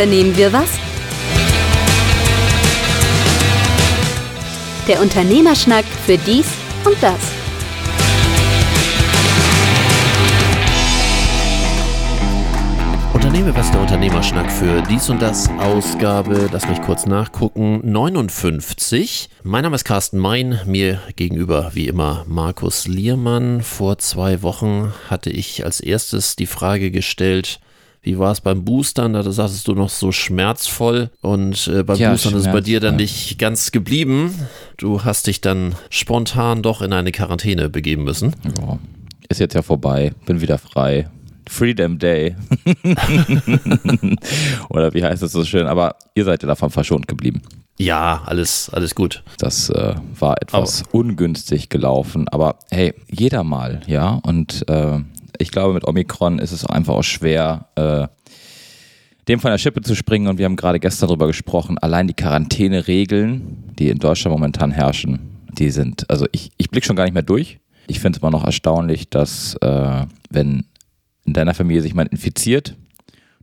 unternehmen 0.00 0.34
wir 0.34 0.50
was? 0.50 0.70
Der 4.88 4.98
Unternehmerschnack 5.02 5.84
für 5.84 6.16
dies 6.16 6.46
und 6.86 6.96
das. 7.02 7.20
Unternehme 13.12 13.54
was 13.54 13.70
der 13.72 13.82
Unternehmerschnack 13.82 14.50
für 14.50 14.80
dies 14.88 15.10
und 15.10 15.20
das 15.20 15.50
Ausgabe, 15.58 16.48
lass 16.50 16.66
mich 16.66 16.80
kurz 16.80 17.04
nachgucken, 17.04 17.82
59. 17.84 19.28
Mein 19.42 19.64
Name 19.64 19.76
ist 19.76 19.84
Carsten 19.84 20.18
Mein, 20.18 20.60
mir 20.64 21.02
gegenüber 21.16 21.72
wie 21.74 21.88
immer 21.88 22.24
Markus 22.26 22.88
Liermann. 22.88 23.60
Vor 23.60 23.98
zwei 23.98 24.40
Wochen 24.40 24.94
hatte 25.10 25.28
ich 25.28 25.66
als 25.66 25.80
erstes 25.80 26.36
die 26.36 26.46
Frage 26.46 26.90
gestellt, 26.90 27.60
wie 28.02 28.18
war 28.18 28.32
es 28.32 28.40
beim 28.40 28.64
Boostern? 28.64 29.12
Da 29.12 29.22
sagtest 29.30 29.68
du 29.68 29.74
noch 29.74 29.90
so 29.90 30.10
schmerzvoll 30.12 31.10
und 31.20 31.68
äh, 31.68 31.82
beim 31.82 31.98
Ja, 31.98 32.10
Boostern 32.10 32.34
ist 32.34 32.46
es 32.46 32.52
bei 32.52 32.60
dir 32.60 32.80
dann 32.80 32.96
nicht 32.96 33.38
ganz 33.38 33.72
geblieben. 33.72 34.34
Du 34.78 35.04
hast 35.04 35.26
dich 35.26 35.40
dann 35.40 35.74
spontan 35.90 36.62
doch 36.62 36.80
in 36.82 36.92
eine 36.92 37.12
Quarantäne 37.12 37.68
begeben 37.68 38.04
müssen. 38.04 38.34
Ja, 38.58 38.78
ist 39.28 39.40
jetzt 39.40 39.54
ja 39.54 39.62
vorbei, 39.62 40.12
bin 40.26 40.40
wieder 40.40 40.58
frei. 40.58 41.08
Freedom 41.48 41.98
Day. 41.98 42.36
Oder 44.68 44.94
wie 44.94 45.02
heißt 45.02 45.22
es 45.22 45.32
so 45.32 45.44
schön? 45.44 45.66
Aber 45.66 45.96
ihr 46.14 46.24
seid 46.24 46.42
ja 46.42 46.46
davon 46.46 46.70
verschont 46.70 47.08
geblieben. 47.08 47.42
Ja, 47.76 48.22
alles, 48.26 48.70
alles 48.70 48.94
gut. 48.94 49.22
Das 49.38 49.68
äh, 49.70 49.94
war 50.18 50.40
etwas 50.42 50.84
ungünstig 50.92 51.70
gelaufen. 51.70 52.28
Aber 52.28 52.58
hey, 52.70 52.94
jeder 53.10 53.42
mal, 53.42 53.80
ja. 53.86 54.20
Und 54.22 54.68
äh, 54.68 55.00
ich 55.40 55.50
glaube, 55.50 55.74
mit 55.74 55.86
Omikron 55.86 56.38
ist 56.38 56.52
es 56.52 56.66
einfach 56.66 56.94
auch 56.94 57.02
schwer, 57.02 57.68
äh, 57.74 58.06
dem 59.28 59.40
von 59.40 59.50
der 59.50 59.58
Schippe 59.58 59.80
zu 59.80 59.94
springen. 59.94 60.28
Und 60.28 60.38
wir 60.38 60.44
haben 60.44 60.56
gerade 60.56 60.80
gestern 60.80 61.08
darüber 61.08 61.26
gesprochen. 61.26 61.78
Allein 61.78 62.06
die 62.06 62.14
Quarantäneregeln, 62.14 63.72
die 63.78 63.88
in 63.88 63.98
Deutschland 63.98 64.34
momentan 64.34 64.70
herrschen, 64.70 65.38
die 65.58 65.70
sind, 65.70 66.08
also 66.10 66.26
ich, 66.32 66.50
ich 66.56 66.70
blicke 66.70 66.86
schon 66.86 66.96
gar 66.96 67.04
nicht 67.04 67.14
mehr 67.14 67.22
durch. 67.22 67.58
Ich 67.86 68.00
finde 68.00 68.16
es 68.16 68.22
immer 68.22 68.30
noch 68.30 68.44
erstaunlich, 68.44 69.10
dass 69.10 69.54
äh, 69.62 70.06
wenn 70.30 70.64
in 71.24 71.32
deiner 71.32 71.54
Familie 71.54 71.82
sich 71.82 71.92
jemand 71.92 72.12
infiziert, 72.12 72.76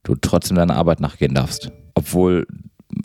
du 0.03 0.15
trotzdem 0.15 0.57
deiner 0.57 0.75
Arbeit 0.75 0.99
nachgehen 0.99 1.33
darfst. 1.33 1.71
Obwohl, 1.95 2.47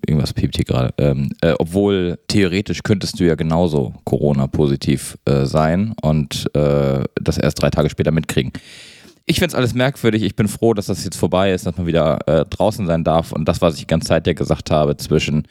irgendwas 0.06 0.33
piept 0.33 0.56
hier 0.56 0.64
gerade, 0.64 0.94
ähm, 0.98 1.30
äh, 1.41 1.55
obwohl 1.58 2.19
theoretisch 2.28 2.83
könntest 2.83 3.19
du 3.19 3.25
ja 3.25 3.34
genauso 3.34 3.94
Corona-positiv 4.05 5.19
äh, 5.25 5.44
sein 5.44 5.94
und 6.02 6.48
äh, 6.55 7.05
das 7.20 7.38
erst 7.38 7.61
drei 7.61 7.70
Tage 7.70 7.91
später 7.91 8.10
mitkriegen. 8.10 8.53
Ich 9.25 9.38
finde 9.38 9.48
es 9.48 9.55
alles 9.55 9.75
merkwürdig. 9.75 10.22
Ich 10.22 10.36
bin 10.36 10.48
froh, 10.48 10.75
dass 10.75 10.86
das 10.86 11.05
jetzt 11.05 11.16
vorbei 11.16 11.53
ist, 11.53 11.66
dass 11.66 11.77
man 11.77 11.86
wieder 11.86 12.19
äh, 12.27 12.44
draußen 12.44 12.86
sein 12.86 13.05
darf. 13.05 13.33
Und 13.33 13.47
das, 13.48 13.60
was 13.60 13.75
ich 13.75 13.80
die 13.83 13.86
ganze 13.86 14.08
Zeit 14.08 14.27
ja 14.27 14.33
gesagt 14.33 14.70
habe, 14.70 14.97
zwischen 14.97 15.47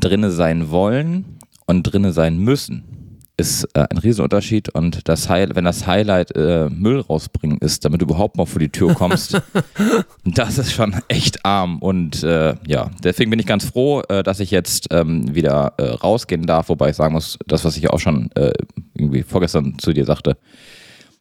drinne 0.00 0.30
sein 0.30 0.70
wollen 0.70 1.38
und 1.66 1.82
drinne 1.82 2.12
sein 2.12 2.38
müssen, 2.38 3.05
ist 3.36 3.64
äh, 3.74 3.86
ein 3.90 3.98
Riesenunterschied. 3.98 4.70
Und 4.70 5.08
das 5.08 5.28
High 5.28 5.50
wenn 5.54 5.64
das 5.64 5.86
Highlight 5.86 6.34
äh, 6.36 6.68
Müll 6.70 7.00
rausbringen 7.00 7.58
ist, 7.58 7.84
damit 7.84 8.00
du 8.00 8.06
überhaupt 8.06 8.36
mal 8.36 8.46
vor 8.46 8.60
die 8.60 8.70
Tür 8.70 8.94
kommst, 8.94 9.40
das 10.24 10.58
ist 10.58 10.72
schon 10.72 10.96
echt 11.08 11.44
arm. 11.44 11.78
Und 11.78 12.22
äh, 12.22 12.54
ja, 12.66 12.90
deswegen 13.02 13.30
bin 13.30 13.38
ich 13.38 13.46
ganz 13.46 13.64
froh, 13.64 14.02
äh, 14.08 14.22
dass 14.22 14.40
ich 14.40 14.50
jetzt 14.50 14.88
ähm, 14.90 15.34
wieder 15.34 15.74
äh, 15.76 15.84
rausgehen 15.84 16.46
darf. 16.46 16.68
Wobei 16.68 16.90
ich 16.90 16.96
sagen 16.96 17.14
muss, 17.14 17.38
das, 17.46 17.64
was 17.64 17.76
ich 17.76 17.90
auch 17.90 18.00
schon 18.00 18.30
äh, 18.34 18.52
irgendwie 18.94 19.22
vorgestern 19.22 19.78
zu 19.78 19.92
dir 19.92 20.04
sagte, 20.04 20.36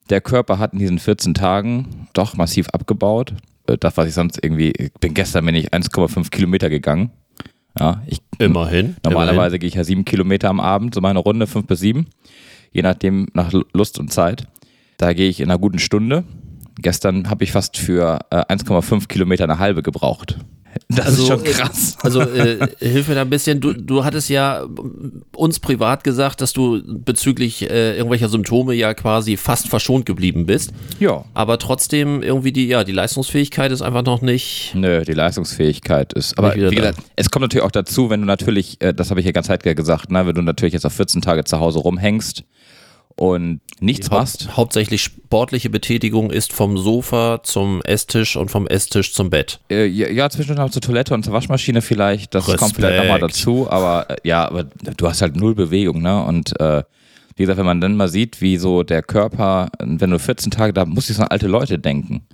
der 0.10 0.22
Körper 0.22 0.59
hat 0.59 0.74
in 0.74 0.80
diesen 0.80 1.00
14 1.00 1.34
Tagen 1.34 2.08
doch 2.14 2.36
massiv 2.36 2.70
abgebaut. 2.70 3.34
Das, 3.66 3.98
was 3.98 4.08
ich 4.08 4.14
sonst 4.14 4.40
irgendwie, 4.44 4.72
ich 4.72 4.94
bin 4.94 5.16
gestern 5.16 5.46
bin 5.46 5.56
ich 5.56 5.74
1,5 5.74 6.30
Kilometer 6.30 6.70
gegangen. 6.70 7.12
Ja, 7.80 8.02
ich, 8.08 8.19
Immerhin. 8.40 8.96
normalerweise 9.03 9.59
gehe 9.59 9.68
ich 9.68 9.75
ja 9.75 9.84
sieben 9.84 10.06
Kilometer 10.06 10.50
am 10.50 10.59
Abend, 10.59 10.96
so 10.96 11.02
meine 11.02 11.19
Runde, 11.19 11.47
fünf 11.47 11.68
bis 11.68 11.80
sieben. 11.80 12.08
Je 12.72 12.81
nachdem, 12.81 13.28
nach 13.34 13.53
Lust 13.74 14.00
und 14.00 14.12
Zeit. 14.12 14.47
Da 14.97 15.13
gehe 15.13 15.30
ich 15.30 15.40
in 15.41 15.50
einer 15.50 15.59
guten 15.59 15.80
Stunde. 15.80 16.24
Gestern 16.78 17.30
habe 17.30 17.44
ich 17.44 17.52
fast 17.52 17.78
für 17.78 18.19
äh, 18.31 18.38
1,5 18.53 19.08
Kilometer 19.08 19.46
eine 19.46 19.59
halbe 19.59 19.81
gebraucht. 19.81 20.40
Das 20.90 21.18
ist 21.18 21.28
schon 21.28 21.44
äh, 21.44 21.50
krass. 21.50 21.97
Also 22.02 22.22
äh, 22.22 22.68
hilf 22.80 23.08
mir 23.08 23.16
da 23.16 23.22
ein 23.22 23.30
bisschen. 23.30 23.59
Du, 23.59 23.74
du 23.74 24.03
hattest 24.03 24.30
ja 24.30 24.63
äh, 24.63 24.68
uns 25.36 25.59
privat 25.59 26.03
gesagt, 26.03 26.41
dass 26.41 26.53
du 26.53 26.81
bezüglich 26.86 27.69
äh, 27.69 27.96
irgendwelcher 27.97 28.30
Symptome 28.30 28.74
ja 28.74 28.94
quasi 28.94 29.38
fast 29.38 29.68
verschont 29.68 30.06
geblieben 30.06 30.46
bist. 30.46 30.72
Ja. 31.00 31.25
Aber 31.34 31.58
trotzdem 31.58 32.22
irgendwie 32.22 32.52
die, 32.52 32.68
ja, 32.68 32.84
die 32.84 32.91
Leistungsfähigkeit 32.91 33.72
ist 33.72 33.81
einfach 33.81 34.03
noch 34.03 34.22
nicht. 34.22 34.74
Nö, 34.75 35.03
die 35.03 35.13
Leistungsfähigkeit 35.13 36.13
ist. 36.13 36.38
Aber 36.38 36.56
wie 36.56 36.75
gesagt, 36.75 37.00
es 37.16 37.31
kommt 37.31 37.42
natürlich 37.44 37.66
auch 37.66 37.72
dazu, 37.72 38.09
wenn 38.09 38.22
du 38.22 38.28
natürlich, 38.28 38.81
äh, 38.81 38.94
das 38.94 39.09
habe 39.09 39.19
ich 39.19 39.25
ja 39.25 39.31
ganz 39.31 39.47
Zeit 39.47 39.63
gesagt, 39.63 40.12
ne, 40.12 40.25
wenn 40.25 40.36
du 40.36 40.42
natürlich 40.42 40.74
jetzt 40.74 40.86
auf 40.86 40.94
14 40.94 41.22
Tage 41.22 41.44
zu 41.44 41.59
Hause 41.59 41.80
rumhängst 41.80 42.44
und 43.16 43.62
nichts 43.80 44.09
machst. 44.09 44.48
Haupt, 44.48 44.58
hauptsächlich 44.58 45.03
sportliche 45.03 45.70
Betätigung 45.70 46.31
ist 46.31 46.53
vom 46.53 46.78
Sofa 46.78 47.42
zum 47.44 47.81
Esstisch 47.84 48.36
und 48.36 48.52
vom 48.52 48.68
Esstisch 48.68 49.14
zum 49.14 49.30
Bett. 49.30 49.59
Äh, 49.70 49.86
ja, 49.86 50.09
ja, 50.09 50.30
zwischendurch 50.30 50.66
noch 50.68 50.72
zur 50.72 50.81
Toilette 50.81 51.14
und 51.14 51.24
zur 51.24 51.34
Waschmaschine 51.34 51.81
vielleicht. 51.81 52.36
Das 52.36 52.46
kommt 52.46 52.75
vielleicht 52.75 52.98
nochmal 52.98 53.24
Respekt. 53.24 53.36
dazu. 53.36 53.70
Aber 53.70 54.09
äh, 54.09 54.16
ja, 54.24 54.46
aber 54.48 54.66
du 54.66 55.08
hast 55.08 55.22
halt 55.22 55.36
null 55.36 55.56
Bewegung, 55.56 56.02
ne? 56.02 56.24
Und 56.24 56.59
äh, 56.59 56.84
wie 57.36 57.44
gesagt, 57.44 57.58
wenn 57.58 57.66
man 57.66 57.81
dann 57.81 57.98
mal 57.98 58.08
sieht, 58.08 58.42
wie 58.42 58.58
so 58.58 58.84
der 58.84 59.02
Körper, 59.02 59.70
wenn 59.80 60.09
du 60.09 60.20
14 60.20 60.52
Tage, 60.52 60.74
da 60.74 60.86
muss 60.86 61.09
ich 61.09 61.18
so 61.18 61.24
an 61.24 61.30
alte 61.30 61.48
Leute 61.48 61.80
denken. 61.80 62.25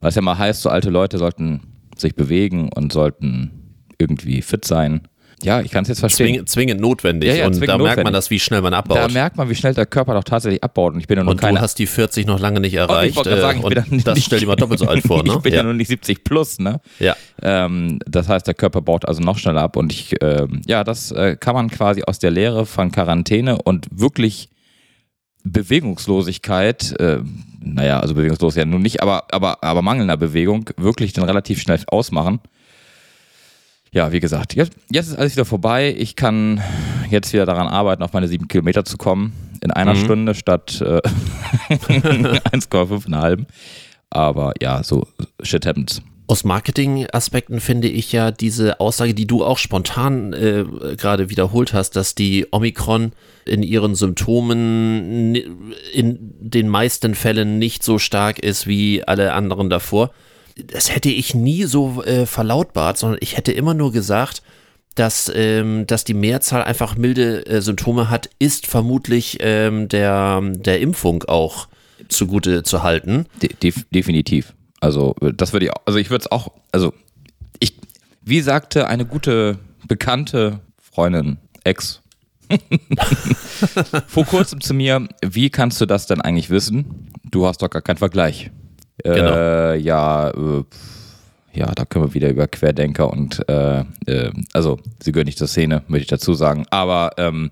Weil 0.00 0.08
es 0.08 0.16
ja 0.16 0.22
mal 0.22 0.36
heißt, 0.36 0.62
so 0.62 0.68
alte 0.68 0.90
Leute 0.90 1.18
sollten 1.18 1.60
sich 1.96 2.16
bewegen 2.16 2.70
und 2.72 2.92
sollten 2.92 3.52
irgendwie 3.98 4.42
fit 4.42 4.64
sein. 4.64 5.06
Ja, 5.44 5.60
ich 5.60 5.70
kann 5.70 5.82
es 5.82 5.88
jetzt 5.88 6.00
verstehen. 6.00 6.26
Zwingend, 6.26 6.48
zwingend 6.48 6.80
notwendig. 6.80 7.28
Ja, 7.30 7.34
ja, 7.34 7.46
und 7.46 7.54
zwingend 7.54 7.68
da 7.68 7.78
merkt 7.78 7.96
man 7.98 8.04
notwendig. 8.04 8.12
das, 8.18 8.30
wie 8.30 8.38
schnell 8.40 8.60
man 8.62 8.74
abbaut. 8.74 8.96
Da 8.96 9.08
merkt 9.08 9.36
man, 9.36 9.48
wie 9.48 9.54
schnell 9.54 9.74
der 9.74 9.86
Körper 9.86 10.14
doch 10.14 10.24
tatsächlich 10.24 10.62
abbaut. 10.62 10.94
Und 10.94 11.00
ich 11.00 11.06
bin 11.06 11.18
ja 11.18 11.24
noch 11.24 11.32
und 11.32 11.40
keine. 11.40 11.58
du 11.58 11.62
hast 11.62 11.78
die 11.78 11.86
40 11.86 12.26
noch 12.26 12.40
lange 12.40 12.60
nicht 12.60 12.74
erreicht. 12.74 13.16
wollte 13.16 13.30
gerade 13.30 13.42
sagen, 13.42 13.60
ich 13.60 13.64
äh, 13.64 13.68
bin 13.68 13.78
und 13.78 13.86
dann 13.86 13.94
nicht- 13.94 14.06
das 14.06 14.24
stellt 14.24 14.42
dir 14.42 14.46
mal 14.46 14.56
doppelt 14.56 14.80
so 14.80 14.86
alt 14.86 15.02
vor, 15.06 15.22
ne? 15.24 15.34
ich 15.36 15.42
bin 15.42 15.52
ja. 15.52 15.58
ja. 15.58 15.64
nur 15.64 15.74
nicht 15.74 15.88
70 15.88 16.24
plus, 16.24 16.58
ne? 16.58 16.80
ja. 16.98 17.16
Ähm, 17.42 17.98
das 18.06 18.28
heißt, 18.28 18.46
der 18.46 18.54
Körper 18.54 18.80
baut 18.82 19.06
also 19.06 19.22
noch 19.22 19.38
schneller 19.38 19.62
ab. 19.62 19.76
Und 19.76 19.92
ich, 19.92 20.14
ähm, 20.20 20.62
ja, 20.66 20.84
das 20.84 21.10
äh, 21.12 21.36
kann 21.36 21.54
man 21.54 21.70
quasi 21.70 22.02
aus 22.02 22.18
der 22.18 22.30
Lehre 22.30 22.66
von 22.66 22.92
Quarantäne 22.92 23.60
und 23.62 23.86
wirklich 23.90 24.48
Bewegungslosigkeit, 25.44 26.98
äh, 27.00 27.18
naja, 27.60 28.00
also 28.00 28.14
bewegungslos 28.14 28.54
ja 28.56 28.64
nun 28.64 28.82
nicht, 28.82 29.02
aber, 29.02 29.24
aber, 29.32 29.62
aber 29.62 29.82
mangelnder 29.82 30.16
Bewegung 30.16 30.70
wirklich 30.76 31.12
dann 31.12 31.24
relativ 31.24 31.60
schnell 31.60 31.80
ausmachen. 31.88 32.40
Ja, 33.92 34.10
wie 34.10 34.20
gesagt, 34.20 34.54
jetzt, 34.54 34.72
jetzt 34.90 35.08
ist 35.08 35.16
alles 35.18 35.32
wieder 35.36 35.44
vorbei. 35.44 35.94
Ich 35.98 36.16
kann 36.16 36.62
jetzt 37.10 37.32
wieder 37.32 37.44
daran 37.44 37.68
arbeiten, 37.68 38.02
auf 38.02 38.12
meine 38.14 38.26
sieben 38.28 38.48
Kilometer 38.48 38.84
zu 38.84 38.96
kommen. 38.96 39.32
In 39.62 39.70
einer 39.70 39.94
Mhm. 39.94 39.98
Stunde 40.04 40.34
statt 40.34 40.80
äh, 40.80 41.00
1,5 41.68 43.14
halben. 43.14 43.46
Aber 44.10 44.54
ja, 44.60 44.82
so 44.82 45.06
shit 45.42 45.66
happens. 45.66 46.02
Aus 46.26 46.44
Marketing-Aspekten 46.44 47.60
finde 47.60 47.88
ich 47.88 48.12
ja 48.12 48.30
diese 48.30 48.80
Aussage, 48.80 49.12
die 49.12 49.26
du 49.26 49.44
auch 49.44 49.58
spontan 49.58 50.32
äh, 50.32 50.64
gerade 50.96 51.28
wiederholt 51.28 51.74
hast, 51.74 51.90
dass 51.96 52.14
die 52.14 52.46
Omikron 52.50 53.12
in 53.44 53.62
ihren 53.62 53.94
Symptomen 53.94 55.34
in 55.34 56.18
den 56.40 56.68
meisten 56.68 57.14
Fällen 57.14 57.58
nicht 57.58 57.82
so 57.82 57.98
stark 57.98 58.38
ist 58.38 58.66
wie 58.66 59.04
alle 59.06 59.34
anderen 59.34 59.68
davor. 59.68 60.12
Das 60.56 60.94
hätte 60.94 61.08
ich 61.08 61.34
nie 61.34 61.64
so 61.64 62.02
äh, 62.02 62.26
verlautbart, 62.26 62.98
sondern 62.98 63.18
ich 63.20 63.36
hätte 63.36 63.52
immer 63.52 63.74
nur 63.74 63.92
gesagt, 63.92 64.42
dass, 64.94 65.30
ähm, 65.34 65.86
dass 65.86 66.04
die 66.04 66.14
Mehrzahl 66.14 66.62
einfach 66.62 66.96
milde 66.96 67.46
äh, 67.46 67.62
Symptome 67.62 68.10
hat, 68.10 68.28
ist 68.38 68.66
vermutlich 68.66 69.38
ähm, 69.40 69.88
der, 69.88 70.40
der 70.42 70.80
Impfung 70.80 71.24
auch 71.24 71.68
zugute 72.08 72.62
zu 72.62 72.82
halten. 72.82 73.26
De 73.40 73.50
def 73.62 73.86
definitiv. 73.90 74.54
Also, 74.80 75.14
das 75.36 75.52
würde 75.52 75.66
ich 75.66 75.72
also 75.84 75.98
ich 75.98 76.10
würde 76.10 76.24
es 76.24 76.32
auch, 76.32 76.52
also 76.72 76.92
ich, 77.60 77.74
wie 78.22 78.40
sagte 78.40 78.88
eine 78.88 79.06
gute 79.06 79.58
bekannte 79.86 80.60
Freundin, 80.78 81.38
Ex, 81.64 82.02
vor 84.08 84.26
kurzem 84.26 84.60
zu 84.60 84.74
mir, 84.74 85.08
wie 85.24 85.50
kannst 85.50 85.80
du 85.80 85.86
das 85.86 86.06
denn 86.06 86.20
eigentlich 86.20 86.50
wissen? 86.50 87.10
Du 87.30 87.46
hast 87.46 87.62
doch 87.62 87.70
gar 87.70 87.82
keinen 87.82 87.98
Vergleich. 87.98 88.50
Genau. 89.02 89.34
Äh, 89.34 89.76
ja, 89.78 90.30
äh, 90.30 90.64
ja, 91.54 91.66
da 91.66 91.84
können 91.84 92.06
wir 92.06 92.14
wieder 92.14 92.30
über 92.30 92.46
Querdenker 92.46 93.10
und, 93.10 93.46
äh, 93.48 93.80
äh, 94.06 94.32
also, 94.52 94.78
sie 95.02 95.12
gehören 95.12 95.26
nicht 95.26 95.38
zur 95.38 95.48
Szene, 95.48 95.82
möchte 95.86 96.02
ich 96.02 96.08
dazu 96.08 96.34
sagen, 96.34 96.66
aber, 96.70 97.12
ähm, 97.18 97.50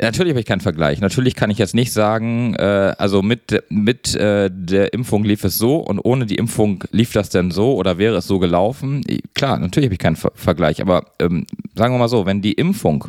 Natürlich 0.00 0.30
habe 0.32 0.40
ich 0.40 0.46
keinen 0.46 0.60
Vergleich. 0.60 1.00
Natürlich 1.00 1.34
kann 1.34 1.50
ich 1.50 1.58
jetzt 1.58 1.74
nicht 1.74 1.92
sagen, 1.92 2.54
äh, 2.54 2.94
also 2.98 3.22
mit, 3.22 3.62
mit 3.68 4.14
äh, 4.16 4.50
der 4.52 4.92
Impfung 4.92 5.24
lief 5.24 5.44
es 5.44 5.56
so 5.56 5.76
und 5.76 6.00
ohne 6.00 6.26
die 6.26 6.34
Impfung 6.34 6.82
lief 6.90 7.12
das 7.12 7.30
denn 7.30 7.50
so 7.50 7.74
oder 7.76 7.96
wäre 7.96 8.16
es 8.16 8.26
so 8.26 8.38
gelaufen. 8.38 9.04
Klar, 9.34 9.58
natürlich 9.58 9.86
habe 9.86 9.94
ich 9.94 10.00
keinen 10.00 10.16
Ver 10.16 10.32
Vergleich, 10.34 10.82
aber 10.82 11.04
ähm, 11.20 11.46
sagen 11.76 11.94
wir 11.94 11.98
mal 11.98 12.08
so, 12.08 12.26
wenn 12.26 12.42
die 12.42 12.54
Impfung 12.54 13.06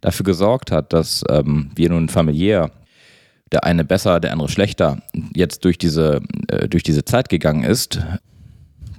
dafür 0.00 0.24
gesorgt 0.24 0.72
hat, 0.72 0.92
dass 0.92 1.22
ähm, 1.28 1.70
wir 1.76 1.90
nun 1.90 2.08
familiär 2.08 2.70
der 3.52 3.64
eine 3.64 3.84
besser, 3.84 4.20
der 4.20 4.32
andere 4.32 4.48
schlechter 4.48 5.02
jetzt 5.34 5.64
durch 5.64 5.78
diese, 5.78 6.20
äh, 6.48 6.68
durch 6.68 6.82
diese 6.82 7.04
Zeit 7.04 7.28
gegangen 7.28 7.64
ist, 7.64 8.00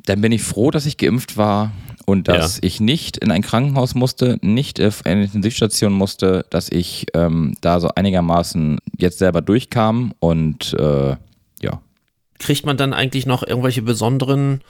dann 0.05 0.21
bin 0.21 0.31
ich 0.31 0.43
froh, 0.43 0.71
dass 0.71 0.85
ich 0.85 0.97
geimpft 0.97 1.37
war 1.37 1.71
und 2.05 2.27
dass 2.27 2.57
ja. 2.57 2.63
ich 2.63 2.79
nicht 2.79 3.17
in 3.17 3.31
ein 3.31 3.41
Krankenhaus 3.41 3.95
musste, 3.95 4.37
nicht 4.41 4.81
auf 4.81 5.05
eine 5.05 5.23
Intensivstation 5.23 5.93
musste, 5.93 6.45
dass 6.49 6.69
ich 6.69 7.05
ähm, 7.13 7.55
da 7.61 7.79
so 7.79 7.89
einigermaßen 7.95 8.79
jetzt 8.97 9.19
selber 9.19 9.41
durchkam 9.41 10.13
und 10.19 10.73
äh, 10.73 11.15
ja. 11.61 11.81
Kriegt 12.39 12.65
man 12.65 12.77
dann 12.77 12.93
eigentlich 12.93 13.25
noch 13.25 13.43
irgendwelche 13.43 13.83
besonderen 13.83 14.61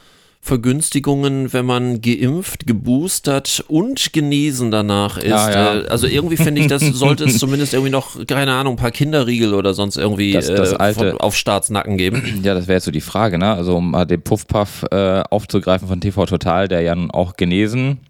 Vergünstigungen, 0.44 1.52
wenn 1.52 1.64
man 1.64 2.00
geimpft, 2.00 2.66
geboostert 2.66 3.64
und 3.68 4.12
genesen 4.12 4.72
danach 4.72 5.16
ist. 5.16 5.28
Ja, 5.28 5.50
ja. 5.50 5.80
Äh, 5.82 5.86
also 5.86 6.08
irgendwie 6.08 6.36
finde 6.36 6.60
ich, 6.60 6.66
das 6.66 6.82
sollte 6.82 7.26
es 7.26 7.38
zumindest 7.38 7.74
irgendwie 7.74 7.92
noch, 7.92 8.26
keine 8.26 8.52
Ahnung, 8.52 8.74
ein 8.74 8.76
paar 8.76 8.90
Kinderriegel 8.90 9.54
oder 9.54 9.72
sonst 9.72 9.96
irgendwie 9.96 10.32
das, 10.32 10.48
das 10.48 10.72
äh, 10.72 10.76
alte, 10.78 11.20
auf 11.20 11.36
Staatsnacken 11.36 11.96
geben. 11.96 12.22
Ja, 12.42 12.54
das 12.54 12.66
wäre 12.66 12.78
jetzt 12.78 12.86
so 12.86 12.90
die 12.90 13.00
Frage, 13.00 13.38
ne? 13.38 13.54
Also 13.54 13.76
um 13.76 13.92
mal 13.92 14.04
den 14.04 14.20
Puffpuff 14.20 14.84
äh, 14.90 15.22
aufzugreifen 15.30 15.86
von 15.86 16.00
TV 16.00 16.26
Total, 16.26 16.66
der 16.66 16.80
ja 16.80 16.96
nun 16.96 17.12
auch 17.12 17.36
genesen, 17.36 18.00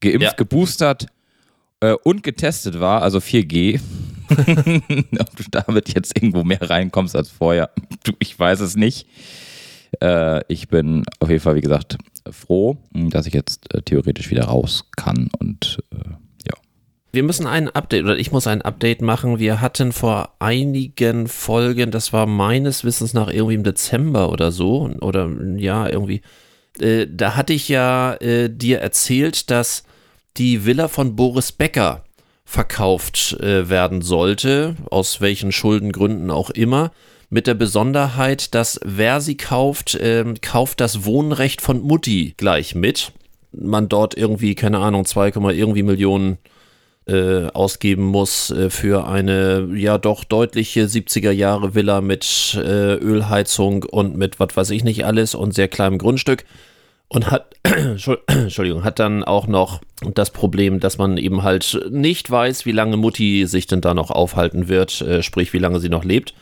geimpft, 0.00 0.22
ja. 0.22 0.32
geboostert 0.32 1.08
äh, 1.80 1.92
und 1.92 2.22
getestet 2.22 2.80
war, 2.80 3.02
also 3.02 3.18
4G. 3.18 3.80
Ob 4.30 5.36
du 5.36 5.44
damit 5.50 5.94
jetzt 5.94 6.16
irgendwo 6.16 6.42
mehr 6.42 6.70
reinkommst 6.70 7.14
als 7.14 7.28
vorher, 7.28 7.68
ich 8.18 8.38
weiß 8.38 8.60
es 8.60 8.76
nicht. 8.76 9.06
Äh, 10.00 10.40
ich 10.48 10.68
bin 10.68 11.04
auf 11.20 11.28
jeden 11.28 11.40
Fall, 11.40 11.56
wie 11.56 11.60
gesagt, 11.60 11.98
froh, 12.30 12.76
dass 12.92 13.26
ich 13.26 13.34
jetzt 13.34 13.72
äh, 13.74 13.82
theoretisch 13.82 14.30
wieder 14.30 14.44
raus 14.44 14.84
kann 14.96 15.30
und 15.38 15.78
äh, 15.92 16.10
ja. 16.46 16.54
Wir 17.12 17.22
müssen 17.22 17.46
ein 17.46 17.68
Update 17.68 18.04
oder 18.04 18.16
ich 18.16 18.32
muss 18.32 18.46
ein 18.46 18.62
Update 18.62 19.02
machen. 19.02 19.38
Wir 19.38 19.60
hatten 19.60 19.92
vor 19.92 20.34
einigen 20.38 21.26
Folgen, 21.28 21.90
das 21.90 22.12
war 22.12 22.26
meines 22.26 22.84
Wissens 22.84 23.12
nach 23.12 23.28
irgendwie 23.28 23.54
im 23.54 23.64
Dezember 23.64 24.30
oder 24.30 24.52
so 24.52 24.90
oder 25.00 25.30
ja, 25.56 25.88
irgendwie. 25.88 26.22
Äh, 26.78 27.06
da 27.10 27.36
hatte 27.36 27.52
ich 27.52 27.68
ja 27.68 28.14
äh, 28.14 28.48
dir 28.48 28.80
erzählt, 28.80 29.50
dass 29.50 29.84
die 30.38 30.64
Villa 30.64 30.88
von 30.88 31.14
Boris 31.16 31.52
Becker 31.52 32.04
verkauft 32.44 33.34
äh, 33.40 33.68
werden 33.68 34.02
sollte, 34.02 34.76
aus 34.90 35.20
welchen 35.20 35.52
Schuldengründen 35.52 36.30
auch 36.30 36.50
immer 36.50 36.92
mit 37.32 37.46
der 37.46 37.54
Besonderheit, 37.54 38.54
dass 38.54 38.78
wer 38.84 39.22
sie 39.22 39.38
kauft, 39.38 39.94
äh, 39.94 40.22
kauft 40.42 40.80
das 40.80 41.06
Wohnrecht 41.06 41.62
von 41.62 41.80
Mutti 41.80 42.34
gleich 42.36 42.74
mit. 42.74 43.12
Man 43.52 43.88
dort 43.88 44.14
irgendwie, 44.14 44.54
keine 44.54 44.80
Ahnung, 44.80 45.06
2, 45.06 45.32
irgendwie 45.54 45.82
Millionen 45.82 46.36
äh, 47.06 47.46
ausgeben 47.46 48.04
muss 48.04 48.50
äh, 48.50 48.68
für 48.68 49.08
eine 49.08 49.70
ja 49.74 49.96
doch 49.96 50.24
deutliche 50.24 50.84
70er 50.84 51.30
Jahre 51.30 51.74
Villa 51.74 52.02
mit 52.02 52.54
äh, 52.54 52.96
Ölheizung 52.96 53.84
und 53.84 54.14
mit 54.14 54.38
was 54.38 54.54
weiß 54.54 54.70
ich 54.70 54.84
nicht 54.84 55.06
alles 55.06 55.34
und 55.34 55.54
sehr 55.54 55.68
kleinem 55.68 55.96
Grundstück 55.96 56.44
und 57.08 57.30
hat 57.30 57.56
Entschuldigung 58.26 58.84
hat 58.84 58.98
dann 58.98 59.24
auch 59.24 59.46
noch 59.46 59.80
das 60.14 60.32
Problem, 60.32 60.80
dass 60.80 60.98
man 60.98 61.16
eben 61.16 61.42
halt 61.42 61.80
nicht 61.90 62.30
weiß, 62.30 62.66
wie 62.66 62.72
lange 62.72 62.98
Mutti 62.98 63.46
sich 63.46 63.66
denn 63.66 63.80
da 63.80 63.94
noch 63.94 64.10
aufhalten 64.10 64.68
wird, 64.68 65.00
äh, 65.00 65.22
sprich 65.22 65.54
wie 65.54 65.58
lange 65.58 65.80
sie 65.80 65.88
noch 65.88 66.04
lebt. 66.04 66.34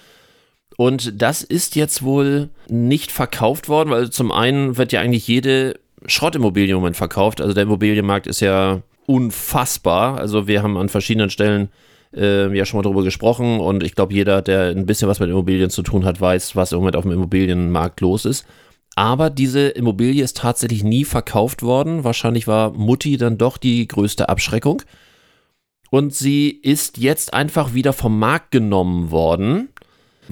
Und 0.81 1.21
das 1.21 1.43
ist 1.43 1.77
jetzt 1.77 2.03
wohl 2.03 2.49
nicht 2.67 3.13
verkauft 3.13 3.69
worden, 3.69 3.91
weil 3.91 4.09
zum 4.09 4.33
einen 4.33 4.79
wird 4.79 4.93
ja 4.93 5.03
eigentlich 5.03 5.29
jede 5.29 5.79
Schrottimmobilie 6.07 6.71
im 6.71 6.77
Moment 6.77 6.97
verkauft. 6.97 7.43
Also 7.43 7.53
der 7.53 7.65
Immobilienmarkt 7.65 8.27
ist 8.27 8.41
ja 8.41 8.81
unfassbar. 9.05 10.19
Also 10.19 10.49
wir 10.49 10.63
haben 10.63 10.79
an 10.79 10.89
verschiedenen 10.89 11.29
Stellen 11.29 11.69
äh, 12.17 12.57
ja 12.57 12.65
schon 12.65 12.79
mal 12.79 12.83
darüber 12.83 13.03
gesprochen 13.03 13.61
und 13.61 13.83
ich 13.83 13.95
glaube, 13.95 14.15
jeder, 14.15 14.41
der 14.41 14.71
ein 14.71 14.87
bisschen 14.87 15.07
was 15.07 15.21
mit 15.21 15.29
Immobilien 15.29 15.69
zu 15.69 15.83
tun 15.83 16.07
hat, 16.07 16.19
weiß, 16.19 16.57
was 16.57 16.73
im 16.73 16.79
Moment 16.79 16.97
auf 16.97 17.03
dem 17.03 17.13
Immobilienmarkt 17.13 18.01
los 18.01 18.25
ist. 18.25 18.47
Aber 18.97 19.29
diese 19.29 19.69
Immobilie 19.69 20.25
ist 20.25 20.39
tatsächlich 20.39 20.83
nie 20.83 21.05
verkauft 21.05 21.63
worden. 21.63 22.05
Wahrscheinlich 22.05 22.47
war 22.47 22.73
Mutti 22.73 23.19
dann 23.19 23.37
doch 23.37 23.59
die 23.59 23.87
größte 23.87 24.31
Abschreckung. 24.31 24.81
Und 25.91 26.15
sie 26.15 26.49
ist 26.49 26.97
jetzt 26.97 27.35
einfach 27.35 27.75
wieder 27.75 27.93
vom 27.93 28.19
Markt 28.19 28.51
genommen 28.51 29.11
worden 29.11 29.69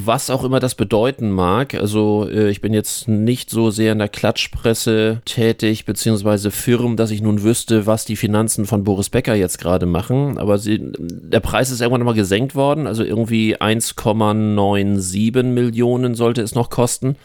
was 0.01 0.31
auch 0.31 0.45
immer 0.45 0.61
das 0.61 0.77
bedeuten 0.77 1.31
mag. 1.31 1.75
Also 1.75 2.29
äh, 2.29 2.51
ich 2.51 2.61
bin 2.61 2.73
jetzt 2.73 3.09
nicht 3.09 3.51
so 3.51 3.71
sehr 3.71 3.93
in 3.93 3.99
der 3.99 4.09
Klatschpresse 4.09 5.23
tätig, 5.25 5.87
beziehungsweise 5.87 6.53
Firmen, 6.53 6.97
dass 6.97 7.11
ich 7.11 7.21
nun 7.21 7.43
wüsste, 7.43 7.85
was 7.87 8.05
die 8.05 8.15
Finanzen 8.15 8.65
von 8.65 8.85
Boris 8.85 9.11
Becker 9.11 9.35
jetzt 9.35 9.59
gerade 9.59 9.87
machen. 9.87 10.39
Aber 10.39 10.59
sie, 10.59 10.79
der 10.81 11.41
Preis 11.41 11.73
ist 11.73 11.81
irgendwann 11.81 12.05
mal 12.05 12.15
gesenkt 12.15 12.55
worden. 12.55 12.87
Also 12.87 13.03
irgendwie 13.03 13.57
1,97 13.57 15.43
Millionen 15.43 16.15
sollte 16.15 16.43
es 16.43 16.55
noch 16.55 16.71
kosten. 16.71 17.17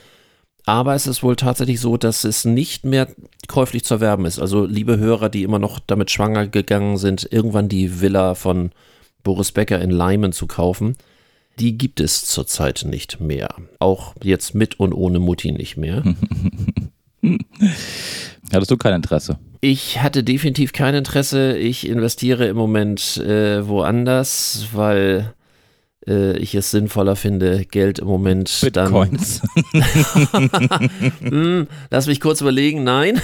Aber 0.66 0.96
es 0.96 1.06
ist 1.06 1.22
wohl 1.22 1.36
tatsächlich 1.36 1.80
so, 1.80 1.98
dass 1.98 2.24
es 2.24 2.44
nicht 2.44 2.86
mehr 2.86 3.08
käuflich 3.48 3.84
zu 3.84 3.96
erwerben 3.96 4.26
ist. 4.26 4.40
Also 4.40 4.66
liebe 4.66 4.98
Hörer, 4.98 5.30
die 5.30 5.44
immer 5.44 5.60
noch 5.60 5.78
damit 5.80 6.10
schwanger 6.10 6.48
gegangen 6.48 6.98
sind, 6.98 7.28
irgendwann 7.32 7.70
die 7.70 8.02
Villa 8.02 8.34
von 8.34 8.72
Boris 9.22 9.52
Becker 9.52 9.80
in 9.80 9.92
Leimen 9.92 10.32
zu 10.32 10.48
kaufen 10.48 10.96
die 11.60 11.78
gibt 11.78 12.00
es 12.00 12.26
zurzeit 12.26 12.86
nicht 12.88 13.20
mehr. 13.20 13.56
Auch 13.80 14.16
jetzt 14.24 14.56
mit 14.56 14.80
und 14.80 14.94
ohne 14.94 15.20
Mutti 15.20 15.52
nicht 15.52 15.78
mehr. 15.78 16.04
Hattest 18.52 18.72
du 18.72 18.78
kein 18.78 18.96
Interesse? 18.96 19.38
Ich 19.62 20.02
hatte 20.02 20.24
definitiv 20.24 20.74
kein 20.74 20.96
Interesse. 20.96 21.58
Ich 21.58 21.88
investiere 21.88 22.48
im 22.48 22.58
Moment 22.58 23.18
äh, 23.18 23.66
woanders, 23.68 24.68
weil 24.74 25.34
äh, 26.08 26.38
ich 26.38 26.54
es 26.56 26.72
sinnvoller 26.72 27.16
finde, 27.16 27.66
Geld 27.66 28.00
im 28.00 28.08
Moment 28.08 28.60
Bitcoins. 28.62 29.42
dann. 29.72 30.90
hm, 31.22 31.68
lass 31.90 32.08
mich 32.08 32.20
kurz 32.20 32.42
überlegen. 32.42 32.84
Nein. 32.84 33.22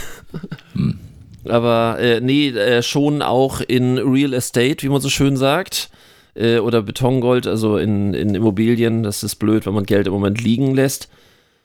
Hm. 0.73 0.99
Aber 1.45 1.97
äh, 1.99 2.21
nee, 2.21 2.49
äh, 2.49 2.83
schon 2.83 3.21
auch 3.21 3.61
in 3.61 3.97
Real 3.97 4.33
Estate, 4.33 4.83
wie 4.83 4.89
man 4.89 5.01
so 5.01 5.09
schön 5.09 5.35
sagt 5.35 5.89
äh, 6.39 6.59
oder 6.59 6.81
Betongold, 6.81 7.45
also 7.47 7.77
in, 7.77 8.13
in 8.13 8.33
Immobilien. 8.33 9.03
Das 9.03 9.23
ist 9.23 9.35
blöd, 9.35 9.65
wenn 9.65 9.73
man 9.73 9.85
Geld 9.85 10.07
im 10.07 10.13
Moment 10.13 10.41
liegen 10.41 10.73
lässt. 10.73 11.09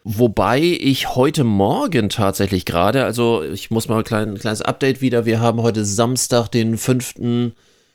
Wobei 0.03 0.61
ich 0.61 1.15
heute 1.15 1.45
Morgen 1.45 2.11
tatsächlich 2.11 2.67
gerade, 2.67 3.05
also 3.05 3.43
ich 3.43 3.71
muss 3.71 3.89
mal 3.89 3.99
ein, 3.99 4.05
klein, 4.05 4.31
ein 4.31 4.39
kleines 4.39 4.61
Update 4.61 5.01
wieder. 5.01 5.25
Wir 5.25 5.41
haben 5.41 5.63
heute 5.63 5.85
Samstag, 5.85 6.49
den 6.49 6.77
5. 6.77 7.53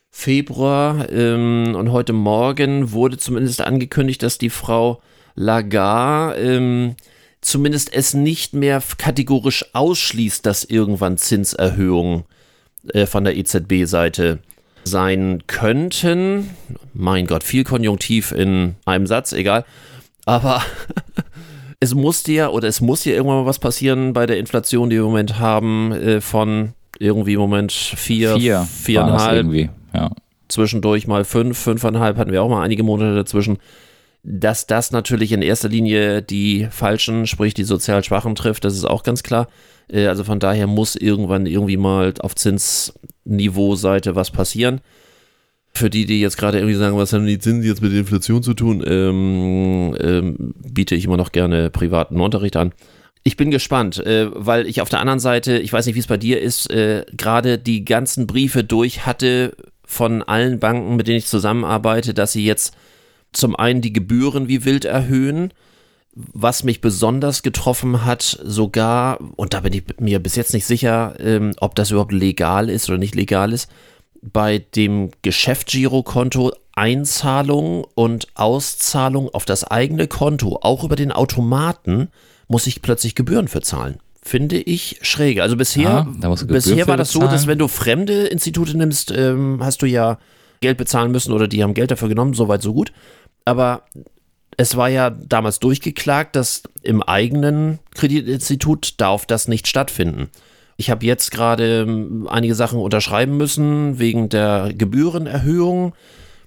Februar 0.09 1.07
ähm, 1.11 1.75
und 1.75 1.91
heute 1.91 2.13
Morgen 2.13 2.93
wurde 2.93 3.17
zumindest 3.17 3.61
angekündigt, 3.61 4.23
dass 4.23 4.39
die 4.39 4.49
Frau 4.49 5.01
Lagarde 5.35 6.39
ähm, 6.39 6.95
zumindest 7.41 7.93
es 7.93 8.15
nicht 8.15 8.53
mehr 8.53 8.81
kategorisch 8.97 9.65
ausschließt, 9.73 10.43
dass 10.45 10.63
irgendwann 10.63 11.17
Zinserhöhungen 11.17 12.23
äh, 12.91 13.05
von 13.05 13.23
der 13.23 13.37
EZB-Seite 13.37 14.39
sein 14.83 15.43
könnten. 15.47 16.49
Mein 16.93 17.27
Gott, 17.27 17.43
viel 17.43 17.63
Konjunktiv 17.63 18.31
in 18.31 18.75
einem 18.85 19.07
Satz, 19.07 19.33
egal. 19.33 19.65
Aber 20.25 20.61
es 21.79 21.95
musste 21.95 22.31
ja 22.31 22.49
oder 22.49 22.67
es 22.67 22.81
muss 22.81 23.05
ja 23.05 23.13
irgendwann 23.13 23.41
mal 23.41 23.45
was 23.45 23.59
passieren 23.59 24.13
bei 24.13 24.25
der 24.25 24.37
Inflation, 24.37 24.89
die 24.89 24.97
wir 24.97 25.03
im 25.03 25.07
Moment 25.07 25.39
haben, 25.39 25.91
äh, 25.91 26.21
von 26.21 26.73
irgendwie 26.99 27.33
im 27.33 27.39
Moment 27.39 27.71
vier, 27.71 28.35
vier 28.35 28.61
viereinhalb. 28.63 29.37
Irgendwie, 29.37 29.69
ja. 29.93 30.09
Zwischendurch 30.49 31.07
mal 31.07 31.23
fünf, 31.25 31.57
fünfeinhalb 31.57 32.17
hatten 32.17 32.31
wir 32.31 32.43
auch 32.43 32.49
mal 32.49 32.63
einige 32.63 32.83
Monate 32.83 33.15
dazwischen. 33.15 33.57
Dass 34.23 34.67
das 34.67 34.91
natürlich 34.91 35.31
in 35.31 35.41
erster 35.41 35.69
Linie 35.69 36.21
die 36.21 36.67
Falschen, 36.71 37.25
sprich 37.25 37.53
die 37.53 37.63
sozial 37.63 38.03
Schwachen 38.03 38.35
trifft, 38.35 38.65
das 38.65 38.75
ist 38.75 38.85
auch 38.85 39.03
ganz 39.03 39.23
klar. 39.23 39.47
Äh, 39.91 40.07
also 40.07 40.23
von 40.23 40.39
daher 40.39 40.67
muss 40.67 40.95
irgendwann 40.95 41.45
irgendwie 41.45 41.77
mal 41.77 42.13
auf 42.19 42.35
Zinsniveau-Seite 42.35 44.15
was 44.15 44.31
passieren. 44.31 44.81
Für 45.71 45.89
die, 45.89 46.05
die 46.05 46.19
jetzt 46.19 46.37
gerade 46.37 46.57
irgendwie 46.57 46.75
sagen, 46.75 46.97
was 46.97 47.13
haben 47.13 47.27
die 47.27 47.39
Zinsen 47.39 47.63
jetzt 47.63 47.81
mit 47.81 47.91
der 47.91 47.99
Inflation 47.99 48.41
zu 48.41 48.53
tun, 48.53 48.83
ähm, 48.85 49.95
ähm, 49.99 50.53
biete 50.57 50.95
ich 50.95 51.05
immer 51.05 51.17
noch 51.17 51.31
gerne 51.31 51.69
privaten 51.69 52.19
Unterricht 52.19 52.57
an. 52.57 52.73
Ich 53.23 53.37
bin 53.37 53.51
gespannt, 53.51 54.03
äh, 54.05 54.29
weil 54.33 54.65
ich 54.65 54.81
auf 54.81 54.89
der 54.89 54.99
anderen 54.99 55.19
Seite, 55.19 55.59
ich 55.59 55.71
weiß 55.71 55.85
nicht, 55.85 55.95
wie 55.95 55.99
es 55.99 56.07
bei 56.07 56.17
dir 56.17 56.41
ist, 56.41 56.69
äh, 56.71 57.05
gerade 57.15 57.57
die 57.57 57.85
ganzen 57.85 58.27
Briefe 58.27 58.63
durch 58.63 59.05
hatte 59.05 59.55
von 59.85 60.23
allen 60.23 60.59
Banken, 60.59 60.95
mit 60.95 61.07
denen 61.07 61.17
ich 61.17 61.27
zusammenarbeite, 61.27 62.13
dass 62.13 62.31
sie 62.31 62.45
jetzt 62.45 62.75
zum 63.31 63.55
einen 63.55 63.81
die 63.81 63.93
Gebühren 63.93 64.47
wie 64.47 64.65
wild 64.65 64.85
erhöhen 64.85 65.53
was 66.15 66.63
mich 66.63 66.81
besonders 66.81 67.43
getroffen 67.43 68.03
hat, 68.05 68.39
sogar, 68.43 69.19
und 69.35 69.53
da 69.53 69.61
bin 69.61 69.73
ich 69.73 69.83
mir 69.99 70.19
bis 70.19 70.35
jetzt 70.35 70.53
nicht 70.53 70.65
sicher, 70.65 71.15
ähm, 71.19 71.53
ob 71.59 71.75
das 71.75 71.91
überhaupt 71.91 72.11
legal 72.11 72.69
ist 72.69 72.89
oder 72.89 72.97
nicht 72.97 73.15
legal 73.15 73.53
ist, 73.53 73.69
bei 74.21 74.59
dem 74.75 75.11
Geschäftsgirokonto 75.21 76.51
Einzahlung 76.73 77.85
und 77.95 78.27
Auszahlung 78.35 79.29
auf 79.29 79.45
das 79.45 79.63
eigene 79.63 80.07
Konto, 80.07 80.59
auch 80.61 80.83
über 80.83 80.95
den 80.95 81.11
Automaten, 81.11 82.09
muss 82.47 82.67
ich 82.67 82.81
plötzlich 82.81 83.15
Gebühren 83.15 83.47
für 83.47 83.61
zahlen. 83.61 83.99
Finde 84.21 84.57
ich 84.57 84.99
schräg. 85.01 85.39
Also 85.39 85.55
bisher, 85.55 86.07
ja, 86.21 86.35
bisher 86.45 86.87
war 86.87 86.97
das 86.97 87.11
so, 87.11 87.21
dass 87.21 87.47
wenn 87.47 87.59
du 87.59 87.67
fremde 87.67 88.27
Institute 88.27 88.75
nimmst, 88.77 89.11
ähm, 89.11 89.59
hast 89.61 89.81
du 89.81 89.85
ja 89.85 90.19
Geld 90.61 90.77
bezahlen 90.77 91.11
müssen 91.11 91.33
oder 91.33 91.47
die 91.47 91.63
haben 91.63 91.73
Geld 91.73 91.91
dafür 91.91 92.09
genommen, 92.09 92.33
soweit 92.33 92.61
so 92.61 92.73
gut. 92.73 92.91
Aber 93.45 93.83
es 94.57 94.75
war 94.75 94.89
ja 94.89 95.09
damals 95.09 95.59
durchgeklagt, 95.59 96.35
dass 96.35 96.63
im 96.81 97.01
eigenen 97.01 97.79
Kreditinstitut 97.95 98.99
darf 98.99 99.25
das 99.25 99.47
nicht 99.47 99.67
stattfinden. 99.67 100.29
Ich 100.75 100.89
habe 100.89 101.05
jetzt 101.05 101.31
gerade 101.31 101.81
ähm, 101.81 102.27
einige 102.29 102.55
Sachen 102.55 102.79
unterschreiben 102.79 103.37
müssen 103.37 103.99
wegen 103.99 104.29
der 104.29 104.73
Gebührenerhöhung. 104.73 105.93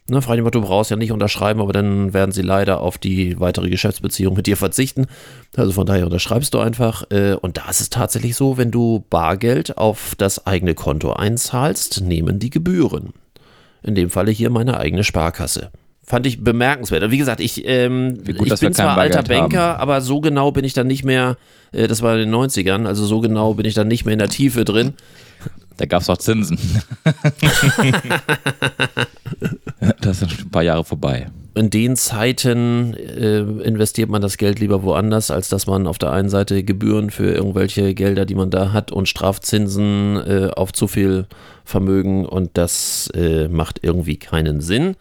Ne, 0.08 0.20
Freundin, 0.20 0.50
du 0.50 0.60
brauchst 0.60 0.90
ja 0.90 0.96
nicht 0.96 1.12
unterschreiben, 1.12 1.60
aber 1.60 1.72
dann 1.72 2.12
werden 2.12 2.32
sie 2.32 2.42
leider 2.42 2.80
auf 2.80 2.98
die 2.98 3.38
weitere 3.40 3.70
Geschäftsbeziehung 3.70 4.34
mit 4.34 4.46
dir 4.46 4.56
verzichten. 4.56 5.06
Also 5.56 5.72
von 5.72 5.86
daher 5.86 6.06
unterschreibst 6.06 6.52
du 6.54 6.58
einfach. 6.58 7.04
Äh, 7.10 7.34
und 7.34 7.56
da 7.56 7.70
ist 7.70 7.80
es 7.80 7.88
tatsächlich 7.88 8.36
so, 8.36 8.58
wenn 8.58 8.70
du 8.70 9.04
Bargeld 9.08 9.78
auf 9.78 10.14
das 10.18 10.46
eigene 10.46 10.74
Konto 10.74 11.12
einzahlst, 11.12 12.02
nehmen 12.02 12.38
die 12.38 12.50
Gebühren. 12.50 13.14
In 13.82 13.94
dem 13.94 14.10
Falle 14.10 14.30
hier 14.30 14.50
meine 14.50 14.78
eigene 14.78 15.04
Sparkasse. 15.04 15.70
Fand 16.04 16.26
ich 16.26 16.42
bemerkenswert. 16.42 17.10
Wie 17.10 17.18
gesagt, 17.18 17.40
ich, 17.40 17.66
ähm, 17.66 18.22
gut, 18.36 18.52
ich 18.52 18.60
bin 18.60 18.74
zwar 18.74 18.98
alter 18.98 19.22
Banker, 19.22 19.60
haben. 19.60 19.80
aber 19.80 20.00
so 20.00 20.20
genau 20.20 20.50
bin 20.50 20.64
ich 20.64 20.72
dann 20.72 20.88
nicht 20.88 21.04
mehr, 21.04 21.36
äh, 21.70 21.86
das 21.86 22.02
war 22.02 22.14
in 22.14 22.30
den 22.30 22.34
90ern, 22.34 22.86
also 22.86 23.06
so 23.06 23.20
genau 23.20 23.54
bin 23.54 23.66
ich 23.66 23.74
dann 23.74 23.88
nicht 23.88 24.04
mehr 24.04 24.12
in 24.12 24.18
der 24.18 24.28
Tiefe 24.28 24.64
drin. 24.64 24.94
Da 25.82 25.86
gab 25.86 26.02
es 26.02 26.08
auch 26.08 26.16
Zinsen. 26.16 26.56
das 30.00 30.20
sind 30.20 30.30
schon 30.30 30.44
ein 30.46 30.50
paar 30.52 30.62
Jahre 30.62 30.84
vorbei. 30.84 31.26
In 31.56 31.70
den 31.70 31.96
Zeiten 31.96 32.94
äh, 32.94 33.40
investiert 33.40 34.08
man 34.08 34.22
das 34.22 34.36
Geld 34.36 34.60
lieber 34.60 34.84
woanders, 34.84 35.32
als 35.32 35.48
dass 35.48 35.66
man 35.66 35.88
auf 35.88 35.98
der 35.98 36.12
einen 36.12 36.28
Seite 36.28 36.62
Gebühren 36.62 37.10
für 37.10 37.32
irgendwelche 37.32 37.94
Gelder, 37.94 38.26
die 38.26 38.36
man 38.36 38.50
da 38.50 38.72
hat, 38.72 38.92
und 38.92 39.08
Strafzinsen 39.08 40.18
äh, 40.18 40.50
auf 40.54 40.72
zu 40.72 40.86
viel 40.86 41.26
Vermögen 41.64 42.26
und 42.26 42.50
das 42.54 43.10
äh, 43.16 43.48
macht 43.48 43.80
irgendwie 43.82 44.18
keinen 44.18 44.60
Sinn. 44.60 44.94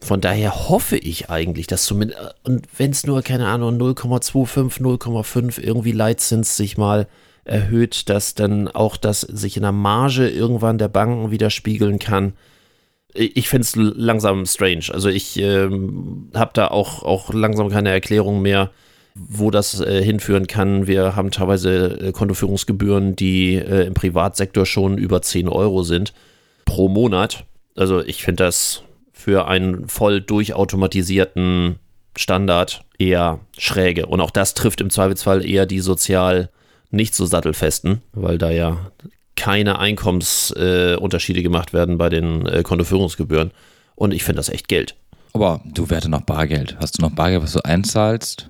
Von 0.00 0.22
daher 0.22 0.70
hoffe 0.70 0.96
ich 0.96 1.28
eigentlich, 1.28 1.66
dass 1.66 1.84
zumindest, 1.84 2.18
und 2.44 2.66
wenn 2.78 2.92
es 2.92 3.04
nur, 3.04 3.20
keine 3.20 3.48
Ahnung, 3.48 3.78
0,25, 3.78 4.80
0,5 4.80 5.60
irgendwie 5.60 5.92
Leitzins 5.92 6.56
sich 6.56 6.78
mal 6.78 7.08
erhöht, 7.44 8.08
dass 8.08 8.34
dann 8.34 8.68
auch 8.68 8.96
das 8.96 9.22
sich 9.22 9.56
in 9.56 9.62
der 9.62 9.72
Marge 9.72 10.28
irgendwann 10.28 10.78
der 10.78 10.88
Banken 10.88 11.30
widerspiegeln 11.30 11.98
kann. 11.98 12.34
Ich 13.12 13.48
finde 13.48 13.62
es 13.62 13.76
langsam 13.76 14.44
strange. 14.44 14.86
Also 14.92 15.08
ich 15.08 15.38
ähm, 15.38 16.30
habe 16.34 16.50
da 16.54 16.68
auch, 16.68 17.02
auch 17.02 17.32
langsam 17.32 17.70
keine 17.70 17.90
Erklärung 17.90 18.42
mehr, 18.42 18.70
wo 19.14 19.50
das 19.52 19.80
äh, 19.80 20.02
hinführen 20.02 20.48
kann. 20.48 20.88
Wir 20.88 21.14
haben 21.14 21.30
teilweise 21.30 22.00
äh, 22.00 22.12
Kontoführungsgebühren, 22.12 23.14
die 23.14 23.54
äh, 23.54 23.86
im 23.86 23.94
Privatsektor 23.94 24.66
schon 24.66 24.98
über 24.98 25.22
10 25.22 25.48
Euro 25.48 25.84
sind 25.84 26.12
pro 26.64 26.88
Monat. 26.88 27.44
Also 27.76 28.00
ich 28.00 28.24
finde 28.24 28.44
das 28.44 28.82
für 29.12 29.46
einen 29.46 29.88
voll 29.88 30.20
durchautomatisierten 30.20 31.76
Standard 32.16 32.84
eher 32.98 33.40
schräge. 33.56 34.06
Und 34.06 34.20
auch 34.20 34.30
das 34.30 34.54
trifft 34.54 34.80
im 34.80 34.90
Zweifelsfall 34.90 35.44
eher 35.46 35.66
die 35.66 35.80
sozial 35.80 36.50
nicht 36.94 37.14
so 37.14 37.26
sattelfesten, 37.26 38.02
weil 38.12 38.38
da 38.38 38.50
ja 38.50 38.90
keine 39.36 39.78
Einkommensunterschiede 39.78 41.40
äh, 41.40 41.42
gemacht 41.42 41.72
werden 41.72 41.98
bei 41.98 42.08
den 42.08 42.46
äh, 42.46 42.62
Kontoführungsgebühren. 42.62 43.50
Und 43.96 44.12
ich 44.12 44.24
finde 44.24 44.36
das 44.36 44.48
echt 44.48 44.68
Geld. 44.68 44.94
Aber 45.32 45.60
du 45.64 45.90
werte 45.90 46.08
noch 46.08 46.22
Bargeld. 46.22 46.76
Hast 46.80 46.98
du 46.98 47.02
noch 47.02 47.10
Bargeld, 47.10 47.42
was 47.42 47.52
du 47.52 47.64
einzahlst? 47.64 48.48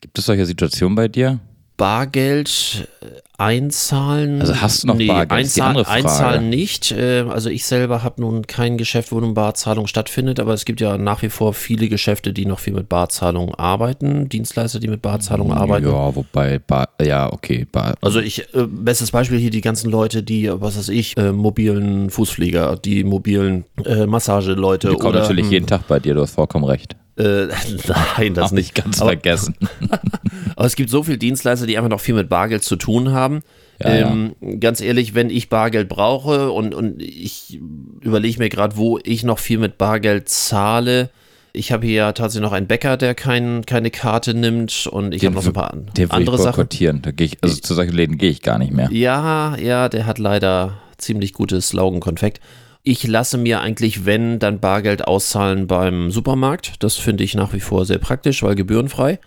Gibt 0.00 0.18
es 0.18 0.26
solche 0.26 0.46
Situationen 0.46 0.94
bei 0.94 1.08
dir? 1.08 1.40
Bargeld 1.80 2.88
äh, 3.00 3.06
einzahlen. 3.38 4.42
Also 4.42 4.60
hast 4.60 4.82
du 4.82 4.88
noch 4.88 4.96
nee, 4.96 5.06
Bargeld? 5.06 5.32
Einzahl, 5.32 5.82
einzahlen 5.86 6.50
nicht. 6.50 6.92
Äh, 6.92 7.24
also 7.26 7.48
ich 7.48 7.64
selber 7.64 8.02
habe 8.02 8.20
nun 8.20 8.46
kein 8.46 8.76
Geschäft, 8.76 9.12
wo 9.12 9.16
eine 9.16 9.32
Barzahlung 9.32 9.86
stattfindet, 9.86 10.40
aber 10.40 10.52
es 10.52 10.66
gibt 10.66 10.82
ja 10.82 10.98
nach 10.98 11.22
wie 11.22 11.30
vor 11.30 11.54
viele 11.54 11.88
Geschäfte, 11.88 12.34
die 12.34 12.44
noch 12.44 12.58
viel 12.58 12.74
mit 12.74 12.90
Barzahlung 12.90 13.54
arbeiten, 13.54 14.28
Dienstleister, 14.28 14.78
die 14.78 14.88
mit 14.88 15.00
Barzahlung 15.00 15.54
arbeiten. 15.54 15.86
Ja, 15.86 16.14
wobei, 16.14 16.58
Bar, 16.58 16.90
ja, 17.00 17.32
okay. 17.32 17.66
Bar. 17.72 17.94
Also 18.02 18.20
ich, 18.20 18.54
äh, 18.54 18.66
bestes 18.66 19.10
Beispiel 19.10 19.38
hier 19.38 19.50
die 19.50 19.62
ganzen 19.62 19.90
Leute, 19.90 20.22
die, 20.22 20.50
was 20.52 20.76
weiß 20.76 20.90
ich, 20.90 21.16
mobilen 21.16 22.10
Fußpfleger, 22.10 22.76
die 22.76 23.04
mobilen 23.04 23.64
Massageleute. 24.06 24.90
Die 24.90 24.96
kommen 24.96 25.14
oder, 25.14 25.20
natürlich 25.20 25.48
jeden 25.48 25.66
Tag 25.66 25.88
bei 25.88 25.98
dir, 25.98 26.12
du 26.12 26.20
hast 26.20 26.34
vollkommen 26.34 26.66
recht. 26.66 26.94
Äh, 27.20 27.48
nein, 28.16 28.34
das 28.34 28.46
Hab 28.46 28.52
nicht. 28.52 28.74
ganz 28.74 29.00
aber, 29.00 29.10
vergessen. 29.10 29.54
aber 30.56 30.66
es 30.66 30.76
gibt 30.76 30.90
so 30.90 31.02
viele 31.02 31.18
Dienstleister, 31.18 31.66
die 31.66 31.76
einfach 31.76 31.90
noch 31.90 32.00
viel 32.00 32.14
mit 32.14 32.28
Bargeld 32.28 32.64
zu 32.64 32.76
tun 32.76 33.12
haben. 33.12 33.42
Ja, 33.80 33.88
ähm, 33.88 34.36
ja. 34.40 34.56
Ganz 34.56 34.80
ehrlich, 34.80 35.14
wenn 35.14 35.30
ich 35.30 35.48
Bargeld 35.48 35.88
brauche 35.88 36.50
und, 36.50 36.74
und 36.74 37.00
ich 37.02 37.60
überlege 38.00 38.38
mir 38.38 38.48
gerade, 38.48 38.76
wo 38.76 38.98
ich 39.02 39.22
noch 39.24 39.38
viel 39.38 39.58
mit 39.58 39.78
Bargeld 39.78 40.28
zahle. 40.28 41.10
Ich 41.52 41.72
habe 41.72 41.84
hier 41.84 41.94
ja 41.94 42.12
tatsächlich 42.12 42.48
noch 42.48 42.52
einen 42.52 42.68
Bäcker, 42.68 42.96
der 42.96 43.14
kein, 43.14 43.66
keine 43.66 43.90
Karte 43.90 44.34
nimmt 44.34 44.86
und 44.86 45.12
ich 45.12 45.24
habe 45.24 45.34
noch 45.34 45.42
so 45.42 45.50
ein 45.50 45.54
paar 45.54 45.74
den 45.96 46.10
andere 46.10 46.36
ich 46.36 46.42
Sachen. 46.42 46.68
Da 47.02 47.10
ich, 47.18 47.38
also 47.40 47.56
zu 47.56 47.74
solchen 47.74 47.94
Läden 47.94 48.18
gehe 48.18 48.30
ich 48.30 48.40
gar 48.42 48.58
nicht 48.58 48.72
mehr. 48.72 48.88
Ja, 48.92 49.56
ja, 49.56 49.88
der 49.88 50.06
hat 50.06 50.18
leider 50.18 50.78
ziemlich 50.96 51.32
gutes 51.32 51.72
Laugenkonfekt. 51.72 52.40
Ich 52.82 53.06
lasse 53.06 53.36
mir 53.36 53.60
eigentlich, 53.60 54.06
wenn, 54.06 54.38
dann 54.38 54.60
Bargeld 54.60 55.06
auszahlen 55.06 55.66
beim 55.66 56.10
Supermarkt. 56.10 56.82
Das 56.82 56.96
finde 56.96 57.24
ich 57.24 57.34
nach 57.34 57.52
wie 57.52 57.60
vor 57.60 57.84
sehr 57.84 57.98
praktisch, 57.98 58.42
weil 58.42 58.54
gebührenfrei. 58.54 59.18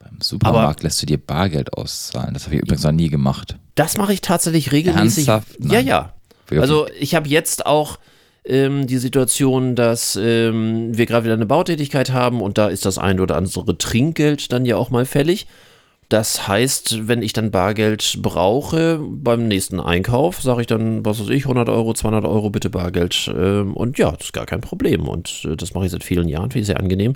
Beim 0.00 0.20
Supermarkt 0.20 0.80
Aber 0.80 0.82
lässt 0.82 1.02
du 1.02 1.06
dir 1.06 1.18
Bargeld 1.18 1.72
auszahlen. 1.74 2.34
Das 2.34 2.44
habe 2.44 2.56
ich 2.56 2.62
übrigens 2.62 2.82
noch 2.82 2.92
nie 2.92 3.08
gemacht. 3.08 3.56
Das 3.76 3.96
mache 3.96 4.12
ich 4.12 4.22
tatsächlich 4.22 4.72
regelmäßig. 4.72 5.28
Ernsthaft? 5.28 5.58
Ja, 5.60 5.80
ja. 5.80 6.12
Also 6.50 6.86
ich 6.98 7.14
habe 7.14 7.28
jetzt 7.28 7.66
auch 7.66 7.98
ähm, 8.44 8.86
die 8.86 8.98
Situation, 8.98 9.74
dass 9.74 10.16
ähm, 10.20 10.96
wir 10.96 11.06
gerade 11.06 11.24
wieder 11.24 11.34
eine 11.34 11.46
Bautätigkeit 11.46 12.12
haben 12.12 12.40
und 12.40 12.58
da 12.58 12.68
ist 12.68 12.86
das 12.86 12.98
ein 12.98 13.20
oder 13.20 13.36
andere 13.36 13.76
Trinkgeld 13.76 14.52
dann 14.52 14.64
ja 14.64 14.76
auch 14.76 14.90
mal 14.90 15.04
fällig. 15.04 15.46
Das 16.08 16.46
heißt, 16.46 17.08
wenn 17.08 17.20
ich 17.20 17.32
dann 17.32 17.50
Bargeld 17.50 18.18
brauche 18.22 19.00
beim 19.00 19.48
nächsten 19.48 19.80
Einkauf, 19.80 20.40
sage 20.40 20.60
ich 20.60 20.66
dann, 20.68 21.04
was 21.04 21.20
weiß 21.20 21.30
ich, 21.30 21.44
100 21.44 21.68
Euro, 21.68 21.94
200 21.94 22.24
Euro 22.24 22.50
bitte 22.50 22.70
Bargeld. 22.70 23.32
Ähm, 23.36 23.74
und 23.74 23.98
ja, 23.98 24.12
das 24.12 24.26
ist 24.26 24.32
gar 24.32 24.46
kein 24.46 24.60
Problem. 24.60 25.08
Und 25.08 25.44
äh, 25.44 25.56
das 25.56 25.74
mache 25.74 25.86
ich 25.86 25.90
seit 25.90 26.04
vielen 26.04 26.28
Jahren, 26.28 26.50
finde 26.50 26.60
ich 26.60 26.66
sehr 26.66 26.78
angenehm, 26.78 27.14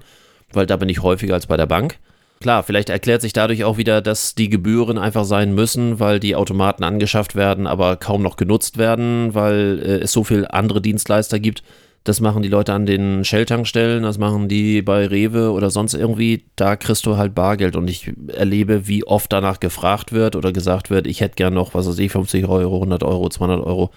weil 0.53 0.67
da 0.67 0.77
bin 0.77 0.89
ich 0.89 1.03
häufiger 1.03 1.35
als 1.35 1.47
bei 1.47 1.57
der 1.57 1.67
Bank. 1.67 1.99
Klar, 2.41 2.63
vielleicht 2.63 2.89
erklärt 2.89 3.21
sich 3.21 3.35
dadurch 3.35 3.65
auch 3.65 3.77
wieder, 3.77 4.01
dass 4.01 4.35
die 4.35 4.49
Gebühren 4.49 4.99
einfach 4.99 5.25
sein 5.25 5.55
müssen, 5.55 6.01
weil 6.01 6.19
die 6.19 6.35
Automaten 6.35 6.83
angeschafft 6.83 7.37
werden, 7.37 7.67
aber 7.67 7.97
kaum 7.97 8.23
noch 8.23 8.37
genutzt 8.37 8.79
werden, 8.79 9.35
weil 9.35 9.79
äh, 9.85 9.99
es 9.99 10.13
so 10.13 10.25
viele 10.25 10.53
andere 10.53 10.81
Dienstleister 10.81 11.39
gibt, 11.39 11.63
das 12.05 12.21
machen 12.21 12.43
die 12.43 12.49
Leute 12.49 12.73
an 12.73 12.87
den 12.87 13.25
Shell-Tankstellen, 13.25 14.03
das 14.03 14.17
machen 14.17 14.49
die 14.49 14.81
bei 14.81 15.07
Rewe 15.07 15.53
oder 15.53 15.71
sonst 15.71 15.95
irgendwie. 15.95 16.45
Da 16.57 16.77
kriegst 16.77 17.05
du 17.05 17.17
halt 17.17 17.35
Bargeld 17.35 17.77
und 17.77 17.89
ich 17.89 18.13
erlebe, 18.29 18.89
wie 18.89 19.07
oft 19.07 19.31
danach 19.33 19.61
gefragt 19.61 20.13
wird 20.13 20.35
oder 20.35 20.53
gesagt 20.53 20.91
wird, 20.91 21.07
ich 21.07 21.21
hätte 21.21 21.35
gern 21.35 21.53
noch, 21.53 21.75
was 21.75 21.87
weiß 21.87 21.99
ich, 21.99 22.13
50 22.13 22.49
Euro, 22.49 22.77
100 22.77 23.03
Euro, 23.03 23.29
200 23.29 23.65
Euro. 23.65 23.91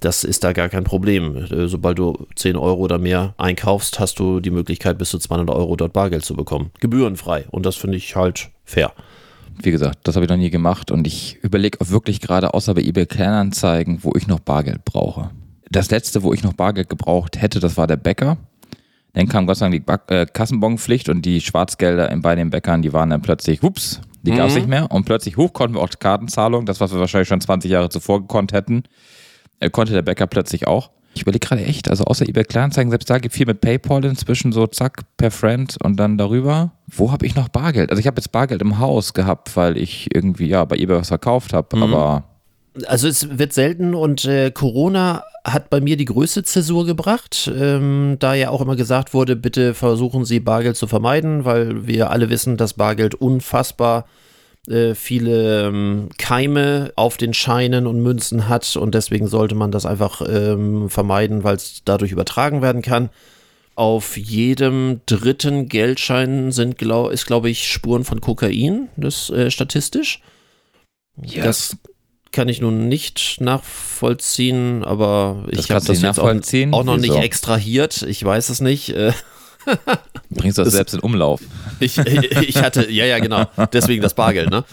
Das 0.00 0.24
ist 0.24 0.42
da 0.42 0.52
gar 0.52 0.68
kein 0.68 0.82
Problem. 0.82 1.46
Sobald 1.68 1.98
du 1.98 2.26
10 2.34 2.56
Euro 2.56 2.80
oder 2.80 2.98
mehr 2.98 3.34
einkaufst, 3.38 4.00
hast 4.00 4.18
du 4.18 4.40
die 4.40 4.50
Möglichkeit, 4.50 4.98
bis 4.98 5.10
zu 5.10 5.18
200 5.18 5.54
Euro 5.54 5.76
dort 5.76 5.92
Bargeld 5.92 6.24
zu 6.24 6.34
bekommen. 6.34 6.72
Gebührenfrei. 6.80 7.46
Und 7.52 7.64
das 7.64 7.76
finde 7.76 7.96
ich 7.96 8.16
halt 8.16 8.50
fair. 8.64 8.92
Wie 9.62 9.70
gesagt, 9.70 10.00
das 10.02 10.16
habe 10.16 10.24
ich 10.24 10.30
noch 10.30 10.36
nie 10.36 10.50
gemacht 10.50 10.90
und 10.90 11.06
ich 11.06 11.38
überlege 11.42 11.80
auch 11.80 11.90
wirklich 11.90 12.20
gerade, 12.20 12.54
außer 12.54 12.74
bei 12.74 12.82
eBay 12.82 13.06
Kleinanzeigen, 13.06 14.00
wo 14.02 14.12
ich 14.16 14.26
noch 14.26 14.40
Bargeld 14.40 14.84
brauche 14.84 15.30
das 15.74 15.90
letzte, 15.90 16.22
wo 16.22 16.32
ich 16.32 16.42
noch 16.42 16.52
Bargeld 16.52 16.88
gebraucht 16.88 17.40
hätte, 17.40 17.60
das 17.60 17.76
war 17.76 17.86
der 17.86 17.96
Bäcker. 17.96 18.36
Dann 19.14 19.28
kam 19.28 19.46
Gott 19.46 19.58
sei 19.58 19.66
Dank 19.66 19.72
die 19.74 19.80
Back 19.80 20.02
äh, 20.08 20.26
Kassenbonpflicht 20.26 21.08
und 21.08 21.22
die 21.22 21.40
Schwarzgelder 21.40 22.14
bei 22.16 22.34
den 22.34 22.50
Bäckern, 22.50 22.82
die 22.82 22.92
waren 22.92 23.10
dann 23.10 23.22
plötzlich, 23.22 23.62
ups, 23.62 24.00
die 24.22 24.32
mhm. 24.32 24.36
gab 24.36 24.48
es 24.48 24.54
nicht 24.56 24.68
mehr. 24.68 24.90
Und 24.90 25.04
plötzlich 25.04 25.36
hoch 25.36 25.52
konnten 25.52 25.76
wir 25.76 25.82
auch 25.82 25.90
Kartenzahlung, 25.98 26.66
das, 26.66 26.80
was 26.80 26.92
wir 26.92 27.00
wahrscheinlich 27.00 27.28
schon 27.28 27.40
20 27.40 27.70
Jahre 27.70 27.88
zuvor 27.88 28.20
gekonnt 28.22 28.52
hätten, 28.52 28.84
äh, 29.60 29.70
konnte 29.70 29.92
der 29.92 30.02
Bäcker 30.02 30.26
plötzlich 30.26 30.66
auch. 30.66 30.90
Ich 31.14 31.22
überlege 31.22 31.46
gerade 31.46 31.64
echt, 31.64 31.88
also 31.88 32.04
außer 32.04 32.28
eBay 32.28 32.42
Kleinanzeigen, 32.42 32.90
selbst 32.90 33.08
da 33.08 33.18
gibt 33.18 33.34
viel 33.34 33.46
mit 33.46 33.60
PayPal 33.60 34.04
inzwischen, 34.04 34.50
so 34.50 34.66
zack, 34.66 35.02
per 35.16 35.30
Friend 35.30 35.76
und 35.84 35.96
dann 35.96 36.18
darüber. 36.18 36.72
Wo 36.88 37.12
habe 37.12 37.24
ich 37.24 37.36
noch 37.36 37.48
Bargeld? 37.48 37.90
Also 37.90 38.00
ich 38.00 38.08
habe 38.08 38.16
jetzt 38.16 38.32
Bargeld 38.32 38.62
im 38.62 38.80
Haus 38.80 39.14
gehabt, 39.14 39.56
weil 39.56 39.76
ich 39.76 40.12
irgendwie, 40.12 40.48
ja, 40.48 40.64
bei 40.64 40.76
eBay 40.76 40.96
was 40.96 41.08
verkauft 41.08 41.52
habe, 41.52 41.76
mhm. 41.76 41.82
aber 41.84 42.24
also 42.86 43.08
es 43.08 43.38
wird 43.38 43.52
selten 43.52 43.94
und 43.94 44.24
äh, 44.24 44.50
Corona 44.50 45.24
hat 45.44 45.70
bei 45.70 45.80
mir 45.80 45.96
die 45.96 46.06
größte 46.06 46.42
Zäsur 46.42 46.86
gebracht, 46.86 47.50
ähm, 47.54 48.16
da 48.18 48.34
ja 48.34 48.50
auch 48.50 48.60
immer 48.60 48.76
gesagt 48.76 49.14
wurde, 49.14 49.36
bitte 49.36 49.74
versuchen 49.74 50.24
Sie 50.24 50.40
Bargeld 50.40 50.76
zu 50.76 50.86
vermeiden, 50.86 51.44
weil 51.44 51.86
wir 51.86 52.10
alle 52.10 52.30
wissen, 52.30 52.56
dass 52.56 52.74
Bargeld 52.74 53.14
unfassbar 53.14 54.06
äh, 54.68 54.94
viele 54.94 55.66
ähm, 55.66 56.08
Keime 56.16 56.92
auf 56.96 57.16
den 57.16 57.34
Scheinen 57.34 57.86
und 57.86 58.00
Münzen 58.00 58.48
hat 58.48 58.76
und 58.76 58.94
deswegen 58.94 59.26
sollte 59.26 59.54
man 59.54 59.70
das 59.70 59.84
einfach 59.84 60.22
ähm, 60.26 60.88
vermeiden, 60.88 61.44
weil 61.44 61.56
es 61.56 61.82
dadurch 61.84 62.12
übertragen 62.12 62.62
werden 62.62 62.82
kann. 62.82 63.10
Auf 63.76 64.16
jedem 64.16 65.00
dritten 65.06 65.68
Geldschein 65.68 66.52
sind, 66.52 66.78
glaub, 66.78 67.10
ist, 67.10 67.26
glaube 67.26 67.50
ich, 67.50 67.70
Spuren 67.70 68.04
von 68.04 68.20
Kokain, 68.20 68.88
das 68.96 69.30
äh, 69.30 69.50
statistisch. 69.50 70.20
Ja. 71.20 71.44
Das 71.44 71.76
kann 72.34 72.48
ich 72.48 72.60
nun 72.60 72.88
nicht 72.88 73.40
nachvollziehen, 73.40 74.84
aber 74.84 75.44
das 75.50 75.64
ich 75.64 75.70
habe 75.70 75.86
das 75.86 76.02
jetzt 76.02 76.18
auch, 76.18 76.28
auch, 76.28 76.84
noch 76.84 76.98
Wieso? 76.98 77.14
nicht 77.14 77.16
extrahiert. 77.16 78.02
Ich 78.02 78.22
weiß 78.22 78.50
es 78.50 78.60
nicht. 78.60 78.90
Äh. 78.90 79.12
Bringst 80.30 80.58
du 80.58 80.62
das, 80.62 80.72
das 80.72 80.74
selbst 80.74 80.94
in 80.94 81.00
Umlauf? 81.00 81.40
Ich, 81.80 81.96
ich 81.98 82.56
hatte, 82.56 82.90
ja, 82.90 83.06
ja, 83.06 83.18
genau. 83.20 83.46
Deswegen 83.72 84.02
das 84.02 84.14
Bargeld, 84.14 84.50
ne? 84.50 84.64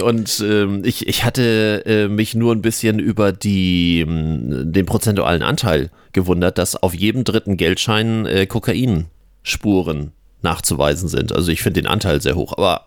Und 0.00 0.40
ähm, 0.40 0.82
ich, 0.84 1.06
ich 1.08 1.24
hatte 1.24 1.84
äh, 1.84 2.08
mich 2.08 2.34
nur 2.34 2.54
ein 2.54 2.62
bisschen 2.62 2.98
über 2.98 3.32
die, 3.32 4.00
ähm, 4.00 4.72
den 4.72 4.86
prozentualen 4.86 5.42
Anteil 5.42 5.90
gewundert, 6.12 6.58
dass 6.58 6.76
auf 6.76 6.94
jedem 6.94 7.24
dritten 7.24 7.56
Geldschein 7.56 8.24
äh, 8.26 8.46
Kokainspuren 8.46 10.12
nachzuweisen 10.42 11.08
sind. 11.08 11.32
Also 11.32 11.50
ich 11.50 11.62
finde 11.62 11.82
den 11.82 11.90
Anteil 11.90 12.22
sehr 12.22 12.36
hoch, 12.36 12.52
aber 12.56 12.86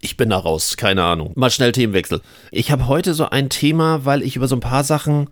ich 0.00 0.16
bin 0.16 0.30
da 0.30 0.38
raus, 0.38 0.76
keine 0.76 1.04
Ahnung. 1.04 1.32
Mal 1.36 1.50
schnell 1.50 1.72
Themenwechsel. 1.72 2.20
Ich 2.50 2.70
habe 2.70 2.86
heute 2.88 3.14
so 3.14 3.28
ein 3.28 3.48
Thema, 3.48 4.04
weil 4.04 4.22
ich 4.22 4.36
über 4.36 4.48
so 4.48 4.56
ein 4.56 4.60
paar 4.60 4.84
Sachen 4.84 5.28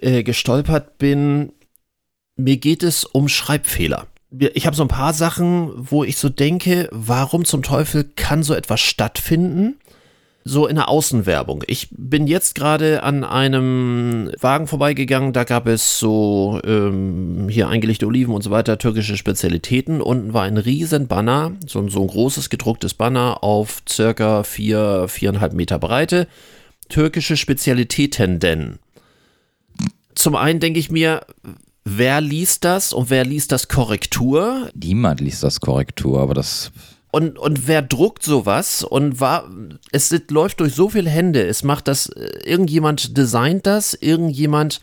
äh, 0.00 0.22
gestolpert 0.22 0.98
bin. 0.98 1.52
Mir 2.36 2.56
geht 2.56 2.82
es 2.82 3.04
um 3.04 3.28
Schreibfehler. 3.28 4.06
Ich 4.30 4.66
habe 4.66 4.76
so 4.76 4.82
ein 4.82 4.88
paar 4.88 5.14
Sachen, 5.14 5.72
wo 5.74 6.04
ich 6.04 6.18
so 6.18 6.28
denke, 6.28 6.88
warum 6.92 7.44
zum 7.44 7.62
Teufel 7.62 8.04
kann 8.04 8.42
so 8.42 8.54
etwas 8.54 8.80
stattfinden? 8.80 9.78
So 10.44 10.66
in 10.66 10.76
der 10.76 10.88
Außenwerbung. 10.88 11.62
Ich 11.66 11.88
bin 11.90 12.26
jetzt 12.26 12.54
gerade 12.54 13.02
an 13.02 13.22
einem 13.22 14.30
Wagen 14.40 14.66
vorbeigegangen, 14.66 15.32
da 15.32 15.44
gab 15.44 15.66
es 15.66 15.98
so 15.98 16.60
ähm, 16.64 17.48
hier 17.50 17.68
eingelegte 17.68 18.06
Oliven 18.06 18.34
und 18.34 18.42
so 18.42 18.50
weiter, 18.50 18.78
türkische 18.78 19.16
Spezialitäten. 19.16 20.00
Unten 20.00 20.32
war 20.32 20.44
ein 20.44 20.56
riesen 20.56 21.06
Banner, 21.06 21.52
so, 21.66 21.86
so 21.88 22.00
ein 22.00 22.08
großes 22.08 22.48
gedrucktes 22.50 22.94
Banner 22.94 23.44
auf 23.44 23.82
circa 23.88 24.42
vier, 24.42 25.06
viereinhalb 25.08 25.52
Meter 25.52 25.78
Breite. 25.78 26.26
Türkische 26.88 27.36
Spezialitäten 27.36 28.40
denn. 28.40 28.78
Zum 30.14 30.34
einen 30.34 30.60
denke 30.60 30.80
ich 30.80 30.90
mir, 30.90 31.26
wer 31.84 32.20
liest 32.20 32.64
das 32.64 32.92
und 32.92 33.10
wer 33.10 33.24
liest 33.24 33.52
das 33.52 33.68
Korrektur? 33.68 34.70
Niemand 34.74 35.20
liest 35.20 35.42
das 35.42 35.60
Korrektur, 35.60 36.20
aber 36.20 36.34
das 36.34 36.72
und, 37.10 37.38
und 37.38 37.66
wer 37.66 37.82
druckt 37.82 38.22
sowas 38.22 38.84
und 38.84 39.20
war, 39.20 39.48
es 39.92 40.14
läuft 40.30 40.60
durch 40.60 40.74
so 40.74 40.90
viele 40.90 41.08
Hände, 41.08 41.46
es 41.46 41.62
macht 41.62 41.88
das, 41.88 42.08
äh, 42.08 42.38
irgendjemand 42.44 43.16
designt 43.16 43.66
das, 43.66 43.94
irgendjemand 43.94 44.80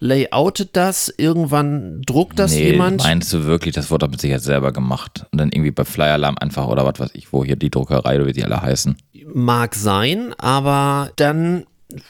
layoutet 0.00 0.70
das, 0.76 1.12
irgendwann 1.16 2.02
druckt 2.02 2.38
das 2.38 2.52
nee, 2.52 2.72
jemand. 2.72 3.02
Meinst 3.02 3.32
du 3.32 3.44
wirklich, 3.44 3.74
das 3.74 3.90
wurde 3.90 4.08
mit 4.08 4.20
Sicherheit 4.20 4.42
selber 4.42 4.72
gemacht 4.72 5.26
und 5.32 5.40
dann 5.40 5.50
irgendwie 5.50 5.70
bei 5.70 5.84
Flyer 5.84 6.14
Alarm 6.14 6.36
einfach 6.38 6.66
oder 6.68 6.84
was 6.84 6.98
weiß 6.98 7.10
ich, 7.14 7.32
wo 7.32 7.44
hier 7.44 7.56
die 7.56 7.70
Druckerei 7.70 8.16
oder 8.16 8.26
wie 8.26 8.32
die 8.32 8.44
alle 8.44 8.60
heißen? 8.60 8.96
Mag 9.34 9.74
sein, 9.74 10.34
aber 10.38 11.10
dann 11.16 11.64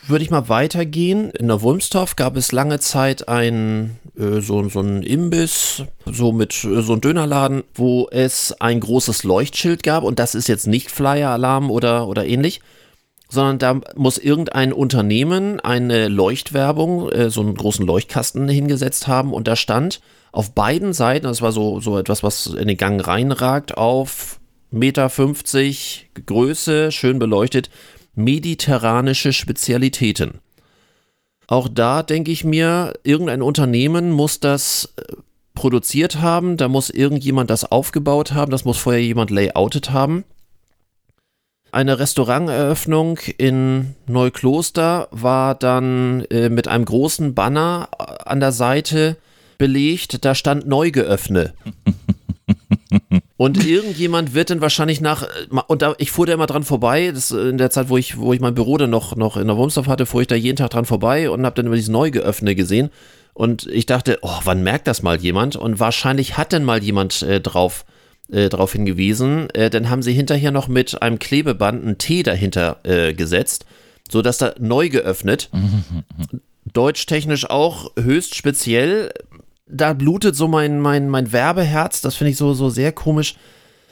würde 0.06 0.24
ich 0.24 0.30
mal 0.30 0.48
weitergehen. 0.48 1.30
In 1.30 1.48
der 1.48 1.62
Wulmstorf 1.62 2.16
gab 2.16 2.36
es 2.36 2.52
lange 2.52 2.80
Zeit 2.80 3.28
ein 3.28 3.98
äh, 4.18 4.40
so, 4.40 4.68
so 4.68 4.80
ein 4.80 5.02
Imbiss, 5.02 5.84
so 6.06 6.32
mit 6.32 6.64
äh, 6.64 6.82
so 6.82 6.94
ein 6.94 7.00
Dönerladen, 7.00 7.62
wo 7.74 8.08
es 8.10 8.52
ein 8.60 8.80
großes 8.80 9.24
Leuchtschild 9.24 9.82
gab 9.82 10.02
und 10.02 10.18
das 10.18 10.34
ist 10.34 10.48
jetzt 10.48 10.66
nicht 10.66 10.90
Flyer-Alarm 10.90 11.70
oder, 11.70 12.08
oder 12.08 12.26
ähnlich, 12.26 12.60
sondern 13.28 13.58
da 13.58 13.80
muss 13.96 14.18
irgendein 14.18 14.72
Unternehmen 14.72 15.60
eine 15.60 16.08
Leuchtwerbung, 16.08 17.10
äh, 17.10 17.30
so 17.30 17.40
einen 17.40 17.54
großen 17.54 17.86
Leuchtkasten 17.86 18.48
hingesetzt 18.48 19.06
haben 19.06 19.32
und 19.32 19.46
da 19.46 19.54
stand 19.54 20.00
auf 20.32 20.52
beiden 20.52 20.92
Seiten, 20.92 21.26
das 21.26 21.40
war 21.40 21.52
so, 21.52 21.80
so 21.80 21.98
etwas, 21.98 22.22
was 22.22 22.46
in 22.46 22.68
den 22.68 22.76
Gang 22.76 23.06
reinragt, 23.06 23.78
auf 23.78 24.40
Meter 24.70 25.08
50 25.08 26.10
Größe, 26.26 26.92
schön 26.92 27.18
beleuchtet, 27.18 27.70
mediterranische 28.18 29.32
Spezialitäten. 29.32 30.40
Auch 31.46 31.68
da 31.68 32.02
denke 32.02 32.30
ich 32.30 32.44
mir, 32.44 32.92
irgendein 33.04 33.40
Unternehmen 33.40 34.10
muss 34.10 34.38
das 34.38 34.92
äh, 34.96 35.14
produziert 35.54 36.20
haben, 36.20 36.58
da 36.58 36.68
muss 36.68 36.90
irgendjemand 36.90 37.48
das 37.48 37.64
aufgebaut 37.64 38.32
haben, 38.32 38.50
das 38.50 38.66
muss 38.66 38.76
vorher 38.76 39.02
jemand 39.02 39.30
layoutet 39.30 39.90
haben. 39.90 40.24
Eine 41.72 41.98
Restauranteröffnung 41.98 43.18
in 43.38 43.94
Neukloster 44.06 45.08
war 45.10 45.54
dann 45.54 46.24
äh, 46.30 46.48
mit 46.50 46.68
einem 46.68 46.84
großen 46.84 47.34
Banner 47.34 47.88
äh, 47.98 48.04
an 48.24 48.40
der 48.40 48.52
Seite 48.52 49.16
belegt, 49.58 50.24
da 50.24 50.34
stand 50.34 50.66
neu 50.66 50.90
geöffnet. 50.90 51.54
Und 53.38 53.64
irgendjemand 53.64 54.34
wird 54.34 54.50
dann 54.50 54.60
wahrscheinlich 54.60 55.00
nach, 55.00 55.24
und 55.68 55.80
da, 55.80 55.94
ich 55.98 56.10
fuhr 56.10 56.26
da 56.26 56.32
immer 56.32 56.46
dran 56.48 56.64
vorbei, 56.64 57.12
das 57.14 57.30
in 57.30 57.56
der 57.56 57.70
Zeit, 57.70 57.88
wo 57.88 57.96
ich, 57.96 58.18
wo 58.18 58.32
ich 58.32 58.40
mein 58.40 58.54
Büro 58.54 58.76
dann 58.76 58.90
noch, 58.90 59.14
noch 59.14 59.36
in 59.36 59.46
der 59.46 59.56
Wurmsdorf 59.56 59.86
hatte, 59.86 60.06
fuhr 60.06 60.22
ich 60.22 60.26
da 60.26 60.34
jeden 60.34 60.56
Tag 60.56 60.70
dran 60.70 60.84
vorbei 60.84 61.30
und 61.30 61.46
habe 61.46 61.54
dann 61.54 61.66
immer 61.66 61.76
dieses 61.76 61.88
neu 61.88 62.10
geöffnet 62.10 62.56
gesehen. 62.56 62.90
Und 63.34 63.68
ich 63.68 63.86
dachte, 63.86 64.18
oh, 64.22 64.40
wann 64.42 64.64
merkt 64.64 64.88
das 64.88 65.04
mal 65.04 65.20
jemand? 65.20 65.54
Und 65.54 65.78
wahrscheinlich 65.78 66.36
hat 66.36 66.52
dann 66.52 66.64
mal 66.64 66.82
jemand 66.82 67.22
äh, 67.22 67.40
drauf, 67.40 67.84
äh, 68.28 68.48
darauf 68.48 68.72
hingewiesen. 68.72 69.48
Äh, 69.50 69.70
dann 69.70 69.88
haben 69.88 70.02
sie 70.02 70.12
hinterher 70.14 70.50
noch 70.50 70.66
mit 70.66 71.00
einem 71.00 71.20
Klebeband 71.20 71.84
einen 71.84 71.98
T 71.98 72.24
dahinter 72.24 72.80
äh, 72.82 73.14
gesetzt, 73.14 73.66
sodass 74.10 74.38
da 74.38 74.52
neu 74.58 74.88
geöffnet. 74.88 75.48
Deutschtechnisch 76.72 77.48
auch 77.48 77.92
höchst 77.96 78.34
speziell 78.34 79.12
da 79.68 79.92
blutet 79.92 80.36
so 80.36 80.48
mein, 80.48 80.80
mein, 80.80 81.08
mein 81.08 81.32
Werbeherz, 81.32 82.00
das 82.00 82.14
finde 82.16 82.30
ich 82.30 82.36
so, 82.36 82.54
so 82.54 82.70
sehr 82.70 82.92
komisch. 82.92 83.36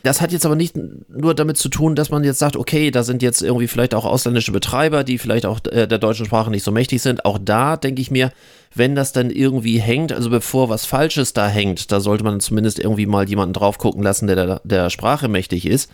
Das 0.03 0.21
hat 0.21 0.31
jetzt 0.31 0.47
aber 0.47 0.55
nicht 0.55 0.77
nur 1.09 1.35
damit 1.35 1.57
zu 1.57 1.69
tun, 1.69 1.97
dass 1.97 2.11
man 2.11 2.23
jetzt 2.23 2.39
sagt, 2.39 2.57
okay, 2.57 2.93
da 2.93 3.03
sind 3.03 3.23
jetzt 3.23 3.43
irgendwie 3.43 3.67
vielleicht 3.67 3.93
auch 3.93 4.05
ausländische 4.05 4.53
Betreiber, 4.53 5.03
die 5.03 5.19
vielleicht 5.19 5.47
auch 5.47 5.59
äh, 5.65 5.89
der 5.89 5.99
deutschen 5.99 6.27
Sprache 6.27 6.51
nicht 6.51 6.63
so 6.63 6.71
mächtig 6.71 7.03
sind. 7.03 7.25
Auch 7.25 7.39
da 7.43 7.77
denke 7.77 8.01
ich 8.01 8.13
mir, 8.13 8.31
wenn 8.73 8.95
das 8.95 9.13
dann 9.13 9.31
irgendwie 9.31 9.81
hängt, 9.81 10.13
also 10.13 10.31
bevor 10.31 10.69
was 10.69 10.87
Falsches 10.87 11.33
da 11.33 11.49
hängt, 11.49 11.91
da 11.91 11.99
sollte 11.99 12.23
man 12.23 12.39
zumindest 12.39 12.79
irgendwie 12.79 13.07
mal 13.07 13.29
jemanden 13.29 13.55
drauf 13.55 13.79
gucken 13.79 14.05
lassen, 14.05 14.29
der 14.29 14.37
der, 14.37 14.61
der 14.63 14.91
Sprache 14.91 15.27
mächtig 15.27 15.67
ist. 15.67 15.91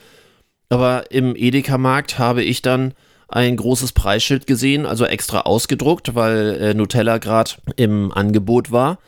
Aber 0.69 1.11
im 1.11 1.35
Edeka-Markt 1.35 2.19
habe 2.19 2.43
ich 2.43 2.61
dann 2.61 2.93
ein 3.29 3.57
großes 3.57 3.93
Preisschild 3.93 4.47
gesehen, 4.47 4.85
also 4.85 5.07
extra 5.07 5.41
ausgedruckt, 5.41 6.15
weil 6.15 6.61
äh, 6.61 6.75
Nutella 6.75 7.17
gerade 7.17 7.53
im 7.77 8.13
Angebot 8.13 8.73
war. 8.73 8.99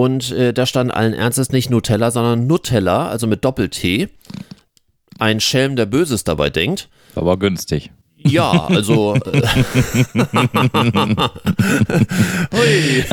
Und 0.00 0.32
äh, 0.32 0.54
da 0.54 0.64
stand 0.64 0.94
allen 0.94 1.12
Ernstes 1.12 1.52
nicht 1.52 1.68
Nutella, 1.68 2.10
sondern 2.10 2.46
Nutella, 2.46 3.08
also 3.08 3.26
mit 3.26 3.44
Doppel-T. 3.44 4.08
Ein 5.18 5.40
Schelm, 5.40 5.76
der 5.76 5.84
Böses 5.84 6.24
dabei 6.24 6.48
denkt. 6.48 6.88
Aber 7.14 7.38
günstig. 7.38 7.90
Ja, 8.16 8.64
also. 8.68 9.14
Äh, 9.16 9.42
Hui. 12.54 13.04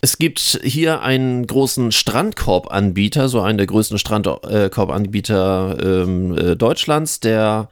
Es 0.00 0.18
gibt 0.18 0.60
hier 0.62 1.02
einen 1.02 1.48
großen 1.48 1.90
Strandkorbanbieter, 1.90 3.28
so 3.28 3.40
einen 3.40 3.58
der 3.58 3.66
größten 3.66 3.98
Strandkorbanbieter 3.98 5.76
ähm, 5.82 6.38
äh, 6.38 6.54
Deutschlands, 6.54 7.18
der 7.18 7.68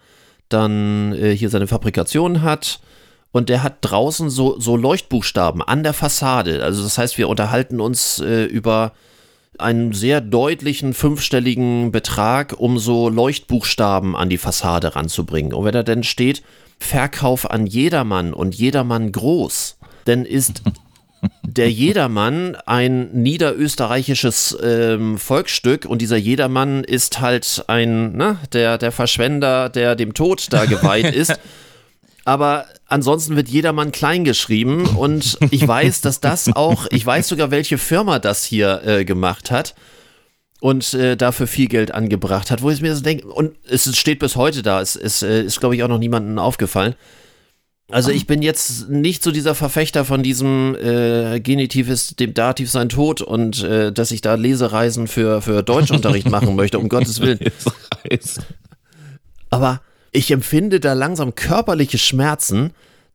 dann 0.49 1.13
äh, 1.13 1.37
hier 1.37 1.51
seine 1.51 1.69
Fabrikation 1.69 2.43
hat 2.43 2.81
und 3.35 3.49
der 3.49 3.65
hat 3.65 3.79
draußen 3.81 4.31
so, 4.31 4.61
so 4.61 4.77
Leuchtbuchstaben 4.77 5.61
an 5.61 5.83
der 5.83 5.93
Fassade. 5.93 6.63
Also 6.63 6.85
das 6.85 6.99
heißt, 6.99 7.19
wir 7.19 7.29
unterhalten 7.29 7.81
uns 7.81 8.21
äh, 8.21 8.45
über 8.45 8.93
einen 9.59 9.93
sehr 9.93 10.21
deutlichen 10.21 10.95
fünfstelligen 10.95 11.91
Betrag, 11.91 12.55
um 12.57 12.79
so 12.79 13.09
Leuchtbuchstaben 13.09 14.15
an 14.15 14.29
die 14.29 14.39
Fassade 14.39 14.95
ranzubringen. 14.95 15.53
Und 15.53 15.65
wenn 15.65 15.73
da 15.73 15.83
denn 15.83 16.05
steht, 16.05 16.45
Verkauf 16.79 17.51
an 17.51 17.67
jedermann 17.67 18.35
und 18.35 18.55
jedermann 18.55 19.11
groß, 19.11 19.79
dann 20.05 20.25
ist 20.25 20.63
der 21.43 21.73
Jedermann 21.73 22.55
ein 22.67 23.11
niederösterreichisches 23.15 24.57
ähm, 24.63 25.19
Volksstück 25.19 25.87
und 25.87 26.01
dieser 26.03 26.19
Jedermann 26.19 26.85
ist 26.85 27.21
halt 27.21 27.65
ein, 27.67 28.17
ne, 28.17 28.39
der, 28.53 28.79
der 28.79 28.93
Verschwender, 28.93 29.71
der 29.71 29.97
dem 29.97 30.15
Tod 30.15 30.53
da 30.53 30.67
geweiht 30.67 31.13
ist. 31.17 31.37
Aber 32.25 32.67
ansonsten 32.87 33.37
wird 33.37 33.49
jedermann 33.49 33.93
klein 33.93 34.25
geschrieben 34.25 34.87
und 34.87 35.39
ich 35.51 35.67
weiß, 35.69 36.01
dass 36.01 36.21
das 36.21 36.55
auch, 36.55 36.87
ich 36.91 37.05
weiß 37.05 37.29
sogar, 37.29 37.51
welche 37.51 37.79
Firma 37.79 38.19
das 38.19 38.45
hier 38.45 38.83
äh, 38.85 39.05
gemacht 39.05 39.51
hat 39.51 39.75
und 40.61 40.95
äh, 40.95 41.17
dafür 41.17 41.47
viel 41.47 41.69
Geld 41.69 41.93
angebracht 41.93 42.51
hat, 42.51 42.63
wo 42.63 42.71
ich 42.71 42.81
mir 42.81 42.95
so 42.97 43.03
denke, 43.03 43.27
und 43.27 43.57
es 43.69 43.95
steht 43.97 44.19
bis 44.21 44.37
heute 44.37 44.63
da, 44.63 44.81
es, 44.81 44.97
es 44.97 45.23
äh, 45.23 45.43
ist, 45.43 45.61
glaube 45.61 45.77
ich, 45.77 45.83
auch 45.83 45.89
noch 45.89 45.99
niemandem 45.99 46.39
aufgefallen. 46.39 46.95
Also 47.91 48.11
ich 48.11 48.27
bin 48.27 48.41
jetzt 48.41 48.89
nicht 48.89 49.23
so 49.23 49.31
dieser 49.31 49.55
Verfechter 49.55 50.07
von 50.07 50.23
diesem 50.23 50.75
äh, 50.75 51.39
Genitiv 51.41 51.91
ist 51.91 52.19
dem 52.19 52.33
Dativ 52.33 52.71
sein 52.71 52.89
Tod 52.89 53.21
und 53.21 53.63
äh, 53.63 53.93
dass 53.93 54.11
ich 54.11 54.23
da 54.23 54.37
Lesereisen 54.37 55.07
für, 55.07 55.43
für 55.43 55.63
Deutschunterricht 55.63 56.31
machen 56.31 56.57
möchte, 56.57 56.79
um 56.79 56.89
Gottes 56.89 57.21
Willen. 57.21 57.41
Aber 59.51 59.83
ich 60.15 60.31
empfinde 60.31 60.81
da 60.81 60.93
langsam 60.95 61.35
körperliche 61.35 61.99
Schmerzen, 61.99 62.71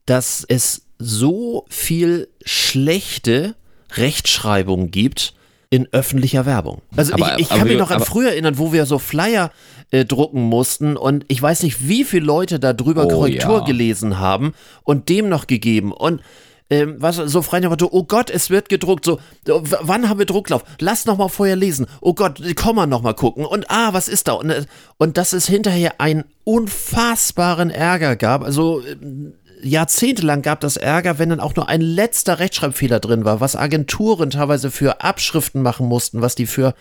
dass 0.05 0.45
es 0.47 0.83
so 0.99 1.65
viel 1.69 2.27
schlechte 2.43 3.55
Rechtschreibung 3.93 4.91
gibt 4.91 5.33
in 5.69 5.87
öffentlicher 5.93 6.45
Werbung. 6.45 6.81
Also 6.95 7.13
aber, 7.13 7.35
ich, 7.35 7.43
ich 7.43 7.49
kann 7.49 7.67
mich 7.67 7.77
noch 7.77 7.91
an 7.91 8.01
früher 8.01 8.31
erinnern, 8.31 8.57
wo 8.57 8.73
wir 8.73 8.85
so 8.85 8.99
Flyer 8.99 9.51
äh, 9.91 10.03
drucken 10.03 10.41
mussten 10.41 10.97
und 10.97 11.25
ich 11.29 11.41
weiß 11.41 11.63
nicht, 11.63 11.87
wie 11.87 12.03
viele 12.03 12.25
Leute 12.25 12.59
da 12.59 12.73
drüber 12.73 13.05
oh, 13.05 13.09
Korrektur 13.09 13.59
ja. 13.59 13.63
gelesen 13.63 14.19
haben 14.19 14.53
und 14.83 15.09
dem 15.09 15.29
noch 15.29 15.47
gegeben 15.47 15.93
und 15.93 16.21
ähm, 16.69 16.97
was, 16.99 17.15
so 17.15 17.41
frei 17.41 17.59
nach 17.59 17.75
oh 17.81 18.03
Gott, 18.03 18.29
es 18.29 18.49
wird 18.49 18.69
gedruckt, 18.69 19.03
so, 19.05 19.19
wann 19.45 20.07
haben 20.07 20.19
wir 20.19 20.25
Drucklauf? 20.25 20.63
Lass 20.79 21.05
noch 21.05 21.17
mal 21.17 21.29
vorher 21.29 21.55
lesen. 21.55 21.87
Oh 21.99 22.13
Gott, 22.13 22.41
Komma 22.55 22.85
noch 22.85 23.01
mal 23.01 23.13
gucken. 23.13 23.45
Und 23.45 23.71
ah, 23.71 23.93
was 23.93 24.07
ist 24.07 24.27
da? 24.27 24.33
Und, 24.33 24.51
äh, 24.51 24.65
und 24.97 25.17
dass 25.17 25.33
es 25.33 25.47
hinterher 25.47 25.99
einen 25.99 26.25
unfassbaren 26.43 27.71
Ärger 27.71 28.15
gab, 28.15 28.43
also 28.43 28.81
ähm, 28.85 29.33
jahrzehntelang 29.63 30.41
gab 30.41 30.59
das 30.61 30.77
Ärger, 30.77 31.17
wenn 31.17 31.29
dann 31.29 31.39
auch 31.39 31.55
nur 31.55 31.67
ein 31.69 31.81
letzter 31.81 32.39
Rechtschreibfehler 32.39 32.99
drin 32.99 33.25
war, 33.25 33.41
was 33.41 33.55
Agenturen 33.55 34.29
teilweise 34.29 34.69
für 34.71 35.01
Abschriften 35.01 35.61
machen 35.61 35.87
mussten, 35.87 36.21
was 36.21 36.35
die 36.35 36.45
für 36.45 36.75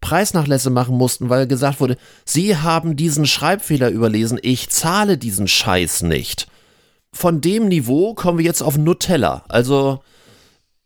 Preisnachlässe 0.00 0.70
machen 0.70 0.96
mussten, 0.96 1.30
weil 1.30 1.46
gesagt 1.46 1.80
wurde, 1.80 1.96
sie 2.24 2.56
haben 2.56 2.96
diesen 2.96 3.26
Schreibfehler 3.26 3.90
überlesen, 3.90 4.38
ich 4.40 4.70
zahle 4.70 5.18
diesen 5.18 5.48
Scheiß 5.48 6.02
nicht. 6.02 6.46
Von 7.14 7.40
dem 7.40 7.68
Niveau 7.68 8.14
kommen 8.14 8.38
wir 8.38 8.44
jetzt 8.44 8.62
auf 8.62 8.78
Nutella. 8.78 9.44
Also, 9.48 10.02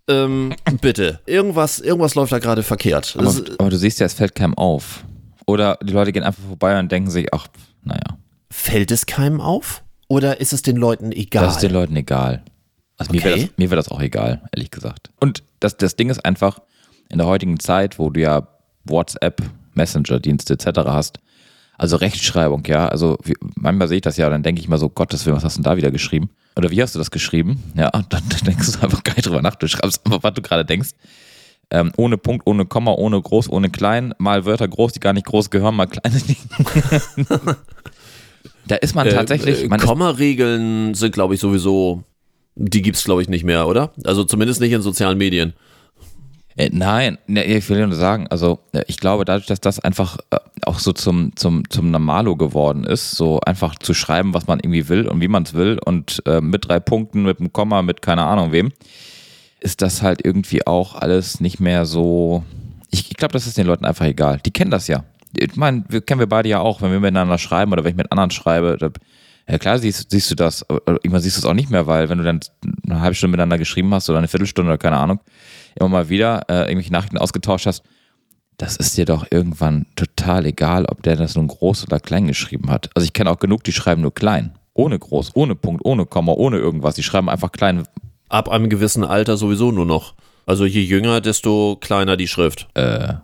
ähm, 0.08 0.54
bitte. 0.80 1.20
Irgendwas, 1.26 1.78
irgendwas 1.78 2.14
läuft 2.14 2.32
da 2.32 2.38
gerade 2.38 2.62
verkehrt. 2.62 3.14
Aber, 3.16 3.24
Das, 3.24 3.42
aber 3.58 3.70
du 3.70 3.76
siehst 3.78 4.00
ja, 4.00 4.06
es 4.06 4.14
fällt 4.14 4.34
keinem 4.34 4.54
auf. 4.54 5.04
Oder 5.46 5.78
die 5.82 5.92
Leute 5.92 6.12
gehen 6.12 6.24
einfach 6.24 6.42
vorbei 6.42 6.78
und 6.78 6.90
denken 6.90 7.10
sich, 7.10 7.32
ach, 7.32 7.46
naja, 7.84 8.18
fällt 8.50 8.90
es 8.90 9.06
keinem 9.06 9.40
auf? 9.40 9.84
Oder 10.08 10.40
ist 10.40 10.52
es 10.52 10.62
den 10.62 10.76
Leuten 10.76 11.12
egal? 11.12 11.44
das 11.44 11.54
ist 11.56 11.62
den 11.62 11.72
Leuten 11.72 11.94
egal. 11.96 12.42
Also 12.96 13.12
mir 13.12 13.22
wäre 13.22 13.34
Okay. 13.34 13.46
das, 13.48 13.58
mir 13.58 13.70
wär 13.70 13.76
das 13.76 13.88
auch 13.88 14.00
egal, 14.00 14.42
ehrlich 14.52 14.70
gesagt. 14.70 15.10
Und 15.20 15.42
das, 15.60 15.76
das 15.76 15.96
Ding 15.96 16.10
ist 16.10 16.24
einfach, 16.24 16.60
in 17.08 17.18
der 17.18 17.26
heutigen 17.26 17.60
Zeit, 17.60 17.98
wo 17.98 18.10
du 18.10 18.20
ja 18.20 18.48
WhatsApp, 18.84 19.42
Messenger-Dienste 19.74 20.54
etc. 20.54 20.66
hast, 20.86 21.18
also 21.78 21.96
Rechtschreibung, 21.96 22.62
ja, 22.66 22.88
also 22.88 23.18
wie, 23.22 23.34
manchmal 23.56 23.88
sehe 23.88 23.96
ich 23.96 24.02
das 24.02 24.16
ja, 24.16 24.28
dann 24.30 24.42
denke 24.42 24.60
ich 24.60 24.68
mal 24.68 24.78
so, 24.78 24.88
Gottes 24.88 25.24
Willen, 25.26 25.36
was 25.36 25.44
hast 25.44 25.56
du 25.58 25.62
denn 25.62 25.70
da 25.70 25.76
wieder 25.76 25.90
geschrieben? 25.90 26.30
Oder 26.56 26.70
wie 26.70 26.82
hast 26.82 26.94
du 26.94 26.98
das 26.98 27.10
geschrieben? 27.10 27.62
Ja, 27.76 27.88
und 27.94 28.12
dann, 28.12 28.22
denkst 28.46 28.72
du 28.72 28.80
einfach 28.82 29.02
gar 29.04 29.14
nicht 29.14 29.26
drüber 29.26 29.42
nach, 29.42 29.56
du 29.56 29.68
schreibst 29.68 30.04
einfach, 30.06 30.22
was 30.22 30.34
du 30.34 30.42
gerade 30.42 30.64
denkst. 30.64 30.90
Ähm, 31.70 31.90
ohne 31.96 32.16
Punkt, 32.16 32.46
ohne 32.46 32.64
Komma, 32.64 32.92
ohne 32.92 33.20
groß, 33.20 33.50
ohne 33.50 33.70
klein, 33.70 34.14
mal 34.18 34.44
Wörter 34.44 34.68
groß, 34.68 34.92
die 34.92 35.00
gar 35.00 35.12
nicht 35.12 35.26
groß 35.26 35.50
gehören, 35.50 35.74
mal 35.74 35.86
kleine. 35.86 36.16
die- 36.20 36.36
da 38.68 38.76
ist 38.76 38.94
man 38.94 39.08
tatsächlich, 39.08 39.62
äh, 39.62 39.66
ist, 39.66 39.78
Komma-Regeln 39.82 40.94
sind, 40.94 41.12
glaube 41.12 41.34
ich, 41.34 41.40
sowieso, 41.40 42.04
die 42.54 42.82
gibt's, 42.82 43.04
glaube 43.04 43.22
ich, 43.22 43.28
nicht 43.28 43.44
mehr, 43.44 43.66
oder? 43.66 43.92
Also 44.04 44.24
zumindest 44.24 44.60
nicht 44.60 44.72
in 44.72 44.80
sozialen 44.82 45.18
Medien. 45.18 45.54
Äh, 46.56 46.70
nein, 46.72 47.18
ne, 47.26 47.44
ich 47.44 47.68
will 47.68 47.86
nur 47.86 47.94
sagen, 47.94 48.26
also 48.28 48.60
äh, 48.72 48.82
ich 48.86 48.96
glaube, 48.96 49.24
dadurch, 49.24 49.46
dass 49.46 49.60
das 49.60 49.78
einfach 49.78 50.18
äh, 50.30 50.38
auch 50.62 50.78
so 50.78 50.92
zum, 50.92 51.36
zum, 51.36 51.68
zum 51.68 51.90
Normalo 51.90 52.36
geworden 52.36 52.84
ist, 52.84 53.12
so 53.12 53.40
einfach 53.40 53.74
zu 53.78 53.92
schreiben, 53.92 54.32
was 54.32 54.46
man 54.46 54.60
irgendwie 54.60 54.88
will 54.88 55.06
und 55.06 55.20
wie 55.20 55.28
man 55.28 55.42
es 55.42 55.52
will 55.52 55.78
und 55.84 56.22
äh, 56.26 56.40
mit 56.40 56.68
drei 56.68 56.80
Punkten, 56.80 57.24
mit 57.24 57.40
einem 57.40 57.52
Komma, 57.52 57.82
mit 57.82 58.00
keine 58.00 58.24
Ahnung 58.24 58.52
wem, 58.52 58.72
ist 59.60 59.82
das 59.82 60.02
halt 60.02 60.24
irgendwie 60.24 60.66
auch 60.66 60.94
alles 60.94 61.40
nicht 61.40 61.60
mehr 61.60 61.84
so. 61.84 62.42
Ich, 62.90 63.10
ich 63.10 63.16
glaube, 63.16 63.32
das 63.32 63.46
ist 63.46 63.58
den 63.58 63.66
Leuten 63.66 63.84
einfach 63.84 64.06
egal. 64.06 64.40
Die 64.44 64.52
kennen 64.52 64.70
das 64.70 64.88
ja. 64.88 65.04
Ich 65.36 65.56
meine, 65.56 65.84
wir 65.88 66.00
kennen 66.00 66.20
wir 66.20 66.28
beide 66.28 66.48
ja 66.48 66.60
auch, 66.60 66.80
wenn 66.80 66.90
wir 66.90 67.00
miteinander 67.00 67.36
schreiben 67.36 67.72
oder 67.72 67.84
wenn 67.84 67.90
ich 67.90 67.96
mit 67.96 68.12
anderen 68.12 68.30
schreibe. 68.30 68.76
Da, 68.78 68.90
ja 69.48 69.58
klar 69.58 69.78
siehst, 69.78 70.10
siehst 70.10 70.30
du 70.30 70.34
das, 70.34 70.64
irgendwann 70.68 71.20
siehst 71.20 71.36
du 71.36 71.40
es 71.40 71.44
auch 71.44 71.54
nicht 71.54 71.70
mehr, 71.70 71.86
weil 71.86 72.08
wenn 72.08 72.18
du 72.18 72.24
dann 72.24 72.40
eine 72.88 73.00
halbe 73.00 73.14
Stunde 73.14 73.32
miteinander 73.32 73.58
geschrieben 73.58 73.92
hast 73.94 74.08
oder 74.10 74.18
eine 74.18 74.28
Viertelstunde 74.28 74.70
oder 74.70 74.78
keine 74.78 74.96
Ahnung, 74.96 75.20
immer 75.76 75.88
mal 75.88 76.08
wieder 76.08 76.42
äh, 76.48 76.62
irgendwelche 76.62 76.92
Nachrichten 76.92 77.18
ausgetauscht 77.18 77.66
hast, 77.66 77.82
das 78.58 78.76
ist 78.76 78.96
dir 78.96 79.04
doch 79.04 79.26
irgendwann 79.30 79.86
total 79.96 80.46
egal, 80.46 80.86
ob 80.86 81.02
der 81.02 81.16
das 81.16 81.34
nun 81.36 81.46
groß 81.46 81.84
oder 81.84 82.00
klein 82.00 82.26
geschrieben 82.26 82.70
hat. 82.70 82.90
Also 82.94 83.04
ich 83.04 83.12
kenne 83.12 83.30
auch 83.30 83.38
genug, 83.38 83.64
die 83.64 83.72
schreiben 83.72 84.00
nur 84.02 84.14
klein. 84.14 84.54
Ohne 84.72 84.98
groß, 84.98 85.32
ohne 85.34 85.54
Punkt, 85.54 85.84
ohne 85.84 86.06
Komma, 86.06 86.32
ohne 86.32 86.56
irgendwas. 86.58 86.94
Die 86.94 87.02
schreiben 87.02 87.28
einfach 87.28 87.52
klein. 87.52 87.86
Ab 88.28 88.48
einem 88.48 88.68
gewissen 88.70 89.04
Alter 89.04 89.36
sowieso 89.36 89.72
nur 89.72 89.86
noch. 89.86 90.14
Also 90.46 90.64
je 90.64 90.80
jünger, 90.80 91.20
desto 91.20 91.76
kleiner 91.80 92.16
die 92.16 92.28
Schrift. 92.28 92.68
Äh, 92.74 93.14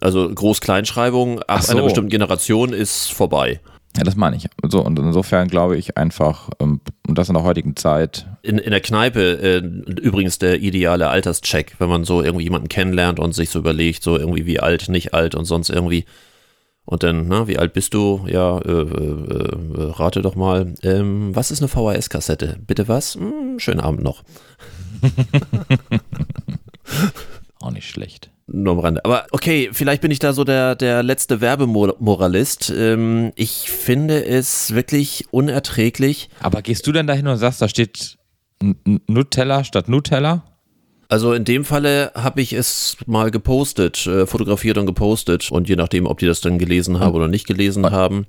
Also 0.00 0.28
Groß-Kleinschreibung 0.32 1.40
ab 1.42 1.62
so. 1.62 1.72
einer 1.72 1.82
bestimmten 1.82 2.10
Generation 2.10 2.72
ist 2.72 3.12
vorbei. 3.12 3.60
Ja, 3.96 4.04
das 4.04 4.16
meine 4.16 4.36
ich. 4.36 4.48
So, 4.68 4.82
und 4.84 4.98
insofern 4.98 5.48
glaube 5.48 5.76
ich 5.76 5.96
einfach, 5.98 6.48
ähm, 6.60 6.80
und 7.06 7.18
das 7.18 7.28
in 7.28 7.34
der 7.34 7.44
heutigen 7.44 7.76
Zeit, 7.76 8.26
In, 8.42 8.58
in 8.58 8.70
der 8.70 8.80
Kneipe 8.80 9.38
äh, 9.38 9.58
übrigens 10.00 10.38
der 10.38 10.60
ideale 10.60 11.08
Alterscheck, 11.08 11.74
wenn 11.78 11.90
man 11.90 12.04
so 12.04 12.22
irgendwie 12.22 12.44
jemanden 12.44 12.68
kennenlernt 12.68 13.20
und 13.20 13.34
sich 13.34 13.50
so 13.50 13.58
überlegt, 13.58 14.02
so 14.02 14.16
irgendwie 14.16 14.46
wie 14.46 14.60
alt, 14.60 14.88
nicht 14.88 15.12
alt 15.12 15.34
und 15.34 15.44
sonst 15.44 15.68
irgendwie. 15.68 16.06
Und 16.84 17.04
dann, 17.04 17.28
na, 17.28 17.46
wie 17.46 17.58
alt 17.58 17.74
bist 17.74 17.94
du? 17.94 18.24
Ja, 18.26 18.58
äh, 18.58 18.70
äh, 18.70 18.74
äh, 18.74 19.90
rate 19.92 20.20
doch 20.20 20.34
mal. 20.34 20.74
Ähm, 20.82 21.36
was 21.36 21.52
ist 21.52 21.60
eine 21.60 21.68
VHS-Kassette? 21.68 22.58
Bitte 22.66 22.88
was? 22.88 23.14
Hm, 23.14 23.58
schönen 23.58 23.80
Abend 23.80 24.02
noch. 24.02 24.24
auch 27.60 27.70
nicht 27.70 27.88
schlecht. 27.88 28.31
Nur 28.46 28.74
am 28.74 28.78
Rande. 28.80 29.04
Aber 29.04 29.26
okay, 29.30 29.70
vielleicht 29.72 30.02
bin 30.02 30.10
ich 30.10 30.18
da 30.18 30.32
so 30.32 30.44
der, 30.44 30.74
der 30.74 31.02
letzte 31.02 31.40
Werbemoralist. 31.40 32.72
Ähm, 32.76 33.32
ich 33.36 33.70
finde 33.70 34.24
es 34.24 34.74
wirklich 34.74 35.26
unerträglich. 35.30 36.28
Aber 36.40 36.62
gehst 36.62 36.86
du 36.86 36.92
denn 36.92 37.06
dahin 37.06 37.26
und 37.28 37.36
sagst, 37.36 37.62
da 37.62 37.68
steht 37.68 38.18
Nutella 39.08 39.64
statt 39.64 39.88
Nutella? 39.88 40.44
Also 41.08 41.34
in 41.34 41.44
dem 41.44 41.64
Falle 41.64 42.10
habe 42.14 42.40
ich 42.40 42.52
es 42.52 42.96
mal 43.06 43.30
gepostet, 43.30 44.06
äh, 44.06 44.26
fotografiert 44.26 44.78
und 44.78 44.86
gepostet. 44.86 45.50
Und 45.52 45.68
je 45.68 45.76
nachdem, 45.76 46.06
ob 46.06 46.18
die 46.18 46.26
das 46.26 46.40
dann 46.40 46.58
gelesen 46.58 47.00
haben 47.00 47.14
oder 47.14 47.28
nicht 47.28 47.46
gelesen 47.46 47.90
haben. 47.90 48.26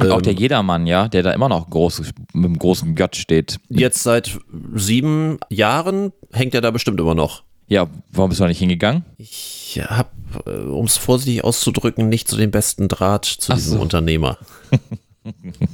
Und 0.00 0.10
auch 0.10 0.16
ähm, 0.16 0.22
der 0.22 0.32
Jedermann, 0.32 0.86
ja, 0.86 1.06
der 1.08 1.22
da 1.22 1.32
immer 1.32 1.48
noch 1.48 1.70
groß, 1.70 2.00
mit 2.00 2.14
einem 2.34 2.58
großen 2.58 2.94
Gott 2.96 3.16
steht. 3.16 3.60
Jetzt 3.68 4.02
seit 4.02 4.38
sieben 4.74 5.38
Jahren 5.50 6.12
hängt 6.32 6.54
er 6.54 6.60
da 6.60 6.70
bestimmt 6.70 6.98
immer 6.98 7.14
noch. 7.14 7.44
Ja, 7.66 7.88
warum 8.10 8.28
bist 8.28 8.40
du 8.40 8.44
da 8.44 8.48
nicht 8.48 8.58
hingegangen? 8.58 9.04
Ich 9.16 9.80
habe, 9.86 10.70
um 10.70 10.84
es 10.84 10.96
vorsichtig 10.96 11.44
auszudrücken, 11.44 12.08
nicht 12.08 12.28
so 12.28 12.36
den 12.36 12.50
besten 12.50 12.88
Draht 12.88 13.24
zu 13.24 13.52
Ach 13.52 13.56
diesem 13.56 13.78
so. 13.78 13.82
Unternehmer. 13.82 14.38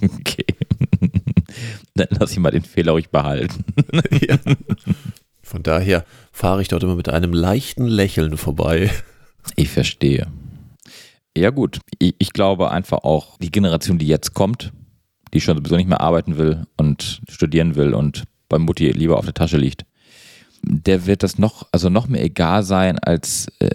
Okay. 0.01 0.45
Dann 1.95 2.07
lass 2.11 2.31
ich 2.31 2.39
mal 2.39 2.53
den 2.53 2.63
Fehler 2.63 2.93
ruhig 2.93 3.11
behalten. 3.11 3.65
Von 5.43 5.65
daher 5.65 6.05
fahre 6.31 6.63
ich 6.63 6.69
dort 6.69 6.85
immer 6.85 6.95
mit 6.95 7.09
einem 7.09 7.33
leichten 7.33 7.87
Lächeln 7.87 8.37
vorbei. 8.37 8.91
Ich 9.57 9.69
verstehe. 9.69 10.29
Ja 11.37 11.51
gut, 11.51 11.81
ich, 11.99 12.15
ich 12.19 12.33
glaube 12.33 12.71
einfach 12.71 12.99
auch, 12.99 13.39
die 13.39 13.51
Generation, 13.51 13.99
die 13.99 14.07
jetzt 14.07 14.35
kommt, 14.35 14.73
die 15.35 15.41
schon 15.41 15.57
sowieso 15.57 15.77
nicht 15.77 15.89
mehr 15.89 16.01
arbeiten 16.01 16.39
will 16.39 16.67
und 16.77 17.21
studieren 17.29 17.75
will 17.75 17.95
und 17.95 18.25
bei 18.49 18.59
Mutti 18.59 18.91
lieber 18.93 19.19
auf 19.19 19.25
der 19.25 19.35
Tasche 19.35 19.57
liegt, 19.57 19.85
der 20.63 21.07
wird 21.07 21.23
das 21.23 21.39
noch, 21.39 21.67
also 21.73 21.89
noch 21.89 22.09
mehr 22.09 22.23
egal 22.23 22.63
sein 22.63 22.99
als 22.99 23.49
äh, 23.59 23.71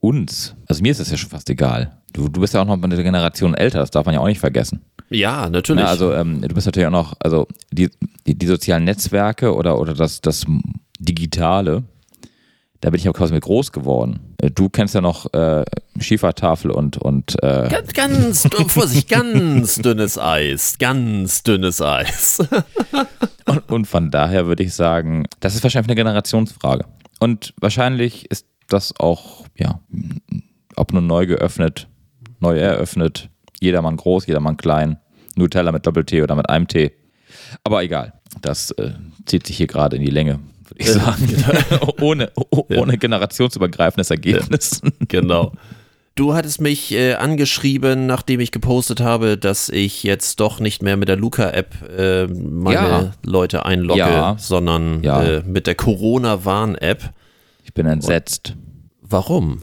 uns. 0.00 0.54
Also 0.66 0.82
mir 0.82 0.92
ist 0.92 1.00
das 1.00 1.10
ja 1.10 1.16
schon 1.16 1.30
fast 1.30 1.50
egal. 1.50 1.96
Du, 2.12 2.28
du 2.28 2.40
bist 2.40 2.54
ja 2.54 2.62
auch 2.62 2.66
noch 2.66 2.82
eine 2.82 3.02
Generation 3.02 3.54
älter, 3.54 3.78
das 3.78 3.90
darf 3.90 4.06
man 4.06 4.14
ja 4.14 4.20
auch 4.20 4.26
nicht 4.26 4.40
vergessen. 4.40 4.80
Ja, 5.10 5.48
natürlich. 5.48 5.84
Ja, 5.84 5.90
also 5.90 6.12
ähm, 6.12 6.40
du 6.40 6.54
bist 6.54 6.66
natürlich 6.66 6.86
auch 6.86 6.92
noch, 6.92 7.14
also 7.20 7.46
die, 7.72 7.90
die, 8.26 8.36
die 8.36 8.46
sozialen 8.46 8.84
Netzwerke 8.84 9.54
oder, 9.54 9.78
oder 9.78 9.94
das, 9.94 10.20
das 10.20 10.46
Digitale, 10.98 11.84
da 12.80 12.90
bin 12.90 12.98
ich 12.98 13.08
auch 13.08 13.12
quasi 13.14 13.34
mit 13.34 13.42
groß 13.42 13.72
geworden. 13.72 14.34
Äh, 14.38 14.50
Du 14.50 14.68
kennst 14.68 14.94
ja 14.94 15.00
noch 15.00 15.32
äh, 15.34 15.64
Schiefertafel 15.98 16.70
und, 16.70 16.96
und 16.96 17.42
äh, 17.42 17.68
Ganz, 17.68 17.92
ganz, 17.92 18.48
Vorsicht, 18.68 19.08
ganz 19.08 19.76
dünnes 19.76 20.18
Eis, 20.18 20.78
ganz 20.78 21.42
dünnes 21.42 21.80
Eis. 21.82 22.38
Und, 23.46 23.68
und 23.68 23.84
von 23.86 24.12
daher 24.12 24.46
würde 24.46 24.62
ich 24.62 24.74
sagen, 24.74 25.24
das 25.40 25.56
ist 25.56 25.64
wahrscheinlich 25.64 25.88
eine 25.88 25.96
Generationsfrage. 25.96 26.84
Und 27.18 27.52
wahrscheinlich 27.60 28.30
ist 28.30 28.46
das 28.68 28.94
auch, 29.00 29.44
ja, 29.56 29.80
ob 30.76 30.92
nun 30.92 31.08
neu 31.08 31.26
geöffnet, 31.26 31.88
neu 32.38 32.56
eröffnet, 32.56 33.28
jedermann 33.60 33.96
groß, 33.96 34.26
jedermann 34.26 34.56
klein, 34.56 34.98
Nutella 35.34 35.72
mit 35.72 35.84
Doppel-T 35.84 36.22
oder 36.22 36.36
mit 36.36 36.48
einem 36.48 36.68
T. 36.68 36.92
Aber 37.64 37.82
egal, 37.82 38.12
das 38.40 38.70
äh, 38.72 38.92
zieht 39.26 39.46
sich 39.48 39.56
hier 39.56 39.66
gerade 39.66 39.96
in 39.96 40.02
die 40.02 40.10
Länge, 40.10 40.38
würde 40.70 40.82
ich 40.82 40.90
sagen. 40.90 41.28
ohne, 42.00 42.30
oh, 42.36 42.64
ohne 42.76 42.96
generationsübergreifendes 42.98 44.10
Ergebnis. 44.10 44.80
genau. 45.08 45.52
Du 46.16 46.34
hattest 46.34 46.60
mich 46.60 46.92
äh, 46.92 47.14
angeschrieben, 47.14 48.06
nachdem 48.06 48.40
ich 48.40 48.50
gepostet 48.50 49.00
habe, 49.00 49.38
dass 49.38 49.68
ich 49.68 50.02
jetzt 50.02 50.40
doch 50.40 50.60
nicht 50.60 50.82
mehr 50.82 50.96
mit 50.96 51.08
der 51.08 51.16
Luca-App 51.16 51.74
äh, 51.96 52.26
meine 52.26 52.74
Ja. 52.74 53.12
Leute 53.24 53.64
einlogge, 53.64 54.00
Ja. 54.00 54.36
sondern 54.38 55.02
Ja. 55.02 55.22
äh, 55.22 55.42
mit 55.46 55.66
der 55.66 55.76
Corona-Warn-App. 55.76 57.12
Ich 57.64 57.72
bin 57.74 57.86
entsetzt. 57.86 58.54
Warum? 59.00 59.62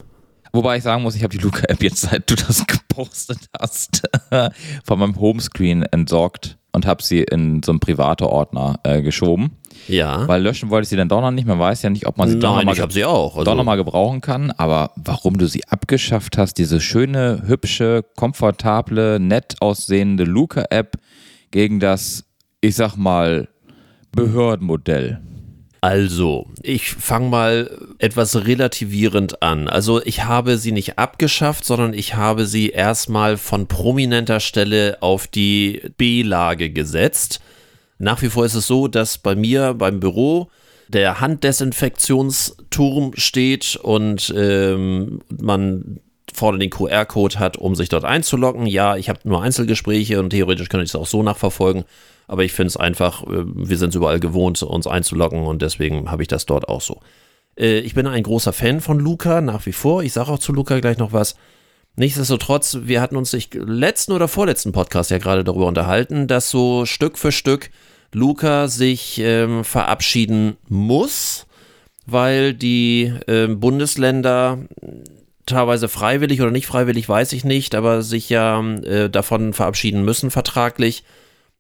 Wobei 0.54 0.78
ich 0.78 0.84
sagen 0.84 1.04
muss, 1.04 1.16
ich 1.16 1.24
habe 1.24 1.36
die 1.38 1.44
Luca-App 1.44 1.84
jetzt, 1.84 2.02
seit 2.02 2.30
du 2.32 2.36
das 2.36 2.66
gepostet 2.66 3.38
hast, 3.60 4.04
von 4.84 5.00
meinem 5.00 5.20
Homescreen 5.20 5.84
entsorgt 5.84 6.58
und 6.72 6.86
habe 6.88 7.04
sie 7.04 7.22
in 7.22 7.62
so 7.62 7.72
einen 7.72 7.80
private 7.80 8.28
Ordner 8.30 8.80
äh, 8.84 9.02
geschoben. 9.02 9.52
Ja. 9.88 10.28
Weil 10.28 10.42
löschen 10.42 10.70
wollte 10.70 10.84
ich 10.84 10.90
sie 10.90 10.96
dann 10.96 11.10
doch 11.10 11.22
noch 11.22 11.32
nicht. 11.32 11.48
Man 11.48 11.60
weiß 11.60 11.82
ja 11.82 11.90
nicht, 11.90 12.08
ob 12.08 12.18
man 12.18 12.30
sie 12.30 12.40
doch 12.40 12.56
Nein, 12.56 12.66
noch 12.66 12.74
ich 12.74 12.80
mal, 12.80 12.84
habe 12.84 12.94
sie 12.94 13.06
auch. 13.06 13.34
Also, 13.38 13.44
doch 13.44 13.56
noch 13.56 13.64
mal 13.64 13.76
gebrauchen 13.76 14.22
kann. 14.22 14.52
Aber 14.52 14.92
warum 14.96 15.38
du 15.38 15.48
sie 15.48 15.68
abgeschafft 15.68 16.38
hast, 16.38 16.56
diese 16.56 16.82
schöne, 16.82 17.44
hübsche, 17.46 18.04
komfortable, 18.16 19.20
nett 19.20 19.56
aussehende 19.60 20.24
Luca-App 20.24 20.98
gegen 21.52 21.80
das, 21.80 22.26
ich 22.62 22.76
sag 22.76 22.96
mal, 22.98 23.48
Behördenmodell. 24.12 25.22
Also, 25.82 26.48
ich 26.64 26.90
fange 26.90 27.30
mal 27.30 27.78
etwas 28.00 28.48
relativierend 28.48 29.44
an. 29.44 29.68
Also, 29.68 30.04
ich 30.04 30.26
habe 30.26 30.58
sie 30.58 30.72
nicht 30.72 30.98
abgeschafft, 30.98 31.66
sondern 31.66 31.94
ich 31.94 32.16
habe 32.16 32.46
sie 32.46 32.70
erstmal 32.70 33.38
von 33.38 33.68
prominenter 33.68 34.40
Stelle 34.40 34.98
auf 35.02 35.28
die 35.28 35.82
B-Lage 35.98 36.72
gesetzt. 36.72 37.42
Nach 38.00 38.22
wie 38.22 38.30
vor 38.30 38.46
ist 38.46 38.54
es 38.54 38.68
so, 38.68 38.88
dass 38.88 39.18
bei 39.18 39.36
mir 39.36 39.74
beim 39.74 40.00
Büro 40.00 40.50
der 40.88 41.20
Handdesinfektionsturm 41.20 43.14
steht 43.16 43.76
und 43.76 44.34
ähm, 44.36 45.22
man 45.30 46.00
vorne 46.34 46.60
den 46.60 46.70
QR-Code 46.70 47.40
hat, 47.40 47.58
um 47.58 47.76
sich 47.76 47.90
dort 47.90 48.06
einzuloggen. 48.06 48.66
Ja, 48.68 48.96
ich 48.96 49.10
habe 49.10 49.20
nur 49.24 49.42
Einzelgespräche 49.42 50.20
und 50.20 50.30
theoretisch 50.30 50.70
könnte 50.70 50.84
ich 50.84 50.92
es 50.92 50.96
auch 50.96 51.08
so 51.08 51.24
nachverfolgen. 51.24 51.84
Aber 52.28 52.44
ich 52.44 52.54
finde 52.54 52.68
es 52.68 52.78
einfach, 52.78 53.24
äh, 53.24 53.44
wir 53.46 53.78
sind 53.78 53.90
es 53.90 53.96
überall 53.96 54.20
gewohnt, 54.20 54.62
uns 54.64 54.88
einzuloggen 54.88 55.44
und 55.44 55.62
deswegen 55.62 56.12
habe 56.12 56.22
ich 56.22 56.28
das 56.28 56.46
dort 56.46 56.70
auch 56.70 56.82
so. 56.82 57.00
Äh, 57.58 57.80
ich 57.80 57.96
bin 57.96 58.08
ein 58.08 58.24
großer 58.24 58.54
Fan 58.54 58.82
von 58.82 59.00
Luca, 59.00 59.42
nach 59.42 59.66
wie 59.66 59.74
vor. 59.74 60.04
Ich 60.04 60.14
sage 60.14 60.32
auch 60.32 60.40
zu 60.40 60.54
Luca 60.54 60.80
gleich 60.80 60.98
noch 60.98 61.14
was. 61.14 61.36
Nichtsdestotrotz, 61.96 62.80
wir 62.84 63.02
hatten 63.02 63.18
uns 63.18 63.34
nicht 63.34 63.56
letzten 63.56 64.12
oder 64.12 64.28
vorletzten 64.28 64.72
Podcast 64.72 65.10
ja 65.10 65.18
gerade 65.18 65.44
darüber 65.44 65.66
unterhalten, 65.66 66.28
dass 66.28 66.52
so 66.52 66.86
Stück 66.86 67.18
für 67.18 67.32
Stück 67.32 67.72
Luca 68.14 68.68
sich 68.68 69.20
ähm, 69.20 69.64
verabschieden 69.64 70.58
muss, 70.68 71.46
weil 72.06 72.54
die 72.54 73.14
äh, 73.28 73.48
Bundesländer 73.48 74.60
teilweise 75.46 75.88
freiwillig 75.88 76.42
oder 76.42 76.52
nicht 76.52 76.68
freiwillig, 76.68 77.08
weiß 77.08 77.34
ich 77.34 77.46
nicht, 77.46 77.76
aber 77.76 78.02
sich 78.02 78.30
ja 78.30 78.62
äh, 78.62 79.10
davon 79.10 79.54
verabschieden 79.54 80.04
müssen 80.04 80.32
vertraglich 80.32 81.04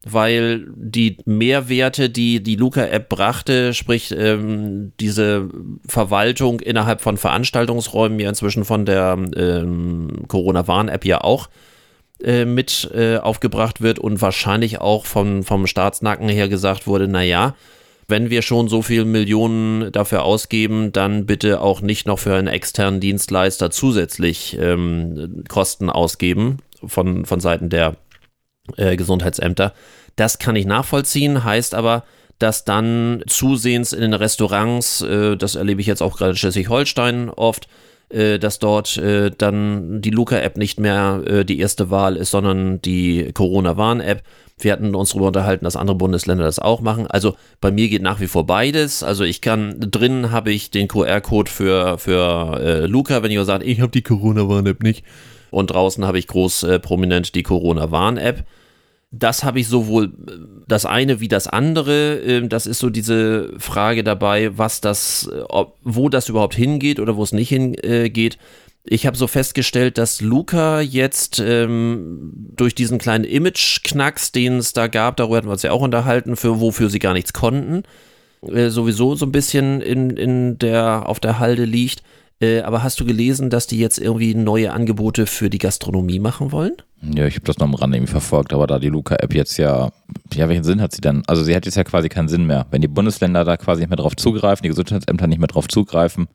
weil 0.03 0.65
die 0.75 1.17
Mehrwerte, 1.25 2.09
die 2.09 2.41
die 2.41 2.55
Luca-App 2.55 3.09
brachte, 3.09 3.73
sprich 3.73 4.13
ähm, 4.17 4.93
diese 4.99 5.49
Verwaltung 5.87 6.59
innerhalb 6.59 7.01
von 7.01 7.17
Veranstaltungsräumen, 7.17 8.19
ja 8.19 8.29
inzwischen 8.29 8.65
von 8.65 8.85
der 8.85 9.17
ähm, 9.35 10.23
Corona-Warn-App 10.27 11.05
ja 11.05 11.21
auch 11.21 11.49
äh, 12.23 12.45
mit 12.45 12.89
äh, 12.93 13.17
aufgebracht 13.17 13.81
wird 13.81 13.99
und 13.99 14.21
wahrscheinlich 14.21 14.79
auch 14.79 15.05
vom, 15.05 15.43
vom 15.43 15.67
Staatsnacken 15.67 16.29
her 16.29 16.49
gesagt 16.49 16.87
wurde, 16.87 17.07
naja, 17.07 17.55
wenn 18.07 18.29
wir 18.29 18.41
schon 18.41 18.69
so 18.69 18.81
viele 18.81 19.05
Millionen 19.05 19.91
dafür 19.91 20.23
ausgeben, 20.23 20.93
dann 20.93 21.25
bitte 21.25 21.61
auch 21.61 21.81
nicht 21.81 22.07
noch 22.07 22.19
für 22.19 22.35
einen 22.35 22.47
externen 22.47 23.01
Dienstleister 23.01 23.69
zusätzlich 23.69 24.57
ähm, 24.59 25.43
Kosten 25.49 25.89
ausgeben 25.89 26.57
von, 26.85 27.25
von 27.25 27.39
Seiten 27.39 27.69
der 27.69 27.97
äh, 28.77 28.95
Gesundheitsämter. 28.95 29.73
Das 30.15 30.39
kann 30.39 30.55
ich 30.55 30.65
nachvollziehen, 30.65 31.43
heißt 31.43 31.75
aber, 31.75 32.03
dass 32.39 32.65
dann 32.65 33.23
zusehends 33.27 33.93
in 33.93 34.01
den 34.01 34.13
Restaurants, 34.13 35.01
äh, 35.01 35.35
das 35.35 35.55
erlebe 35.55 35.81
ich 35.81 35.87
jetzt 35.87 36.01
auch 36.01 36.17
gerade 36.17 36.31
in 36.31 36.37
Schleswig-Holstein 36.37 37.29
oft, 37.29 37.67
äh, 38.09 38.39
dass 38.39 38.59
dort 38.59 38.97
äh, 38.97 39.31
dann 39.37 40.01
die 40.01 40.09
Luca-App 40.09 40.57
nicht 40.57 40.79
mehr 40.79 41.21
äh, 41.25 41.45
die 41.45 41.59
erste 41.59 41.89
Wahl 41.89 42.15
ist, 42.15 42.31
sondern 42.31 42.81
die 42.81 43.31
Corona-Warn-App. 43.33 44.23
Wir 44.59 44.71
hatten 44.71 44.95
uns 44.95 45.09
darüber 45.09 45.27
unterhalten, 45.27 45.65
dass 45.65 45.75
andere 45.75 45.97
Bundesländer 45.97 46.43
das 46.43 46.59
auch 46.59 46.81
machen. 46.81 47.05
Also 47.07 47.35
bei 47.61 47.71
mir 47.71 47.89
geht 47.89 48.01
nach 48.01 48.19
wie 48.19 48.27
vor 48.27 48.45
beides. 48.45 49.03
Also 49.03 49.23
ich 49.23 49.41
kann, 49.41 49.75
drinnen 49.79 50.31
habe 50.31 50.51
ich 50.51 50.71
den 50.71 50.87
QR-Code 50.87 51.51
für, 51.51 51.97
für 51.97 52.59
äh, 52.59 52.85
Luca, 52.87 53.21
wenn 53.23 53.31
ihr 53.31 53.45
sagt, 53.45 53.65
ich 53.65 53.81
habe 53.81 53.91
die 53.91 54.01
Corona-Warn-App 54.01 54.81
nicht. 54.81 55.03
Und 55.51 55.71
draußen 55.71 56.05
habe 56.05 56.19
ich 56.19 56.27
groß 56.27 56.63
äh, 56.63 56.79
prominent 56.79 57.35
die 57.35 57.43
Corona-Warn-App 57.43 58.45
das 59.11 59.43
habe 59.43 59.59
ich 59.59 59.67
sowohl 59.67 60.05
äh, 60.05 60.31
das 60.67 60.85
eine 60.85 61.19
wie 61.19 61.27
das 61.27 61.47
andere. 61.47 62.19
Ähm, 62.19 62.49
das 62.49 62.67
ist 62.67 62.79
so 62.79 62.89
diese 62.89 63.53
Frage 63.57 64.03
dabei, 64.03 64.57
was 64.57 64.81
das, 64.81 65.29
äh, 65.31 65.63
wo 65.83 66.09
das 66.09 66.29
überhaupt 66.29 66.55
hingeht 66.55 66.99
oder 66.99 67.15
wo 67.15 67.23
es 67.23 67.31
nicht 67.31 67.49
hingeht. 67.49 68.37
Ich 68.89 69.05
habe 69.05 69.17
so 69.17 69.27
festgestellt, 69.27 69.97
dass 69.97 70.21
Luca 70.21 70.79
jetzt 70.79 71.43
ähm, 71.45 72.31
durch 72.55 72.73
diesen 72.73 72.99
kleinen 72.99 73.25
Image-Knacks, 73.25 74.31
den 74.31 74.57
es 74.59 74.71
da 74.71 74.87
gab, 74.87 75.17
darüber 75.17 75.37
hatten 75.37 75.47
wir 75.47 75.53
uns 75.53 75.63
ja 75.63 75.71
auch 75.71 75.81
unterhalten, 75.81 76.37
für 76.37 76.61
wofür 76.61 76.89
sie 76.89 76.99
gar 76.99 77.11
nichts 77.11 77.33
konnten, 77.33 77.83
äh, 78.43 78.69
sowieso 78.69 79.15
so 79.15 79.25
ein 79.25 79.33
bisschen 79.33 79.81
in, 79.81 80.11
in 80.11 80.57
der, 80.57 81.03
auf 81.05 81.19
der 81.19 81.39
Halde 81.39 81.65
liegt. 81.65 82.01
Äh, 82.39 82.61
aber 82.61 82.81
hast 82.81 82.99
du 83.01 83.05
gelesen, 83.05 83.49
dass 83.49 83.67
die 83.67 83.79
jetzt 83.79 83.97
irgendwie 83.99 84.35
neue 84.35 84.71
Angebote 84.71 85.25
für 85.25 85.49
die 85.49 85.57
Gastronomie 85.57 86.19
machen 86.19 86.53
wollen? 86.53 86.77
Ja, 87.01 87.27
ich 87.27 87.35
habe 87.35 87.45
das 87.45 87.57
noch 87.57 87.67
am 87.67 87.75
Rand 87.75 87.93
irgendwie 87.93 88.11
verfolgt, 88.11 88.53
aber 88.53 88.65
da 88.65 88.79
die 88.79 88.89
Luca-App 88.89 89.33
jetzt 89.33 89.57
ja, 89.57 89.91
ja, 90.33 90.49
welchen 90.49 90.63
Sinn 90.63 90.81
hat 90.81 90.93
sie 90.93 91.01
denn? 91.01 91.23
Also 91.27 91.43
sie 91.43 91.55
hat 91.55 91.65
jetzt 91.65 91.75
ja 91.75 91.83
quasi 91.83 92.09
keinen 92.09 92.27
Sinn 92.27 92.45
mehr. 92.45 92.65
Wenn 92.71 92.81
die 92.81 92.87
Bundesländer 92.87 93.43
da 93.45 93.55
quasi 93.55 93.81
nicht 93.81 93.89
mehr 93.89 93.97
drauf 93.97 94.15
zugreifen, 94.15 94.63
die 94.63 94.69
Gesundheitsämter 94.69 95.27
nicht 95.27 95.39
mehr 95.39 95.47
drauf 95.47 95.67
zugreifen 95.67 96.27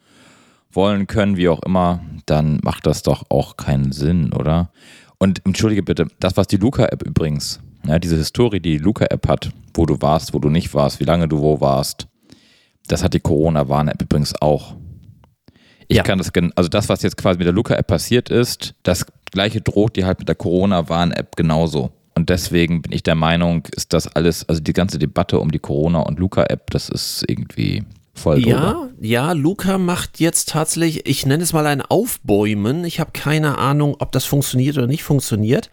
wollen, 0.71 1.07
können, 1.07 1.37
wie 1.37 1.49
auch 1.49 1.63
immer, 1.63 2.01
dann 2.27 2.61
macht 2.63 2.87
das 2.87 3.03
doch 3.03 3.25
auch 3.29 3.57
keinen 3.57 3.93
Sinn, 3.93 4.33
oder? 4.33 4.71
Und 5.19 5.43
entschuldige 5.45 5.83
bitte, 5.83 6.07
das, 6.21 6.37
was 6.37 6.47
die 6.47 6.57
Luca-App 6.57 7.03
übrigens, 7.03 7.61
ja, 7.85 7.99
diese 7.99 8.17
Historie, 8.17 8.61
die 8.61 8.79
die 8.79 8.85
Luca-App 8.85 9.29
hat, 9.29 9.51
wo 9.75 9.85
du 9.87 10.01
warst, 10.01 10.33
wo 10.33 10.39
du 10.39 10.49
nicht 10.49 10.73
warst, 10.75 11.01
wie 11.01 11.05
lange 11.05 11.29
du 11.29 11.41
wo 11.41 11.61
warst, 11.61 12.07
das 12.89 13.03
hat 13.03 13.15
die 13.15 13.21
Corona-Warn-App 13.21 14.01
übrigens 14.03 14.41
auch. 14.41 14.77
Ich 15.93 15.99
ja. 15.99 16.03
kann 16.05 16.17
das, 16.17 16.33
also 16.57 16.69
das, 16.71 16.89
was 16.89 17.03
jetzt 17.03 17.19
quasi 17.19 17.37
mit 17.37 17.47
der 17.47 17.53
Luca-App 17.53 17.87
passiert 17.87 18.31
ist, 18.31 18.75
das 18.83 19.05
gleiche 19.31 19.61
droht 19.61 19.97
dir 19.97 20.07
halt 20.07 20.21
mit 20.21 20.29
der 20.29 20.35
Corona-Warn-App 20.37 21.37
genauso. 21.37 21.91
Und 22.15 22.31
deswegen 22.31 22.81
bin 22.81 22.93
ich 22.93 23.03
der 23.03 23.15
Meinung, 23.15 23.67
ist 23.77 23.93
das 23.93 24.07
alles, 24.07 24.49
also 24.49 24.63
die 24.63 24.73
ganze 24.73 24.99
Debatte 24.99 25.39
um 25.39 25.51
die 25.51 25.59
Corona- 25.59 26.01
und 26.01 26.19
Luca-App, 26.19 26.71
das 26.71 26.89
ist 26.89 27.25
irgendwie 27.29 27.85
voll 28.15 28.39
Ja, 28.47 28.73
drüber. 28.73 28.89
ja, 29.03 29.33
Luca 29.33 29.77
macht 29.77 30.19
jetzt 30.19 30.49
tatsächlich, 30.49 31.07
ich 31.07 31.27
nenne 31.27 31.43
es 31.43 31.53
mal 31.53 31.67
ein 31.67 31.83
Aufbäumen. 31.83 32.85
Ich 32.85 32.99
habe 32.99 33.11
keine 33.13 33.59
Ahnung, 33.59 33.97
ob 33.99 34.13
das 34.13 34.25
funktioniert 34.25 34.79
oder 34.79 34.87
nicht 34.87 35.03
funktioniert. 35.03 35.71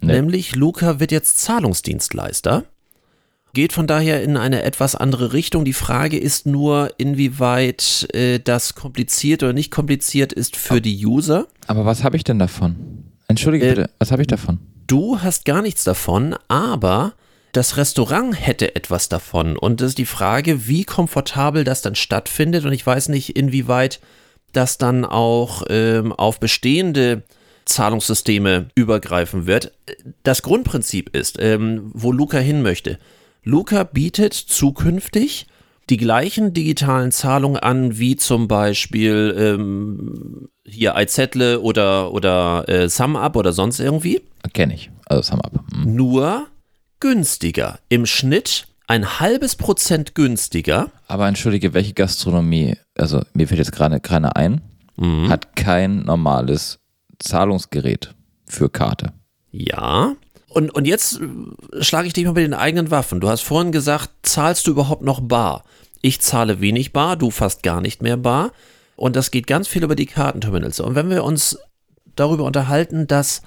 Nee. 0.00 0.14
Nämlich, 0.14 0.56
Luca 0.56 0.98
wird 0.98 1.12
jetzt 1.12 1.40
Zahlungsdienstleister 1.40 2.64
geht 3.58 3.72
von 3.72 3.88
daher 3.88 4.22
in 4.22 4.36
eine 4.36 4.62
etwas 4.62 4.94
andere 4.94 5.32
Richtung. 5.32 5.64
Die 5.64 5.72
Frage 5.72 6.16
ist 6.16 6.46
nur, 6.46 6.92
inwieweit 6.96 8.06
äh, 8.14 8.38
das 8.38 8.76
kompliziert 8.76 9.42
oder 9.42 9.52
nicht 9.52 9.72
kompliziert 9.72 10.32
ist 10.32 10.54
für 10.54 10.74
aber, 10.74 10.80
die 10.80 11.04
User. 11.04 11.48
Aber 11.66 11.84
was 11.84 12.04
habe 12.04 12.16
ich 12.16 12.22
denn 12.22 12.38
davon? 12.38 12.76
Entschuldige 13.26 13.66
äh, 13.66 13.68
bitte, 13.70 13.90
was 13.98 14.12
habe 14.12 14.22
ich 14.22 14.28
davon? 14.28 14.60
Du 14.86 15.22
hast 15.22 15.44
gar 15.44 15.60
nichts 15.60 15.82
davon, 15.82 16.36
aber 16.46 17.14
das 17.50 17.76
Restaurant 17.76 18.46
hätte 18.46 18.76
etwas 18.76 19.08
davon. 19.08 19.56
Und 19.56 19.80
das 19.80 19.88
ist 19.88 19.98
die 19.98 20.06
Frage, 20.06 20.68
wie 20.68 20.84
komfortabel 20.84 21.64
das 21.64 21.82
dann 21.82 21.96
stattfindet. 21.96 22.64
Und 22.64 22.70
ich 22.70 22.86
weiß 22.86 23.08
nicht, 23.08 23.36
inwieweit 23.36 23.98
das 24.52 24.78
dann 24.78 25.04
auch 25.04 25.64
ähm, 25.68 26.12
auf 26.12 26.38
bestehende 26.38 27.24
Zahlungssysteme 27.64 28.68
übergreifen 28.76 29.48
wird. 29.48 29.72
Das 30.22 30.42
Grundprinzip 30.42 31.16
ist, 31.16 31.38
ähm, 31.40 31.90
wo 31.92 32.12
Luca 32.12 32.38
hin 32.38 32.62
möchte. 32.62 33.00
Luca 33.42 33.84
bietet 33.84 34.34
zukünftig 34.34 35.46
die 35.90 35.96
gleichen 35.96 36.52
digitalen 36.52 37.12
Zahlungen 37.12 37.58
an, 37.58 37.98
wie 37.98 38.16
zum 38.16 38.46
Beispiel 38.46 39.34
ähm, 39.38 40.48
hier 40.64 40.94
iZettle 40.96 41.60
oder, 41.60 42.12
oder 42.12 42.68
äh, 42.68 42.88
SumUp 42.88 43.36
oder 43.36 43.52
sonst 43.52 43.80
irgendwie. 43.80 44.20
Kenne 44.52 44.74
ich, 44.74 44.90
also 45.06 45.22
SumUp. 45.22 45.60
Mhm. 45.72 45.94
Nur 45.94 46.46
günstiger. 47.00 47.78
Im 47.88 48.06
Schnitt 48.06 48.66
ein 48.86 49.20
halbes 49.20 49.56
Prozent 49.56 50.14
günstiger. 50.14 50.90
Aber 51.06 51.28
entschuldige, 51.28 51.74
welche 51.74 51.94
Gastronomie, 51.94 52.76
also 52.96 53.22
mir 53.34 53.46
fällt 53.46 53.58
jetzt 53.58 53.72
gerade 53.72 54.00
keine 54.00 54.36
ein, 54.36 54.60
mhm. 54.96 55.28
hat 55.28 55.56
kein 55.56 56.00
normales 56.00 56.80
Zahlungsgerät 57.18 58.14
für 58.46 58.68
Karte. 58.68 59.12
Ja, 59.50 60.14
und, 60.58 60.70
und 60.70 60.86
jetzt 60.86 61.20
äh, 61.20 61.82
schlage 61.82 62.08
ich 62.08 62.12
dich 62.12 62.24
mal 62.24 62.32
mit 62.32 62.42
den 62.42 62.54
eigenen 62.54 62.90
Waffen. 62.90 63.20
Du 63.20 63.28
hast 63.28 63.42
vorhin 63.42 63.70
gesagt, 63.70 64.10
zahlst 64.22 64.66
du 64.66 64.72
überhaupt 64.72 65.02
noch 65.02 65.20
bar? 65.20 65.64
Ich 66.02 66.20
zahle 66.20 66.60
wenig 66.60 66.92
bar, 66.92 67.16
du 67.16 67.30
fast 67.30 67.62
gar 67.62 67.80
nicht 67.80 68.02
mehr 68.02 68.16
bar. 68.16 68.52
Und 68.96 69.14
das 69.14 69.30
geht 69.30 69.46
ganz 69.46 69.68
viel 69.68 69.84
über 69.84 69.94
die 69.94 70.06
Kartenterminals. 70.06 70.80
Und 70.80 70.96
wenn 70.96 71.10
wir 71.10 71.22
uns 71.22 71.58
darüber 72.16 72.42
unterhalten, 72.42 73.06
dass 73.06 73.42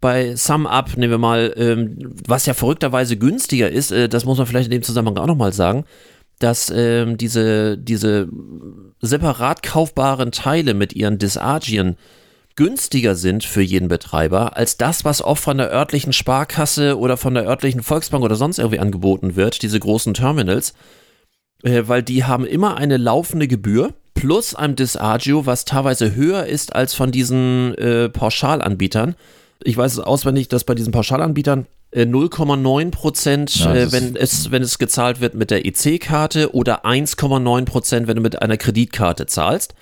bei 0.00 0.34
SumUp, 0.34 0.96
nehmen 0.96 1.12
wir 1.12 1.18
mal, 1.18 1.54
ähm, 1.56 1.96
was 2.26 2.46
ja 2.46 2.54
verrückterweise 2.54 3.16
günstiger 3.16 3.70
ist, 3.70 3.92
äh, 3.92 4.08
das 4.08 4.24
muss 4.24 4.38
man 4.38 4.48
vielleicht 4.48 4.66
in 4.66 4.72
dem 4.72 4.82
Zusammenhang 4.82 5.18
auch 5.18 5.28
nochmal 5.28 5.52
sagen, 5.52 5.84
dass 6.40 6.72
ähm, 6.74 7.16
diese, 7.18 7.78
diese 7.78 8.28
separat 9.00 9.62
kaufbaren 9.62 10.32
Teile 10.32 10.74
mit 10.74 10.92
ihren 10.94 11.18
Disagien 11.18 11.96
günstiger 12.56 13.14
sind 13.14 13.44
für 13.44 13.62
jeden 13.62 13.88
Betreiber 13.88 14.56
als 14.56 14.76
das, 14.76 15.04
was 15.04 15.22
oft 15.22 15.42
von 15.42 15.58
der 15.58 15.70
örtlichen 15.70 16.12
Sparkasse 16.12 16.98
oder 16.98 17.16
von 17.16 17.34
der 17.34 17.46
örtlichen 17.46 17.82
Volksbank 17.82 18.24
oder 18.24 18.36
sonst 18.36 18.58
irgendwie 18.58 18.78
angeboten 18.78 19.36
wird, 19.36 19.62
diese 19.62 19.80
großen 19.80 20.14
Terminals, 20.14 20.74
äh, 21.62 21.82
weil 21.86 22.02
die 22.02 22.24
haben 22.24 22.44
immer 22.44 22.76
eine 22.76 22.96
laufende 22.96 23.48
Gebühr 23.48 23.94
plus 24.14 24.54
ein 24.54 24.76
Disagio, 24.76 25.46
was 25.46 25.64
teilweise 25.64 26.14
höher 26.14 26.46
ist 26.46 26.74
als 26.74 26.94
von 26.94 27.10
diesen 27.10 27.74
äh, 27.76 28.08
Pauschalanbietern. 28.08 29.16
Ich 29.64 29.76
weiß 29.76 29.92
es 29.92 30.00
auswendig, 30.00 30.48
dass 30.48 30.64
bei 30.64 30.74
diesen 30.74 30.92
Pauschalanbietern 30.92 31.66
0,9 31.94 32.90
Prozent, 32.90 33.54
Ja, 33.56 33.74
äh, 33.74 33.92
wenn 33.92 34.16
es, 34.16 34.50
wenn 34.50 34.62
es 34.62 34.78
gezahlt 34.78 35.20
wird 35.20 35.34
mit 35.34 35.50
der 35.50 35.66
EC-Karte 35.66 36.54
oder 36.54 36.86
1,9 36.86 37.64
Prozent, 37.66 38.06
wenn 38.06 38.16
du 38.16 38.22
mit 38.22 38.40
einer 38.40 38.56
Kreditkarte 38.56 39.26
zahlst. 39.26 39.74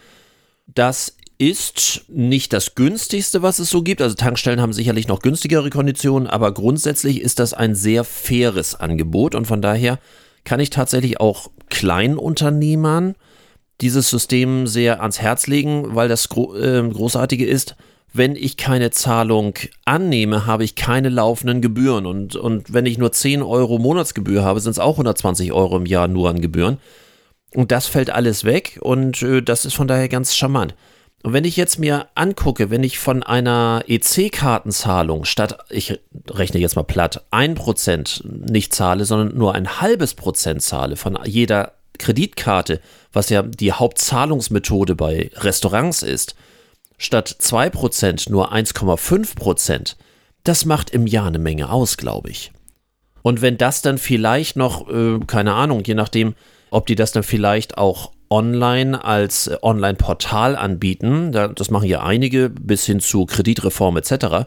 Das 0.67 1.17
ist 1.41 2.03
nicht 2.09 2.53
das 2.53 2.75
günstigste, 2.75 3.41
was 3.41 3.61
es 3.61 3.71
so 3.71 3.83
gibt. 3.83 4.03
Also 4.03 4.15
Tankstellen 4.15 4.61
haben 4.61 4.75
sicherlich 4.75 5.09
noch 5.09 5.21
günstigere 5.21 5.71
Konditionen, 5.71 6.29
aber 6.29 6.53
grundsätzlich 6.53 7.23
ist 7.23 7.39
das 7.39 7.55
ein 7.55 7.75
sehr 7.75 8.05
faires 8.05 8.75
Angebot 8.75 9.35
und 9.35 9.47
von 9.47 9.63
daher 9.63 9.99
kann 10.45 10.61
ich 10.61 10.69
tatsächlich 10.69 11.19
auch 11.19 11.51
Kleinunternehmern 11.71 13.15
dieses 13.81 14.11
System 14.11 14.67
sehr 14.67 15.01
ans 15.01 15.23
Herz 15.23 15.47
legen, 15.47 15.95
weil 15.95 16.09
das 16.09 16.29
Gro 16.29 16.55
äh, 16.57 16.87
Großartige 16.87 17.47
ist, 17.47 17.75
wenn 18.13 18.37
ich 18.37 18.59
keine 18.59 18.91
Zahlung 18.91 19.55
annehme, 19.87 20.45
habe 20.45 20.65
ich 20.65 20.75
keine 20.75 21.09
laufenden 21.09 21.63
Gebühren. 21.63 22.05
Und, 22.05 22.37
und 22.37 22.71
wenn 22.71 22.85
ich 22.85 22.99
nur 22.99 23.13
10 23.13 23.43
Euro 23.43 23.79
Monatsgebühr 23.79 24.45
habe, 24.45 24.61
sind 24.61 24.73
es 24.73 24.79
auch 24.79 24.95
120 24.95 25.53
Euro 25.53 25.79
im 25.79 25.87
Jahr 25.87 26.07
nur 26.07 26.29
an 26.29 26.43
Gebühren. 26.43 26.79
Und 27.55 27.73
das 27.73 27.87
fällt 27.87 28.11
alles 28.11 28.45
weg 28.45 28.79
und 28.83 29.23
äh, 29.23 29.41
das 29.41 29.65
ist 29.65 29.75
von 29.75 29.89
daher 29.89 30.09
ganz 30.11 30.37
charmant. 30.37 30.75
Und 31.23 31.35
wenn 31.35 31.45
ich 31.45 31.57
jetzt 31.57 31.79
mir 31.79 32.09
angucke, 32.15 32.71
wenn 32.71 32.83
ich 32.83 32.99
von 32.99 33.23
einer 33.23 33.85
EC-Kartenzahlung 33.87 35.25
statt, 35.25 35.59
ich 35.69 36.01
rechne 36.31 36.61
jetzt 36.61 36.77
mal 36.77 36.83
platt, 36.83 37.25
ein 37.31 37.55
Prozent 37.55 38.23
nicht 38.25 38.75
zahle, 38.75 39.05
sondern 39.05 39.37
nur 39.37 39.55
ein 39.55 39.81
halbes 39.81 40.15
Prozent 40.15 40.63
zahle 40.63 40.97
von 40.97 41.19
jeder 41.27 41.73
Kreditkarte, 41.99 42.81
was 43.13 43.29
ja 43.29 43.43
die 43.43 43.73
Hauptzahlungsmethode 43.73 44.95
bei 44.95 45.31
Restaurants 45.35 46.03
ist, 46.03 46.35
statt 46.97 47.37
2% 47.39 48.31
nur 48.31 48.53
1,5%, 48.53 49.97
das 50.45 50.65
macht 50.65 50.91
im 50.91 51.07
Jahr 51.07 51.27
eine 51.27 51.39
Menge 51.39 51.71
aus, 51.71 51.99
glaube 51.99 52.31
ich. 52.31 52.53
Und 53.23 53.43
wenn 53.43 53.59
das 53.59 53.83
dann 53.83 53.99
vielleicht 53.99 54.57
noch, 54.57 54.89
äh, 54.89 55.19
keine 55.27 55.53
Ahnung, 55.53 55.83
je 55.85 55.95
nachdem, 55.95 56.35
ob 56.71 56.87
die 56.87 56.95
das 56.95 57.13
dann 57.13 57.23
vielleicht 57.23 57.77
auch 57.77 58.13
online 58.31 59.05
als 59.05 59.49
äh, 59.49 59.57
Online-Portal 59.61 60.57
anbieten, 60.57 61.33
da, 61.33 61.49
das 61.49 61.71
machen 61.71 61.89
ja 61.89 62.03
einige 62.03 62.49
bis 62.49 62.87
hin 62.87 63.01
zu 63.01 63.27
Kreditreform 63.27 63.97
etc., 63.97 64.47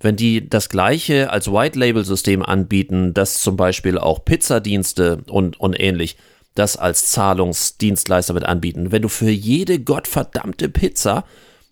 wenn 0.00 0.16
die 0.16 0.48
das 0.48 0.68
gleiche 0.68 1.30
als 1.30 1.50
White-Label-System 1.50 2.42
anbieten, 2.42 3.14
das 3.14 3.40
zum 3.40 3.56
Beispiel 3.56 3.96
auch 3.96 4.24
Pizzadienste 4.24 5.18
und, 5.28 5.58
und 5.58 5.78
ähnlich, 5.78 6.16
das 6.54 6.76
als 6.76 7.10
Zahlungsdienstleister 7.10 8.34
mit 8.34 8.44
anbieten, 8.44 8.92
wenn 8.92 9.02
du 9.02 9.08
für 9.08 9.30
jede 9.30 9.80
gottverdammte 9.80 10.68
Pizza 10.68 11.24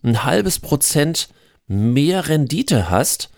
ein 0.03 0.23
halbes 0.23 0.59
Prozent 0.59 1.29
mehr 1.67 2.27
Rendite 2.27 2.89
hast, 2.89 3.29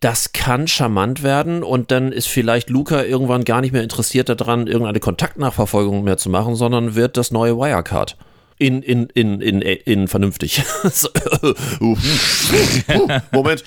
das 0.00 0.32
kann 0.32 0.66
charmant 0.66 1.22
werden 1.22 1.62
und 1.62 1.90
dann 1.90 2.10
ist 2.10 2.26
vielleicht 2.26 2.70
Luca 2.70 3.04
irgendwann 3.04 3.44
gar 3.44 3.60
nicht 3.60 3.72
mehr 3.72 3.82
interessiert 3.82 4.30
daran, 4.30 4.66
irgendeine 4.66 4.98
Kontaktnachverfolgung 4.98 6.02
mehr 6.02 6.16
zu 6.16 6.30
machen, 6.30 6.56
sondern 6.56 6.94
wird 6.94 7.18
das 7.18 7.30
neue 7.30 7.56
Wirecard. 7.56 8.16
In, 8.56 8.82
in, 8.82 9.06
in, 9.14 9.40
in, 9.40 9.62
in 9.62 10.06
vernünftig. 10.06 10.62
Moment. 13.32 13.64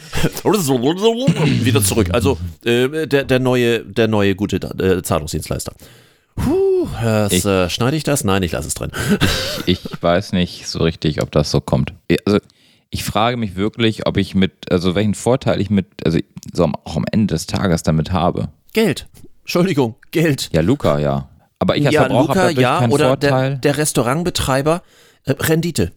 Wieder 1.66 1.82
zurück. 1.82 2.10
Also 2.14 2.38
äh, 2.64 3.08
der, 3.08 3.24
der, 3.24 3.40
neue, 3.40 3.80
der 3.80 4.08
neue 4.08 4.36
gute 4.36 4.58
äh, 4.58 5.02
Zahlungsdienstleister. 5.02 5.74
Puh, 6.36 6.88
das, 7.02 7.44
äh, 7.44 7.72
schneide 7.72 7.98
ich 7.98 8.04
das? 8.04 8.24
Nein, 8.24 8.44
ich 8.44 8.52
lasse 8.52 8.68
es 8.68 8.76
drin. 8.76 8.92
Ich, 9.66 9.84
ich 9.84 10.04
weiß 10.04 10.34
nicht 10.34 10.68
so 10.68 10.84
richtig, 10.84 11.24
ob 11.24 11.32
das 11.32 11.50
so 11.50 11.60
kommt. 11.60 11.94
Also 12.26 12.40
ich 12.94 13.04
frage 13.04 13.38
mich 13.38 13.56
wirklich, 13.56 14.06
ob 14.06 14.18
ich 14.18 14.36
mit, 14.36 14.72
also 14.72 14.94
welchen 14.94 15.16
Vorteil 15.16 15.60
ich 15.60 15.72
mit, 15.72 15.88
also 16.06 16.20
so 16.54 16.72
auch 16.84 16.96
am 16.96 17.06
Ende 17.12 17.34
des 17.34 17.48
Tages 17.48 17.82
damit 17.82 18.12
habe. 18.12 18.50
Geld. 18.72 19.08
Entschuldigung, 19.42 19.96
Geld. 20.12 20.50
Ja, 20.54 20.62
Luca, 20.62 21.00
ja. 21.00 21.30
Aber 21.58 21.76
ich 21.76 21.88
als 21.88 21.96
ja, 21.96 22.02
Verbraucher 22.02 22.28
Luca, 22.28 22.34
dadurch 22.34 22.60
ja, 22.60 22.80
keinen 22.80 22.92
oder 22.94 23.08
Vorteil. 23.08 23.50
der, 23.52 23.58
der 23.58 23.78
Restaurantbetreiber, 23.78 24.84
äh, 25.26 25.32
Rendite. 25.32 25.92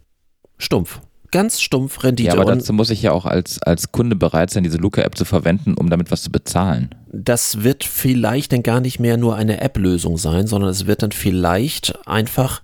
Stumpf. 0.57 1.01
Ganz 1.33 1.61
stumpf 1.61 2.03
Rendite. 2.03 2.29
ja, 2.29 2.33
aber 2.33 2.47
dazu 2.47 2.73
muss 2.73 2.89
ich 2.89 3.03
ja 3.03 3.13
auch 3.13 3.27
als, 3.27 3.63
als 3.63 3.93
Kunde 3.93 4.17
bereit 4.17 4.51
sein, 4.51 4.63
diese 4.63 4.79
Luca-App 4.79 5.19
zu 5.19 5.27
verwenden, 5.27 5.75
um 5.75 5.91
damit 5.91 6.11
was 6.11 6.23
zu 6.23 6.31
bezahlen. 6.31 6.95
das 7.13 7.63
wird 7.63 7.85
vielleicht 7.85 8.53
dann 8.53 8.63
gar 8.63 8.81
nicht 8.81 9.01
mehr 9.01 9.19
nur 9.19 9.37
eine 9.37 9.61
App-Lösung 9.61 10.17
sein, 10.17 10.47
sondern 10.47 10.71
es 10.71 10.87
wird 10.87 11.03
dann 11.03 11.13
vielleicht 11.13 12.07
einfach 12.07 12.63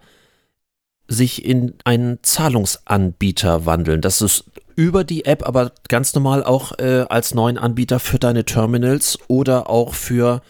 sich 1.08 1.44
in 1.44 1.74
einen 1.84 2.18
Zahlungsanbieter 2.22 3.66
wandeln. 3.66 4.00
Das 4.00 4.22
ist 4.22 4.44
über 4.76 5.04
die 5.04 5.24
App, 5.24 5.46
aber 5.46 5.72
ganz 5.88 6.14
normal 6.14 6.44
auch 6.44 6.78
äh, 6.78 7.04
als 7.08 7.34
neuen 7.34 7.58
Anbieter 7.58 8.00
für 8.00 8.18
deine 8.18 8.44
Terminals 8.44 9.18
oder 9.28 9.68
auch 9.68 9.94
für, 9.94 10.42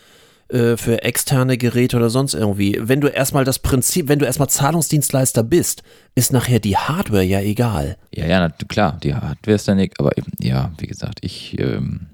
äh, 0.48 0.76
für 0.76 1.02
externe 1.02 1.58
Geräte 1.58 1.96
oder 1.96 2.10
sonst 2.10 2.34
irgendwie. 2.34 2.78
Wenn 2.80 3.00
du 3.00 3.08
erstmal 3.08 3.44
das 3.44 3.58
Prinzip, 3.58 4.08
wenn 4.08 4.18
du 4.18 4.26
erstmal 4.26 4.48
Zahlungsdienstleister 4.48 5.42
bist, 5.42 5.82
ist 6.14 6.32
nachher 6.32 6.60
die 6.60 6.76
Hardware 6.76 7.24
ja 7.24 7.40
egal. 7.40 7.96
Ja, 8.14 8.26
ja, 8.26 8.40
na, 8.40 8.54
klar, 8.68 8.98
die 9.02 9.14
Hardware 9.14 9.56
ist 9.56 9.66
dann 9.66 9.84
aber 9.98 10.16
eben, 10.16 10.32
ja, 10.40 10.72
wie 10.78 10.86
gesagt, 10.86 11.18
ich, 11.22 11.58
ähm, 11.58 12.06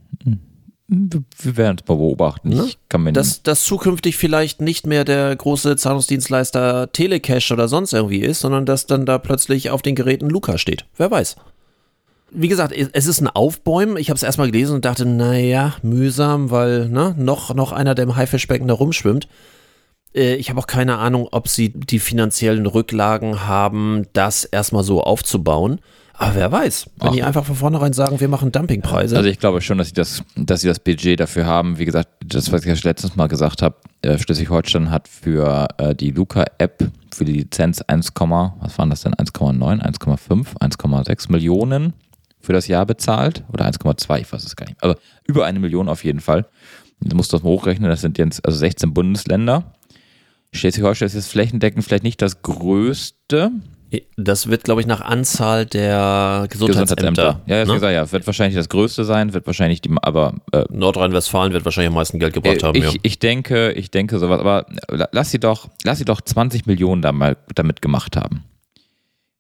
wir 0.89 1.57
werden 1.59 1.77
es 1.81 1.87
mal 1.87 1.97
beobachten. 1.97 2.49
Ne? 2.49 2.65
Ich 2.67 2.79
kann 2.89 3.03
mir 3.03 3.13
dass 3.13 3.43
das 3.43 3.65
zukünftig 3.65 4.17
vielleicht 4.17 4.63
nicht 4.63 4.87
mehr 4.87 5.05
der 5.05 5.37
große 5.37 5.77
Zahlungsdienstleister 5.77 6.91
Telecash 6.93 7.53
oder 7.53 7.69
sonst 7.69 7.93
irgendwie 7.93 8.21
ist, 8.21 8.41
sondern 8.41 8.65
dass 8.65 8.87
dann 8.87 9.05
da 9.05 9.19
plötzlich 9.19 9.69
auf 9.69 9.83
den 9.83 9.95
Geräten 9.95 10.31
Luca 10.31 10.57
steht. 10.57 10.87
Wer 10.97 11.11
weiß. 11.11 11.37
Wie 12.31 12.49
gesagt, 12.49 12.73
es 12.73 13.07
ist 13.07 13.21
ein 13.21 13.29
Aufbäumen. 13.29 13.99
Ich 13.99 14.09
habe 14.09 14.17
es 14.17 14.23
erstmal 14.23 14.51
gelesen 14.51 14.77
und 14.77 14.85
dachte, 14.85 15.05
naja, 15.07 15.75
mühsam, 15.83 16.51
weil 16.51 16.89
ne, 16.89 17.15
noch, 17.19 17.55
noch 17.55 17.73
einer, 17.73 17.95
der 17.95 18.05
im 18.05 18.17
Haifischbecken 18.17 18.69
da 18.69 18.75
rumschwimmt. 18.75 19.29
Äh, 20.15 20.37
Ich 20.37 20.49
habe 20.49 20.61
auch 20.61 20.67
keine 20.67 20.99
Ahnung, 20.99 21.29
ob 21.33 21.49
sie 21.49 21.71
die 21.71 21.99
finanziellen 21.99 22.67
Rücklagen 22.67 23.47
haben, 23.47 24.07
das 24.15 24.45
erstmal 24.45 24.85
so 24.85 25.03
aufzubauen. 25.03 25.81
Aber 26.21 26.35
wer 26.35 26.51
weiß, 26.51 26.91
wenn 26.99 27.09
Ach. 27.09 27.13
die 27.13 27.23
einfach 27.23 27.45
von 27.45 27.55
vornherein 27.55 27.93
sagen, 27.93 28.19
wir 28.19 28.27
machen 28.27 28.51
Dumpingpreise. 28.51 29.17
Also 29.17 29.29
ich 29.29 29.39
glaube 29.39 29.61
schon, 29.61 29.79
dass 29.79 29.89
sie 29.89 29.95
das, 29.95 30.25
dass 30.35 30.63
sie 30.63 30.67
das 30.67 30.81
Budget 30.81 31.21
dafür 31.21 31.47
haben. 31.47 31.79
Wie 31.79 31.85
gesagt, 31.85 32.09
das, 32.27 32.51
was 32.51 32.67
ich 32.67 32.83
letztens 32.83 33.15
mal 33.15 33.29
gesagt 33.29 33.63
habe, 33.63 33.77
äh, 34.03 34.19
Schleswig-Holstein 34.19 34.91
hat 34.91 35.07
für 35.07 35.69
äh, 35.79 35.95
die 35.95 36.11
Luca-App 36.11 36.91
für 37.15 37.25
die 37.25 37.33
Lizenz 37.35 37.83
1, 37.83 38.11
was 38.19 38.79
waren 38.79 38.91
das 38.91 39.03
denn? 39.03 39.15
1,9, 39.15 39.81
1,5, 39.81 40.59
1,6 40.59 41.31
Millionen 41.31 41.93
für 42.41 42.53
das 42.53 42.67
Jahr 42.67 42.85
bezahlt. 42.85 43.45
Oder 43.53 43.67
1,2, 43.67 44.21
ich 44.21 44.33
weiß 44.33 44.45
es 44.45 44.57
gar 44.57 44.67
nicht. 44.67 44.83
Also 44.83 44.97
über 45.25 45.47
eine 45.47 45.61
Million 45.61 45.89
auf 45.89 46.03
jeden 46.03 46.21
Fall. 46.21 46.47
Du 47.01 47.15
musst 47.15 47.33
das 47.33 47.45
mal 47.45 47.51
hochrechnen, 47.51 47.89
das 47.89 48.01
sind 48.01 48.19
jetzt 48.19 48.45
also 48.45 48.59
16 48.59 48.93
Bundesländer. 48.93 49.73
Schleswig-Holstein 50.53 51.07
ist 51.07 51.15
jetzt 51.15 51.31
flächendeckend 51.31 51.85
vielleicht 51.85 52.03
nicht 52.03 52.21
das 52.21 52.43
größte, 52.43 53.53
Das 54.17 54.49
wird, 54.49 54.65
glaube 54.65 54.83
ich, 54.83 54.87
nach 54.87 55.01
Anzahl 55.01 55.65
der 55.65 56.47
Gesundheitsämter. 56.51 57.41
Ja, 57.47 57.61
das 57.61 57.69
ne? 57.69 57.75
gesagt, 57.75 57.95
ja, 57.95 58.13
wird 58.13 58.27
wahrscheinlich 58.27 58.55
das 58.55 58.69
größte 58.69 59.05
sein, 59.05 59.33
wird 59.33 59.47
wahrscheinlich 59.47 59.81
die, 59.81 59.91
aber 60.03 60.35
äh, 60.53 60.65
Nordrhein-Westfalen 60.69 61.55
wird 61.55 61.65
wahrscheinlich 61.65 61.89
am 61.89 61.95
meisten 61.95 62.19
Geld 62.19 62.35
gebracht 62.35 62.63
haben. 62.63 62.77
ich, 62.77 62.85
ja. 62.85 62.93
ich 63.03 63.19
denke, 63.19 63.73
ich 63.73 63.91
denke 63.91 64.19
sowas, 64.19 64.41
aber 64.41 64.67
la- 64.89 65.09
lass 65.13 65.31
sie 65.31 65.41
doch, 65.41 65.69
lass 65.85 65.99
sie 65.99 66.05
doch 66.05 66.21
20 66.21 66.67
Millionen 66.67 67.01
da 67.01 67.13
mal 67.13 67.39
damit 67.55 67.81
gemacht 67.81 68.17
haben. 68.17 68.45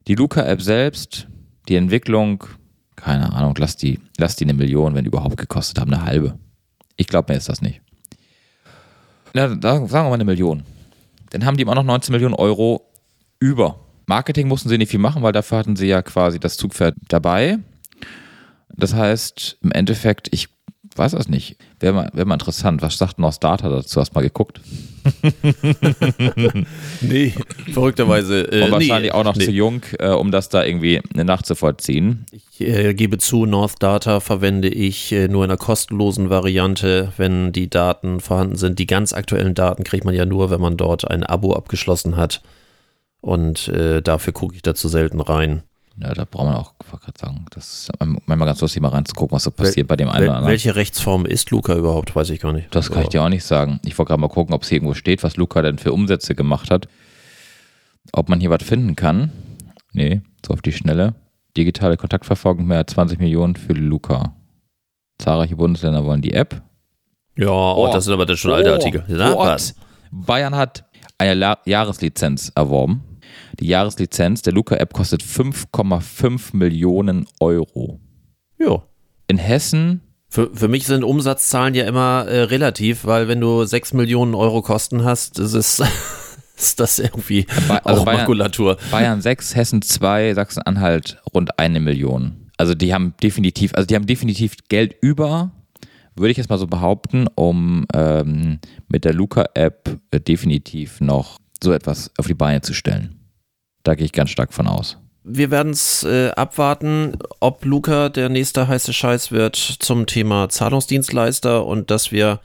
Die 0.07 0.15
Luca-App 0.15 0.63
selbst, 0.63 1.27
die 1.69 1.77
Entwicklung, 1.77 2.45
keine 2.97 3.35
Ahnung, 3.35 3.55
lass 3.59 3.77
die, 3.77 4.01
lass 4.17 4.37
die 4.37 4.45
eine 4.45 4.55
Million, 4.55 4.95
wenn 4.95 5.05
überhaupt 5.05 5.37
gekostet 5.37 5.79
haben, 5.79 5.93
eine 5.93 6.07
halbe. 6.07 6.39
Ich 6.97 7.07
glaube, 7.07 7.31
mehr 7.31 7.39
ist 7.39 7.51
das 7.51 7.61
nicht. 7.61 7.83
Na, 9.35 9.55
da, 9.55 9.75
sagen 9.87 9.91
wir 9.91 10.03
mal 10.05 10.15
eine 10.15 10.25
Million. 10.25 10.65
Dann 11.31 11.45
haben 11.45 11.59
die 11.59 11.63
immer 11.65 11.75
noch 11.75 11.85
19 11.85 12.13
Millionen 12.13 12.35
Euro 12.35 12.81
über. 13.41 13.81
Marketing 14.09 14.49
mussten 14.49 14.68
sie 14.68 14.79
nicht 14.79 14.90
viel 14.90 14.99
machen, 14.99 15.23
weil 15.23 15.33
dafür 15.33 15.59
hatten 15.59 15.77
sie 15.77 15.87
ja 15.87 16.03
quasi 16.03 16.40
das 16.40 16.57
Zugpferd 16.57 16.97
dabei. 17.09 17.59
Das 18.75 18.94
heißt, 18.94 19.59
im 19.62 19.71
Endeffekt, 19.71 20.29
ich 20.33 20.49
weiß 20.97 21.12
das 21.12 21.28
nicht. 21.28 21.57
Wäre 21.78 21.93
mal, 21.93 22.11
wär 22.12 22.24
mal 22.24 22.35
interessant. 22.35 22.83
Was 22.83 22.97
sagt 22.97 23.18
noch 23.18 23.33
Starter 23.33 23.68
dazu? 23.68 24.01
Hast 24.01 24.11
du 24.11 24.14
mal 24.14 24.22
geguckt? 24.22 24.61
Nee, 27.01 27.33
verrückterweise. 27.72 28.43
Äh, 28.53 28.64
Und 28.64 28.72
wahrscheinlich 28.72 29.12
nee, 29.12 29.18
auch 29.18 29.24
noch 29.24 29.37
nee. 29.37 29.45
zu 29.45 29.53
jung, 29.53 29.83
äh, 29.99 30.09
um 30.09 30.30
das 30.30 30.49
da 30.49 30.64
irgendwie 30.64 31.01
nachzuvollziehen. 31.14 32.26
Ich 32.30 32.61
äh, 32.61 32.95
gebe 32.95 33.18
zu, 33.18 33.47
North 33.47 33.83
Data 33.83 34.20
verwende 34.20 34.68
ich 34.68 35.12
äh, 35.12 35.28
nur 35.28 35.45
in 35.45 35.51
einer 35.51 35.57
kostenlosen 35.57 36.28
Variante, 36.28 37.12
wenn 37.16 37.53
die 37.53 37.70
Daten 37.70 38.20
vorhanden 38.20 38.57
sind. 38.57 38.78
Die 38.78 38.87
ganz 38.87 39.12
aktuellen 39.12 39.55
Daten 39.55 39.85
kriegt 39.85 40.05
man 40.05 40.14
ja 40.14 40.26
nur, 40.26 40.51
wenn 40.51 40.61
man 40.61 40.76
dort 40.76 41.11
ein 41.11 41.24
Abo 41.24 41.55
abgeschlossen 41.55 42.16
hat. 42.16 42.43
Und 43.21 43.69
äh, 43.69 44.01
dafür 44.01 44.33
gucke 44.33 44.55
ich 44.55 44.62
dazu 44.62 44.89
selten 44.89 45.21
rein. 45.21 45.62
Ja, 46.01 46.14
da 46.14 46.25
braucht 46.25 46.47
man 46.47 46.55
auch, 46.55 46.75
ich 46.85 46.93
wollte 46.93 47.07
gerade 47.07 47.19
sagen, 47.19 47.47
das 47.51 47.89
ist 47.89 47.93
manchmal 47.99 48.47
ganz 48.47 48.61
lustig, 48.61 48.81
mal 48.81 48.91
reinzugucken, 48.91 49.35
was 49.35 49.43
so 49.43 49.51
passiert 49.51 49.89
bei 49.89 49.97
dem 49.97 50.09
einen 50.09 50.21
Wel 50.21 50.29
oder 50.29 50.37
anderen. 50.37 50.51
welche 50.53 50.77
Rechtsform 50.77 51.27
ist 51.27 51.51
Luca 51.51 51.75
überhaupt? 51.75 52.14
Weiß 52.14 52.31
ich 52.31 52.39
gar 52.39 52.53
nicht. 52.53 52.73
Das 52.73 52.91
kann 52.91 53.03
ich 53.03 53.09
dir 53.09 53.23
auch 53.23 53.29
nicht 53.29 53.45
sagen. 53.45 53.81
Ich 53.85 53.99
wollte 53.99 54.11
gerade 54.11 54.21
mal 54.21 54.29
gucken, 54.29 54.55
ob 54.55 54.62
es 54.62 54.69
hier 54.69 54.77
irgendwo 54.77 54.95
steht, 54.95 55.25
was 55.25 55.37
Luca 55.37 55.61
denn 55.61 55.79
für 55.79 55.93
Umsätze 55.93 56.37
gemacht 56.37 56.71
hat. 56.71 56.87
Ob 58.12 58.29
man 58.29 58.39
hier 58.39 58.51
was 58.51 58.62
finden 58.62 58.95
kann. 58.95 59.33
Nee, 59.93 60.23
so 60.47 60.55
auf 60.55 60.62
die 60.62 60.73
Schnelle. 60.73 61.14
Digitale 61.57 61.97
Kontaktverfolgung 61.97 62.66
mehr 62.66 62.79
als 62.79 62.93
20 62.93 63.19
Millionen 63.19 63.57
für 63.57 63.73
Luca. 63.73 64.37
Zahlreiche 65.19 65.57
Bundesländer 65.57 66.05
wollen 66.05 66.23
die 66.23 66.33
App. 66.33 66.62
Ja, 67.37 67.51
oh, 67.51 67.91
das 67.93 68.05
sind 68.05 68.14
aber 68.14 68.27
dann 68.27 68.37
schon 68.37 68.53
alte 68.53 68.73
Artikel. 68.73 69.05
Na, 69.09 69.37
was? 69.37 69.75
Bayern 70.12 70.55
hat 70.55 70.85
eine 71.19 71.35
La 71.35 71.59
Jahreslizenz 71.64 72.53
erworben. 72.55 73.03
Die 73.61 73.67
Jahreslizenz 73.67 74.43
der 74.43 74.53
Luca-App 74.53 74.93
kostet 74.93 75.23
5,5 75.23 76.57
Millionen 76.57 77.27
Euro. 77.41 78.01
Ja. 78.59 78.83
In 79.27 79.39
Hessen. 79.39 80.01
Für, 80.29 80.55
für 80.55 80.69
mich 80.69 80.87
sind 80.87 81.03
Umsatzzahlen 81.03 81.75
ja 81.75 81.87
immer 81.87 82.27
äh, 82.29 82.43
relativ, 82.43 83.05
weil 83.05 83.29
wenn 83.29 83.41
du 83.41 83.65
6 83.65 83.95
Millionen 83.95 84.35
Euro 84.35 84.63
Kosten 84.63 85.05
hast, 85.05 85.39
ist 85.39 85.55
es. 85.55 85.83
ist 86.57 86.81
das 86.81 86.99
irgendwie 86.99 87.47
also 87.85 88.03
auch 88.03 88.05
Bayern, 88.05 88.21
Makulatur. 88.21 88.77
Bayern 88.91 89.21
6, 89.21 89.55
Hessen 89.55 89.83
2, 89.83 90.35
Sachsen-Anhalt 90.35 91.21
rund 91.33 91.59
eine 91.59 91.81
Million. 91.81 92.51
Also 92.57 92.75
die 92.75 92.93
haben 92.93 93.15
definitiv, 93.23 93.75
also 93.75 93.87
die 93.87 93.95
haben 93.95 94.07
definitiv 94.07 94.57
Geld 94.69 94.97
über, 95.01 95.53
würde 96.17 96.33
ich 96.33 96.37
jetzt 96.37 96.51
mal 96.51 96.59
so 96.59 96.67
behaupten, 96.67 97.29
um 97.37 97.87
ähm, 97.95 98.59
mit 98.89 99.05
der 99.05 99.15
Luca-App 99.15 99.99
äh, 100.11 100.21
definitiv 100.21 101.01
noch 101.01 101.39
so 101.63 101.73
etwas 101.73 102.11
auf 102.19 102.27
die 102.27 102.35
Beine 102.35 102.61
zu 102.61 102.75
stellen. 102.75 103.18
Da 103.89 103.95
gehe 103.95 104.05
ich 104.05 104.12
ganz 104.12 104.28
stark 104.28 104.53
von 104.53 104.66
aus. 104.66 104.99
Wir 105.24 105.51
werden 105.51 105.72
es 105.72 106.03
äh, 106.03 106.28
abwarten, 106.36 107.16
ob 107.41 107.64
Luca 107.64 108.11
der 108.11 108.28
nächste 108.28 108.68
heiße 108.68 108.93
Scheiß 108.93 109.32
wird 109.32 109.57
zum 109.57 110.05
Thema 110.05 110.51
Zahlungsdienstleister 110.51 111.64
und 111.64 111.91
dass 111.91 112.12
wir 112.12 112.41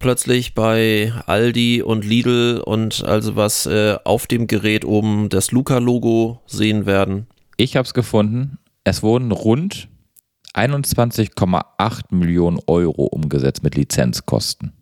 plötzlich 0.00 0.52
bei 0.52 1.14
Aldi 1.24 1.80
und 1.80 2.04
Lidl 2.04 2.60
und 2.62 3.02
also 3.04 3.36
was 3.36 3.64
äh, 3.64 3.96
auf 4.04 4.26
dem 4.26 4.48
Gerät 4.48 4.84
oben 4.84 5.30
das 5.30 5.50
Luca-Logo 5.50 6.42
sehen 6.46 6.84
werden. 6.84 7.26
Ich 7.56 7.74
habe 7.76 7.86
es 7.86 7.94
gefunden. 7.94 8.58
Es 8.84 9.02
wurden 9.02 9.32
rund 9.32 9.88
21,8 10.52 12.14
Millionen 12.14 12.58
Euro 12.66 13.04
umgesetzt 13.04 13.62
mit 13.62 13.76
Lizenzkosten. 13.76 14.74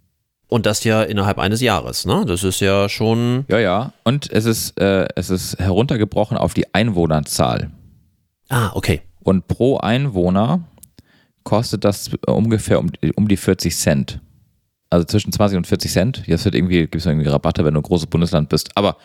Und 0.48 0.64
das 0.64 0.82
ja 0.84 1.02
innerhalb 1.02 1.38
eines 1.38 1.60
Jahres, 1.60 2.06
ne? 2.06 2.24
Das 2.26 2.42
ist 2.42 2.60
ja 2.60 2.88
schon. 2.88 3.44
Ja, 3.48 3.58
ja. 3.58 3.92
Und 4.04 4.30
es 4.32 4.46
ist, 4.46 4.80
äh, 4.80 5.06
es 5.14 5.28
ist 5.28 5.58
heruntergebrochen 5.58 6.38
auf 6.38 6.54
die 6.54 6.74
Einwohnerzahl. 6.74 7.70
Ah, 8.48 8.70
okay. 8.74 9.02
Und 9.22 9.46
pro 9.46 9.76
Einwohner 9.76 10.64
kostet 11.44 11.84
das 11.84 12.10
ungefähr 12.26 12.80
um, 12.80 12.90
um 13.14 13.28
die 13.28 13.36
40 13.36 13.76
Cent. 13.76 14.20
Also 14.90 15.04
zwischen 15.04 15.32
20 15.32 15.58
und 15.58 15.66
40 15.66 15.92
Cent. 15.92 16.22
Jetzt 16.26 16.46
wird 16.46 16.54
irgendwie, 16.54 16.80
gibt 16.80 16.96
es 16.96 17.04
irgendwie 17.04 17.28
Rabatte, 17.28 17.64
wenn 17.64 17.74
du 17.74 17.80
ein 17.80 17.82
großes 17.82 18.06
Bundesland 18.06 18.48
bist. 18.48 18.70
Aber 18.74 18.96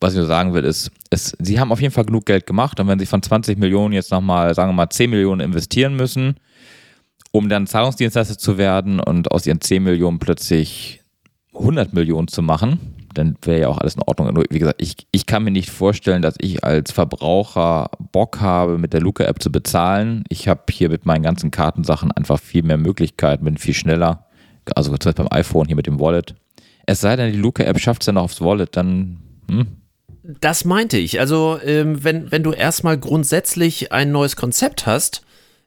was 0.00 0.14
ich 0.14 0.18
nur 0.18 0.26
sagen 0.26 0.54
will, 0.54 0.64
ist, 0.64 0.90
es, 1.10 1.36
sie 1.38 1.60
haben 1.60 1.72
auf 1.72 1.80
jeden 1.82 1.92
Fall 1.92 2.06
genug 2.06 2.24
Geld 2.24 2.46
gemacht 2.46 2.80
und 2.80 2.88
wenn 2.88 2.98
sie 2.98 3.04
von 3.04 3.22
20 3.22 3.58
Millionen 3.58 3.92
jetzt 3.92 4.10
nochmal, 4.10 4.54
sagen 4.54 4.70
wir 4.70 4.74
mal, 4.74 4.88
10 4.88 5.10
Millionen 5.10 5.42
investieren 5.42 5.94
müssen, 5.94 6.36
um 7.32 7.48
dann 7.48 7.66
Zahlungsdienstleister 7.66 8.38
zu 8.38 8.58
werden 8.58 9.00
und 9.00 9.30
aus 9.30 9.46
ihren 9.46 9.60
10 9.60 9.82
Millionen 9.82 10.18
plötzlich 10.18 11.02
100 11.54 11.92
Millionen 11.92 12.28
zu 12.28 12.42
machen, 12.42 12.78
dann 13.14 13.36
wäre 13.42 13.60
ja 13.60 13.68
auch 13.68 13.78
alles 13.78 13.96
in 13.96 14.02
Ordnung. 14.02 14.32
Nur, 14.32 14.44
wie 14.50 14.58
gesagt, 14.58 14.80
ich, 14.80 14.96
ich 15.10 15.26
kann 15.26 15.42
mir 15.42 15.50
nicht 15.50 15.70
vorstellen, 15.70 16.22
dass 16.22 16.34
ich 16.38 16.64
als 16.64 16.92
Verbraucher 16.92 17.90
Bock 18.12 18.40
habe, 18.40 18.78
mit 18.78 18.92
der 18.92 19.00
Luca-App 19.00 19.42
zu 19.42 19.50
bezahlen. 19.50 20.24
Ich 20.28 20.48
habe 20.48 20.62
hier 20.70 20.88
mit 20.88 21.06
meinen 21.06 21.22
ganzen 21.22 21.50
Kartensachen 21.50 22.12
einfach 22.12 22.38
viel 22.38 22.62
mehr 22.62 22.76
Möglichkeiten, 22.76 23.44
bin 23.44 23.58
viel 23.58 23.74
schneller. 23.74 24.26
Also 24.76 24.90
zum 24.90 24.98
Beispiel 24.98 25.24
beim 25.24 25.38
iPhone 25.38 25.66
hier 25.66 25.76
mit 25.76 25.86
dem 25.86 25.98
Wallet. 25.98 26.34
Es 26.86 27.00
sei 27.00 27.16
denn, 27.16 27.32
die 27.32 27.38
Luca-App 27.38 27.80
schafft 27.80 28.02
es 28.02 28.06
ja 28.06 28.12
noch 28.12 28.22
aufs 28.22 28.40
Wallet, 28.40 28.76
dann 28.76 29.18
hm, 29.48 29.66
das 30.22 30.64
meinte 30.64 30.98
ich. 30.98 31.18
Also, 31.18 31.58
ähm, 31.64 32.04
wenn, 32.04 32.30
wenn 32.30 32.42
du 32.42 32.52
erstmal 32.52 32.98
grundsätzlich 32.98 33.90
ein 33.92 34.12
neues 34.12 34.36
Konzept 34.36 34.86
hast 34.86 35.22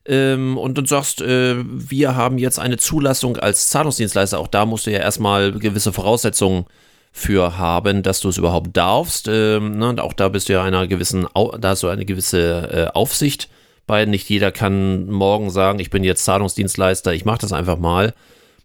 ähm, 0.05 0.57
und 0.57 0.77
du 0.77 0.85
sagst, 0.85 1.21
äh, 1.21 1.55
wir 1.65 2.15
haben 2.15 2.37
jetzt 2.37 2.59
eine 2.59 2.77
Zulassung 2.77 3.37
als 3.37 3.69
Zahlungsdienstleister, 3.69 4.39
auch 4.39 4.47
da 4.47 4.65
musst 4.65 4.85
du 4.85 4.91
ja 4.91 4.99
erstmal 4.99 5.51
gewisse 5.53 5.93
Voraussetzungen 5.93 6.65
für 7.13 7.57
haben, 7.57 8.03
dass 8.03 8.19
du 8.19 8.29
es 8.29 8.37
überhaupt 8.37 8.75
darfst. 8.75 9.27
Ähm, 9.31 9.77
ne? 9.77 9.89
Und 9.89 9.99
auch 9.99 10.13
da 10.13 10.29
bist 10.29 10.49
du 10.49 10.53
ja 10.53 10.63
einer 10.63 10.87
gewissen, 10.87 11.27
da 11.33 11.69
hast 11.69 11.83
du 11.83 11.87
eine 11.87 12.05
gewisse 12.05 12.89
äh, 12.91 12.97
Aufsicht 12.97 13.49
bei. 13.85 14.05
Nicht 14.05 14.29
jeder 14.29 14.51
kann 14.51 15.09
morgen 15.09 15.51
sagen, 15.51 15.79
ich 15.79 15.91
bin 15.91 16.03
jetzt 16.03 16.25
Zahlungsdienstleister, 16.25 17.13
ich 17.13 17.23
mache 17.23 17.39
das 17.39 17.53
einfach 17.53 17.77
mal. 17.77 18.13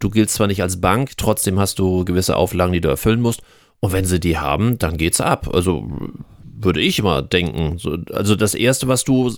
Du 0.01 0.11
giltst 0.11 0.37
zwar 0.37 0.47
nicht 0.47 0.63
als 0.63 0.81
Bank, 0.81 1.17
trotzdem 1.19 1.59
hast 1.59 1.79
du 1.79 2.05
gewisse 2.05 2.37
Auflagen, 2.37 2.73
die 2.73 2.81
du 2.81 2.89
erfüllen 2.89 3.21
musst. 3.21 3.43
Und 3.81 3.93
wenn 3.93 4.07
sie 4.07 4.19
die 4.19 4.39
haben, 4.39 4.79
dann 4.79 4.97
geht's 4.97 5.21
ab. 5.21 5.51
Also 5.53 5.87
würde 6.61 6.81
ich 6.81 6.99
immer 6.99 7.23
denken. 7.23 7.79
also 8.13 8.37
das 8.37 8.55
Erste, 8.55 8.89
was 8.89 9.05
du 9.05 9.33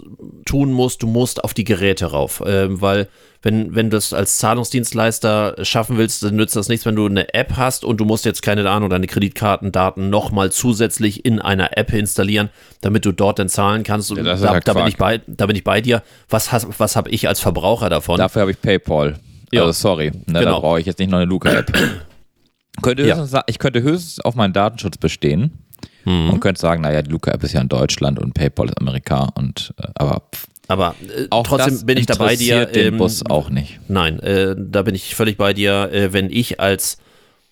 tun 0.44 0.72
musst, 0.72 1.02
du 1.02 1.06
musst 1.06 1.44
auf 1.44 1.54
die 1.54 1.64
Geräte 1.64 2.06
rauf. 2.06 2.42
Ähm, 2.46 2.80
weil 2.80 3.08
wenn, 3.42 3.74
wenn 3.74 3.90
du 3.90 3.96
das 3.96 4.12
als 4.12 4.38
Zahlungsdienstleister 4.38 5.56
schaffen 5.64 5.96
willst, 5.96 6.22
dann 6.22 6.36
nützt 6.36 6.56
das 6.56 6.68
nichts, 6.68 6.84
wenn 6.86 6.96
du 6.96 7.06
eine 7.06 7.32
App 7.32 7.56
hast 7.56 7.84
und 7.84 7.98
du 7.98 8.04
musst 8.04 8.24
jetzt 8.24 8.42
keine 8.42 8.68
Ahnung, 8.68 8.90
deine 8.90 9.06
Kreditkartendaten 9.06 10.10
nochmal 10.10 10.52
zusätzlich 10.52 11.24
in 11.24 11.40
einer 11.40 11.76
App 11.76 11.92
installieren, 11.92 12.50
damit 12.80 13.04
du 13.04 13.12
dort 13.12 13.38
dann 13.38 13.48
zahlen 13.48 13.82
kannst. 13.82 14.10
Ja, 14.10 14.22
da, 14.22 14.34
ja 14.34 14.60
da, 14.60 14.72
bin 14.74 14.86
ich 14.86 14.96
bei, 14.96 15.20
da 15.26 15.46
bin 15.46 15.56
ich 15.56 15.64
bei 15.64 15.80
dir. 15.80 16.02
Was, 16.28 16.50
was 16.78 16.96
habe 16.96 17.10
ich 17.10 17.28
als 17.28 17.40
Verbraucher 17.40 17.88
davon? 17.88 18.18
Dafür 18.18 18.42
habe 18.42 18.50
ich 18.50 18.60
PayPal. 18.60 19.18
Ja. 19.52 19.62
Also 19.62 19.72
sorry, 19.72 20.10
ne, 20.10 20.40
genau. 20.40 20.44
da 20.44 20.58
brauche 20.60 20.80
ich 20.80 20.86
jetzt 20.86 20.98
nicht 20.98 21.10
noch 21.10 21.18
eine 21.18 21.26
Luca-App. 21.26 21.72
Könnte 22.82 23.06
ja. 23.06 23.26
ich 23.46 23.58
könnte 23.58 23.82
höchstens 23.82 24.20
auf 24.20 24.36
meinen 24.36 24.54
Datenschutz 24.54 24.96
bestehen 24.96 25.66
mhm. 26.04 26.30
und 26.30 26.40
könnte 26.40 26.60
sagen, 26.60 26.82
naja, 26.82 27.02
die 27.02 27.10
Luca-App 27.10 27.42
ist 27.42 27.52
ja 27.52 27.60
in 27.60 27.68
Deutschland 27.68 28.18
und 28.18 28.34
PayPal 28.34 28.68
ist 28.68 28.80
Amerika 28.80 29.28
und 29.34 29.74
äh, 29.78 29.86
aber 29.94 30.22
aber 30.68 30.94
äh, 31.02 31.26
auch 31.30 31.46
trotzdem 31.46 31.84
bin 31.84 31.98
ich 31.98 32.06
da 32.06 32.14
bei 32.14 32.36
dir. 32.36 32.66
Den 32.66 32.94
ähm, 32.94 32.98
Bus 32.98 33.26
auch 33.26 33.50
nicht. 33.50 33.80
Nein, 33.88 34.20
äh, 34.20 34.54
da 34.56 34.82
bin 34.82 34.94
ich 34.94 35.16
völlig 35.16 35.36
bei 35.36 35.52
dir. 35.52 35.90
Äh, 35.92 36.12
wenn 36.12 36.30
ich 36.30 36.60
als 36.60 36.98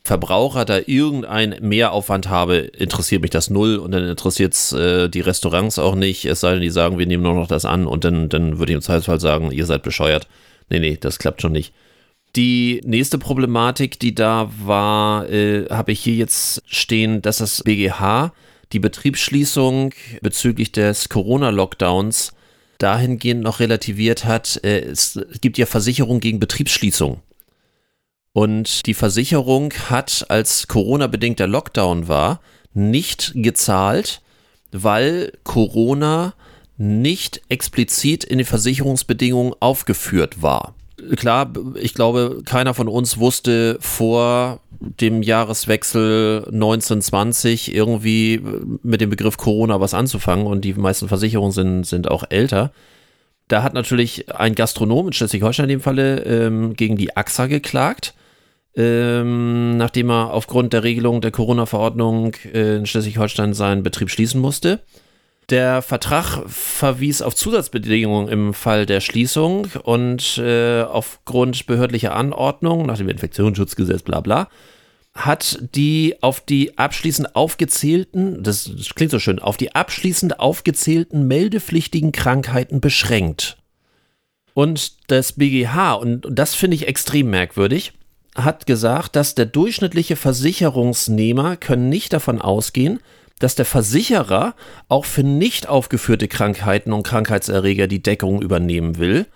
Verbraucher 0.05 0.65
da 0.65 0.79
irgendein 0.87 1.57
Mehraufwand 1.61 2.29
habe, 2.29 2.57
interessiert 2.57 3.21
mich 3.21 3.33
das 3.33 3.51
null 3.51 3.77
und 3.77 3.91
dann 3.91 4.09
interessiert 4.09 4.55
es 4.55 4.73
äh, 4.73 5.09
die 5.09 5.21
Restaurants 5.21 5.79
auch 5.79 5.97
nicht, 5.97 6.25
es 6.25 6.41
sei 6.41 6.53
denn, 6.53 6.63
die 6.63 6.71
sagen, 6.71 6.99
wir 6.99 7.07
nehmen 7.07 7.25
nur 7.25 7.35
noch 7.35 7.49
das 7.49 7.65
an 7.65 7.87
und 7.87 8.05
dann, 8.05 8.29
dann 8.29 8.59
würde 8.59 8.73
ich 8.73 8.77
im 8.77 8.83
Zweifelsfall 8.83 9.21
sagen, 9.21 9.51
ihr 9.51 9.67
seid 9.67 9.83
bescheuert. 9.83 10.29
Nee, 10.71 10.79
nee, 10.79 10.97
das 10.99 11.19
klappt 11.19 11.43
schon 11.43 11.53
nicht. 11.53 11.75
Die 12.37 12.81
nächste 12.85 13.19
Problematik, 13.19 13.99
die 13.99 14.15
da 14.15 14.51
war, 14.63 15.29
äh, 15.29 15.67
habe 15.71 15.93
ich 15.93 16.01
hier 16.01 16.15
jetzt 16.15 16.63
stehen, 16.67 17.23
dass 17.23 17.39
das 17.39 17.63
BGH 17.63 18.33
die 18.73 18.79
Betriebsschließung 18.79 19.95
bezüglich 20.21 20.73
des 20.73 21.09
Corona-Lockdowns 21.09 22.33
dahingehend 22.79 23.43
noch 23.43 23.61
relativiert 23.61 24.25
hat. 24.25 24.61
Äh, 24.63 24.81
es 24.81 25.19
gibt 25.41 25.59
ja 25.59 25.67
Versicherung 25.67 26.21
gegen 26.21 26.39
Betriebsschließung. 26.39 27.21
Und 28.35 28.87
die 28.87 28.95
Versicherung 28.95 29.73
hat, 29.89 30.27
als 30.29 30.69
Corona-bedingter 30.69 31.47
Lockdown 31.47 32.09
war, 32.09 32.41
nicht 32.75 33.33
gezahlt, 33.35 34.21
weil 34.71 35.33
Corona 35.45 36.35
nicht 36.77 37.41
explizit 37.49 38.23
in 38.23 38.39
den 38.39 38.47
Versicherungsbedingungen 38.47 39.55
aufgeführt 39.59 40.43
war 40.43 40.75
klar, 41.17 41.53
ich 41.75 41.95
glaube, 41.95 42.43
keiner 42.45 42.75
von 42.75 42.89
uns 42.89 43.19
wusste 43.19 43.79
vor 43.81 44.61
dem 44.81 45.23
Jahreswechsel 45.23 46.45
1920 46.47 47.75
irgendwie 47.75 48.41
mit 48.83 49.01
dem 49.01 49.11
Begriff 49.11 49.37
Corona 49.37 49.81
was 49.81 49.95
anzufangen 49.95 50.47
und 50.47 50.65
die 50.65 50.75
meisten 50.75 51.09
Versicherungen 51.09 51.53
sind, 51.53 51.87
sind 51.87 52.11
auch 52.11 52.25
älter. 52.29 52.73
Da 53.49 53.63
hat 53.63 53.75
natürlich 53.75 54.33
ein 54.35 54.55
Gastronom 54.55 55.07
in 55.09 55.13
Schleswig-Holstein 55.13 55.65
in 55.65 55.71
dem 55.71 55.81
Falle 55.81 56.23
ähm, 56.25 56.75
gegen 56.75 56.97
die 56.97 57.17
AXA 57.17 57.47
geklagt, 57.47 58.15
ähm, 58.77 59.77
nachdem 59.79 60.11
er 60.11 60.33
aufgrund 60.33 60.75
der 60.75 60.85
Regelung 60.85 61.23
der 61.23 61.31
Corona-Verordnung 61.31 62.35
äh, 62.53 62.77
in 62.77 62.87
Schleswig-Holstein 62.87 63.55
seinen 63.55 63.83
Betrieb 63.83 64.11
schließen 64.11 64.41
musste. 64.41 64.81
Der 65.51 65.81
Vertrag 65.81 66.43
verwies 66.47 67.23
auf 67.23 67.35
Zusatzbedingungen 67.35 68.29
im 68.29 68.53
Fall 68.53 68.85
der 68.85 69.01
Schließung 69.01 69.69
und 69.83 70.37
äh, 70.37 70.83
aufgrund 70.83 71.67
behördlicher 71.67 72.15
Anordnung 72.15 72.85
nach 72.85 72.99
dem 72.99 73.09
Infektionsschutzgesetz 73.09 74.03
bla 74.03 74.21
bla 74.21 74.49
hat 75.15 75.59
die 75.75 76.17
auf 76.21 76.41
die 76.41 76.79
abschließend 76.79 77.35
aufgezählten, 77.35 78.43
das 78.43 78.71
klingt 78.95 79.11
so 79.11 79.19
schön, 79.19 79.41
auf 79.41 79.57
die 79.57 79.75
abschließend 79.75 80.39
aufgezählten 80.39 81.27
meldepflichtigen 81.27 82.13
Krankheiten 82.13 82.81
beschränkt. 82.81 83.57
Und 84.55 85.11
das 85.11 85.33
BGH, 85.33 85.95
und 85.95 86.27
das 86.31 86.55
finde 86.55 86.77
ich 86.77 86.87
extrem 86.87 87.31
merkwürdig, 87.31 87.93
hat 88.37 88.67
gesagt, 88.67 89.17
dass 89.17 89.35
der 89.35 89.47
durchschnittliche 89.47 90.15
Versicherungsnehmer 90.15 91.57
können 91.57 91.89
nicht 91.89 92.13
davon 92.13 92.41
ausgehen, 92.41 93.01
dass 93.39 93.55
der 93.55 93.65
Versicherer 93.65 94.55
auch 94.89 95.05
für 95.05 95.23
nicht 95.23 95.69
aufgeführte 95.69 96.29
Krankheiten 96.29 96.93
und 96.93 97.03
Krankheitserreger 97.03 97.87
die 97.87 98.03
Deckung 98.03 98.43
übernehmen 98.43 98.99
will. 98.99 99.27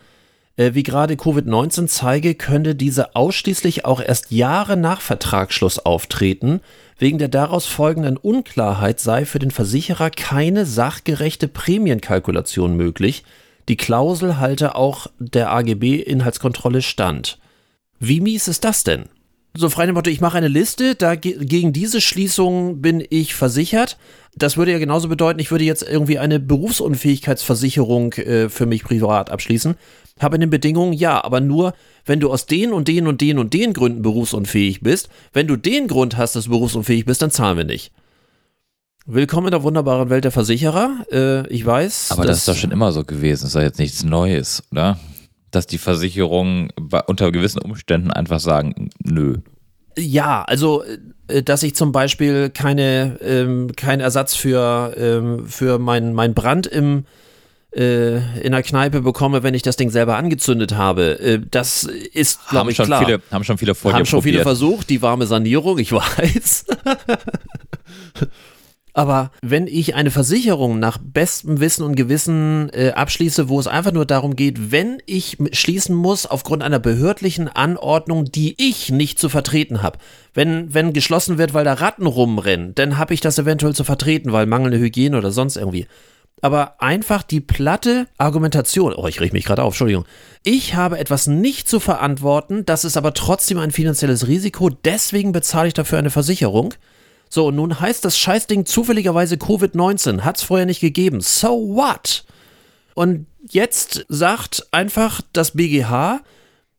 Äh, 0.57 0.75
wie 0.75 0.83
gerade 0.83 1.15
Covid-19 1.15 1.87
zeige, 1.87 2.35
könnte 2.35 2.75
diese 2.75 3.17
ausschließlich 3.17 3.85
auch 3.85 4.01
erst 4.01 4.31
Jahre 4.31 4.77
nach 4.77 5.01
Vertragsschluss 5.01 5.79
auftreten. 5.79 6.61
Wegen 6.99 7.19
der 7.19 7.29
daraus 7.29 7.67
folgenden 7.67 8.17
Unklarheit 8.17 9.01
sei 9.01 9.25
für 9.25 9.39
den 9.39 9.51
Versicherer 9.51 10.11
keine 10.11 10.67
sachgerechte 10.67 11.49
Prämienkalkulation 11.49 12.77
möglich. 12.77 13.25
Die 13.69 13.77
Klausel 13.77 14.39
halte 14.39 14.75
auch 14.75 15.07
der 15.19 15.51
AGB-Inhaltskontrolle 15.53 16.83
stand. 16.83 17.39
Wie 17.99 18.21
mies 18.21 18.49
ist 18.49 18.65
das 18.65 18.85
denn? 18.85 19.07
So 19.55 19.69
frei 19.69 19.85
dem 19.85 19.95
Motto, 19.95 20.09
ich 20.09 20.23
mache 20.23 20.39
eine 20.39 20.49
Liste, 20.49 20.95
da 20.95 21.15
gegen 21.15 21.75
diese 21.75 22.01
Schließung 22.01 22.81
bin 22.81 23.05
ich 23.11 23.35
versichert. 23.35 23.99
Das 24.35 24.57
würde 24.57 24.73
ja 24.73 24.79
genauso 24.79 25.09
bedeuten, 25.09 25.41
ich 25.41 25.51
würde 25.51 25.65
jetzt 25.65 25.83
irgendwie 25.83 26.19
eine 26.19 26.41
Berufsunfähigkeitsversicherung 26.41 28.15
äh, 28.15 28.49
für 28.49 28.65
mich 28.65 28.83
privat 28.83 29.29
abschließen. 29.29 29.75
Habe 30.21 30.37
eine 30.37 30.47
Bedingung, 30.47 30.95
ja, 30.95 31.23
aber 31.23 31.41
nur, 31.41 31.75
wenn 32.07 32.19
du 32.19 32.31
aus 32.31 32.47
den 32.47 32.73
und 32.73 32.89
den 32.89 33.07
und 33.07 33.21
den 33.21 33.39
und 33.39 33.53
den 33.53 33.75
Gründen 33.75 34.01
berufsunfähig 34.01 34.81
bist. 34.81 35.11
Wenn 35.35 35.47
du 35.47 35.57
den 35.57 35.87
Grund 35.87 36.17
hast, 36.17 36.35
dass 36.35 36.45
du 36.45 36.51
berufsunfähig 36.51 37.05
bist, 37.05 37.21
dann 37.21 37.31
zahlen 37.31 37.59
wir 37.59 37.65
nicht. 37.65 37.93
Willkommen 39.05 39.49
in 39.49 39.51
der 39.51 39.63
wunderbaren 39.65 40.09
Welt 40.09 40.25
der 40.25 40.31
Versicherer. 40.31 41.05
Äh, 41.13 41.47
ich 41.49 41.67
weiß. 41.67 42.13
Aber 42.13 42.25
das 42.25 42.39
ist 42.39 42.49
doch 42.49 42.57
schon 42.57 42.71
immer 42.71 42.93
so 42.93 43.05
gewesen. 43.05 43.43
Das 43.43 43.51
ist 43.51 43.57
doch 43.57 43.61
jetzt 43.61 43.79
nichts 43.79 44.03
Neues, 44.03 44.63
oder? 44.71 44.99
Dass 45.53 45.69
die 45.69 45.79
Versicherungen 45.79 46.71
unter 47.07 47.31
gewissen 47.31 47.61
Umständen 47.61 48.11
einfach 48.11 48.41
sagen, 48.41 48.91
nö. 49.05 49.37
Ja, 49.97 50.43
also 50.43 50.83
äh, 51.29 51.43
dass 51.43 51.63
ich 51.63 51.77
zum 51.77 51.93
Beispiel 51.93 52.51
keine 52.51 53.19
ähm, 53.21 53.71
keinen 53.77 54.01
Ersatz 54.01 54.35
für 54.35 54.95
ähm, 54.97 55.47
für 55.47 55.79
mein 55.79 56.15
mein 56.15 56.35
Brand 56.35 56.67
im 56.67 57.05
äh, 57.75 58.41
in 58.41 58.53
der 58.53 58.63
Kneipe 58.63 59.01
bekomme, 59.01 59.43
wenn 59.43 59.55
ich 59.55 59.63
das 59.63 59.77
Ding 59.77 59.91
selber 59.91 60.17
angezündet 60.17 60.75
habe. 60.75 61.19
Äh, 61.21 61.41
das 61.51 61.85
ist, 61.85 62.49
glaube 62.49 62.71
ich, 62.71 62.77
schon 62.77 62.87
klar. 62.87 63.05
Viele, 63.05 63.23
haben 63.31 63.45
schon 63.45 63.59
viele 63.59 63.75
vor 63.75 63.93
Haben 63.93 64.05
schon 64.05 64.19
probiert. 64.19 64.35
viele 64.35 64.43
versucht, 64.43 64.91
die 64.91 65.01
warme 65.01 65.27
Sanierung, 65.27 65.79
ich 65.79 65.93
weiß. 65.93 66.67
Aber 68.95 69.31
wenn 69.41 69.67
ich 69.67 69.95
eine 69.95 70.11
Versicherung 70.11 70.79
nach 70.79 70.99
bestem 70.99 71.61
Wissen 71.61 71.83
und 71.83 71.97
Gewissen 71.97 72.69
äh, 72.75 72.91
abschließe, 72.91 73.49
wo 73.49 73.59
es 73.59 73.67
einfach 73.67 73.93
nur 73.93 74.05
darum 74.05 74.37
geht, 74.37 74.71
wenn 74.71 74.99
ich 75.07 75.39
schließen 75.53 75.97
muss 75.97 76.27
aufgrund 76.27 76.63
einer 76.63 76.79
behördlichen 76.79 77.49
Anordnung, 77.49 78.27
die 78.27 78.55
ich 78.59 78.91
nicht 78.91 79.19
zu 79.19 79.31
vertreten 79.31 79.83
habe, 79.83 79.99
wenn, 80.35 80.75
wenn 80.75 80.93
geschlossen 80.93 81.39
wird, 81.39 81.55
weil 81.55 81.65
da 81.65 81.73
Ratten 81.73 82.07
rumrennen, 82.07 82.75
dann 82.75 82.99
habe 82.99 83.15
ich 83.15 83.23
das 83.23 83.39
eventuell 83.39 83.75
zu 83.75 83.85
vertreten, 83.85 84.33
weil 84.33 84.45
mangelnde 84.47 84.79
Hygiene 84.79 85.17
oder 85.17 85.31
sonst 85.31 85.57
irgendwie. 85.57 85.87
Aber 86.43 86.83
einfach 86.83 87.23
die 87.23 87.41
platte 87.41 88.09
Argumentation, 88.19 88.93
oh, 88.95 89.07
ich 89.07 89.21
rieche 89.21 89.33
mich 89.33 89.45
gerade 89.45 89.63
auf, 89.63 89.75
Entschuldigung. 89.75 90.05
Ich 90.43 90.75
habe 90.75 90.99
etwas 90.99 91.29
nicht 91.29 91.69
zu 91.69 91.79
verantworten, 91.79 92.67
das 92.67 92.85
ist 92.85 92.97
aber 92.97 93.15
trotzdem 93.15 93.59
ein 93.59 93.71
finanzielles 93.71 94.27
Risiko, 94.27 94.69
deswegen 94.69 95.33
bezahle 95.33 95.69
ich 95.69 95.75
dafür 95.75 95.99
eine 95.99 96.11
Versicherung. 96.11 96.75
So, 97.35 97.51
nun 97.51 97.81
heißt 97.81 98.05
das 98.05 98.19
Scheißding 98.19 98.67
zufälligerweise 98.67 99.37
Covid-19. 99.37 100.21
Hat 100.21 100.37
es 100.37 100.43
vorher 100.43 100.67
nicht 100.67 100.81
gegeben. 100.81 101.23
So 101.23 101.75
what? 101.75 102.27
Und 102.95 103.25
jetzt 103.49 104.05
sagt 104.11 104.67
einfach 104.71 105.23
das 105.33 105.53
BGH, 105.53 106.21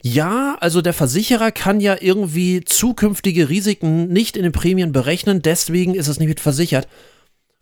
ja, 0.03 0.55
also 0.59 0.83
der 0.83 0.93
Versicherer 0.93 1.49
kann 1.49 1.79
ja 1.79 1.97
irgendwie 1.99 2.63
zukünftige 2.63 3.49
Risiken 3.49 4.09
nicht 4.09 4.37
in 4.37 4.43
den 4.43 4.51
Prämien 4.51 4.91
berechnen, 4.91 5.41
deswegen 5.41 5.95
ist 5.95 6.07
es 6.07 6.19
nicht 6.19 6.29
mit 6.29 6.39
versichert. 6.39 6.87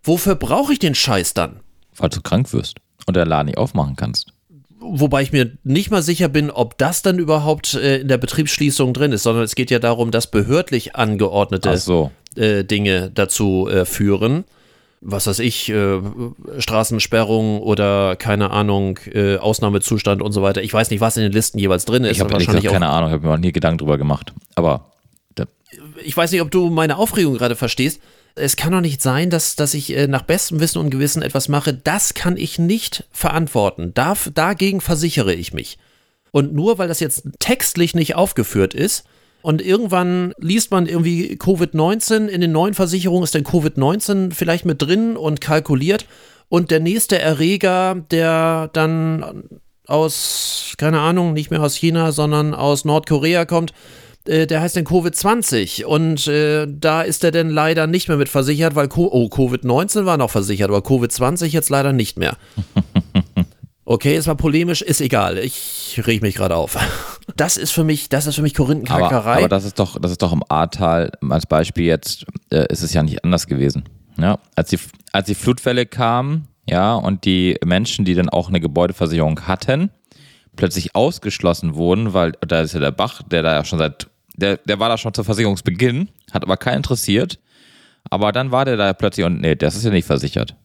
Wofür 0.03 0.35
brauche 0.35 0.73
ich 0.73 0.79
den 0.79 0.93
Scheiß 0.93 1.33
dann? 1.33 1.61
Falls 1.93 2.15
du 2.15 2.21
krank 2.21 2.51
wirst 2.51 2.79
und 3.05 3.15
der 3.15 3.25
Laden 3.25 3.45
nicht 3.45 3.57
aufmachen 3.57 3.95
kannst. 3.95 4.33
Wobei 4.81 5.21
ich 5.21 5.31
mir 5.31 5.57
nicht 5.63 5.91
mal 5.91 6.03
sicher 6.03 6.27
bin, 6.27 6.51
ob 6.51 6.77
das 6.77 7.03
dann 7.03 7.19
überhaupt 7.19 7.73
äh, 7.75 7.99
in 7.99 8.09
der 8.09 8.17
Betriebsschließung 8.17 8.93
drin 8.93 9.13
ist, 9.13 9.23
sondern 9.23 9.45
es 9.45 9.55
geht 9.55 9.71
ja 9.71 9.79
darum, 9.79 10.11
dass 10.11 10.29
behördlich 10.29 10.97
angeordnete 10.97 11.77
so 11.77 12.11
äh, 12.35 12.63
Dinge 12.63 13.11
dazu 13.13 13.67
äh, 13.69 13.85
führen. 13.85 14.45
Was 15.03 15.25
weiß 15.25 15.39
ich, 15.39 15.69
äh, 15.69 15.99
Straßensperrung 16.59 17.59
oder 17.61 18.15
keine 18.15 18.51
Ahnung, 18.51 18.99
äh, 19.11 19.37
Ausnahmezustand 19.37 20.21
und 20.21 20.31
so 20.31 20.43
weiter. 20.43 20.61
Ich 20.61 20.71
weiß 20.71 20.91
nicht, 20.91 21.01
was 21.01 21.17
in 21.17 21.23
den 21.23 21.31
Listen 21.31 21.57
jeweils 21.57 21.85
drin 21.85 22.03
ist. 22.03 22.17
Ich 22.17 22.19
habe 22.21 22.31
keine 22.37 22.89
Ahnung, 22.89 23.09
ich 23.09 23.13
habe 23.13 23.25
mir 23.25 23.33
noch 23.33 23.39
nie 23.39 23.51
Gedanken 23.51 23.79
drüber 23.79 23.97
gemacht. 23.97 24.31
Aber 24.53 24.91
ich 26.03 26.15
weiß 26.15 26.31
nicht, 26.31 26.41
ob 26.41 26.51
du 26.51 26.69
meine 26.69 26.97
Aufregung 26.97 27.35
gerade 27.35 27.55
verstehst. 27.55 28.01
Es 28.35 28.55
kann 28.55 28.71
doch 28.71 28.81
nicht 28.81 29.01
sein, 29.01 29.29
dass, 29.29 29.55
dass 29.55 29.73
ich 29.73 29.95
äh, 29.95 30.07
nach 30.07 30.21
bestem 30.21 30.59
Wissen 30.59 30.79
und 30.79 30.89
Gewissen 30.89 31.21
etwas 31.21 31.49
mache. 31.49 31.73
Das 31.73 32.13
kann 32.13 32.37
ich 32.37 32.59
nicht 32.59 33.03
verantworten. 33.11 33.93
Darf, 33.93 34.29
dagegen 34.33 34.81
versichere 34.81 35.33
ich 35.33 35.53
mich. 35.53 35.77
Und 36.31 36.53
nur 36.53 36.77
weil 36.77 36.87
das 36.87 37.01
jetzt 37.01 37.27
textlich 37.39 37.93
nicht 37.93 38.15
aufgeführt 38.15 38.73
ist, 38.73 39.03
und 39.41 39.61
irgendwann 39.61 40.33
liest 40.37 40.71
man 40.71 40.87
irgendwie 40.87 41.35
Covid-19, 41.35 42.27
in 42.27 42.41
den 42.41 42.51
neuen 42.51 42.73
Versicherungen 42.73 43.23
ist 43.23 43.35
dann 43.35 43.43
Covid-19 43.43 44.33
vielleicht 44.33 44.65
mit 44.65 44.81
drin 44.81 45.17
und 45.17 45.41
kalkuliert. 45.41 46.05
Und 46.49 46.69
der 46.69 46.79
nächste 46.79 47.17
Erreger, 47.19 47.95
der 48.11 48.69
dann 48.73 49.43
aus, 49.87 50.73
keine 50.77 50.99
Ahnung, 50.99 51.33
nicht 51.33 51.51
mehr 51.51 51.61
aus 51.61 51.75
China, 51.75 52.11
sondern 52.11 52.53
aus 52.53 52.85
Nordkorea 52.85 53.45
kommt, 53.45 53.73
äh, 54.27 54.45
der 54.45 54.61
heißt 54.61 54.75
dann 54.75 54.85
Covid-20 54.85 55.85
und 55.85 56.27
äh, 56.27 56.67
da 56.69 57.01
ist 57.01 57.23
er 57.23 57.31
dann 57.31 57.49
leider 57.49 57.87
nicht 57.87 58.07
mehr 58.07 58.17
mit 58.17 58.29
versichert, 58.29 58.75
weil 58.75 58.87
Co 58.87 59.09
oh, 59.11 59.27
Covid-19 59.27 60.05
war 60.05 60.17
noch 60.17 60.29
versichert, 60.29 60.69
aber 60.69 60.79
Covid-20 60.79 61.47
jetzt 61.47 61.69
leider 61.69 61.93
nicht 61.93 62.19
mehr. 62.19 62.37
Okay, 63.91 64.15
es 64.15 64.25
war 64.25 64.35
polemisch, 64.35 64.81
ist 64.81 65.01
egal. 65.01 65.37
Ich 65.37 66.01
reg 66.07 66.21
mich 66.21 66.35
gerade 66.35 66.55
auf. 66.55 66.77
Das 67.37 67.55
ist 67.55 67.71
für 67.71 67.85
mich, 67.85 68.09
das 68.09 68.27
ist 68.27 68.35
für 68.35 68.41
mich 68.41 68.55
Korinthenkackerei. 68.55 69.31
Aber, 69.31 69.37
aber 69.37 69.47
das 69.47 69.63
ist 69.63 69.79
doch, 69.79 69.97
das 70.01 70.11
ist 70.11 70.21
doch 70.21 70.33
im 70.33 70.43
Ahrtal 70.49 71.11
als 71.29 71.45
Beispiel 71.45 71.85
jetzt, 71.85 72.25
äh, 72.49 72.65
ist 72.69 72.81
es 72.81 72.93
ja 72.93 73.03
nicht 73.03 73.23
anders 73.23 73.47
gewesen. 73.47 73.83
Ja, 74.17 74.39
als 74.55 74.71
die, 74.71 74.79
als 75.13 75.27
die 75.27 75.35
Flutwelle 75.35 75.85
kamen, 75.85 76.47
ja, 76.67 76.93
und 76.95 77.23
die 77.23 77.57
Menschen, 77.63 78.03
die 78.03 78.15
dann 78.15 78.27
auch 78.27 78.49
eine 78.49 78.59
Gebäudeversicherung 78.59 79.47
hatten, 79.47 79.91
plötzlich 80.57 80.93
ausgeschlossen 80.93 81.75
wurden, 81.75 82.13
weil 82.13 82.33
da 82.45 82.61
ist 82.61 82.73
ja 82.73 82.81
der 82.81 82.91
Bach, 82.91 83.21
der 83.23 83.43
da 83.43 83.53
ja 83.53 83.63
schon 83.63 83.79
seit, 83.79 84.07
der, 84.35 84.57
der 84.57 84.79
war 84.79 84.89
da 84.89 84.97
schon 84.97 85.13
zu 85.13 85.23
Versicherungsbeginn, 85.23 86.09
hat 86.33 86.43
aber 86.43 86.57
keinen 86.57 86.77
interessiert. 86.77 87.39
Aber 88.09 88.31
dann 88.31 88.51
war 88.51 88.65
der 88.65 88.77
da 88.77 88.91
plötzlich 88.93 89.25
und 89.25 89.39
nee, 89.39 89.55
das 89.55 89.75
ist 89.75 89.85
ja 89.85 89.91
nicht 89.91 90.05
versichert. 90.05 90.55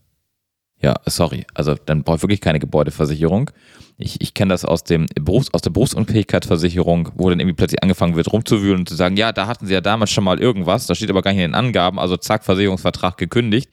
Ja, 0.83 0.95
sorry. 1.07 1.47
Also 1.55 1.74
dann 1.74 2.03
brauche 2.03 2.16
ich 2.16 2.22
wirklich 2.22 2.41
keine 2.41 2.59
Gebäudeversicherung. 2.59 3.51
Ich, 3.99 4.20
ich 4.20 4.35
kenne 4.35 4.53
das 4.53 4.64
aus, 4.64 4.85
dem 4.85 5.07
Berufs-, 5.14 5.53
aus 5.55 5.62
der 5.62 5.70
Berufsunfähigkeitsversicherung, 5.70 7.12
wo 7.14 7.31
dann 7.31 7.41
irgendwie 7.41 7.57
plötzlich 7.57 7.83
angefangen 7.83 8.14
wird 8.14 8.31
rumzuwühlen 8.31 8.81
und 8.81 8.89
zu 8.89 8.95
sagen, 8.95 9.16
ja, 9.16 9.33
da 9.33 9.47
hatten 9.47 9.66
sie 9.66 9.72
ja 9.72 9.81
damals 9.81 10.11
schon 10.11 10.24
mal 10.24 10.39
irgendwas, 10.39 10.87
das 10.87 10.99
steht 10.99 11.09
aber 11.09 11.22
gar 11.22 11.33
nicht 11.33 11.41
in 11.43 11.53
den 11.53 11.55
Angaben, 11.55 11.99
also 11.99 12.16
zack, 12.18 12.45
Versicherungsvertrag 12.45 13.16
gekündigt. 13.16 13.70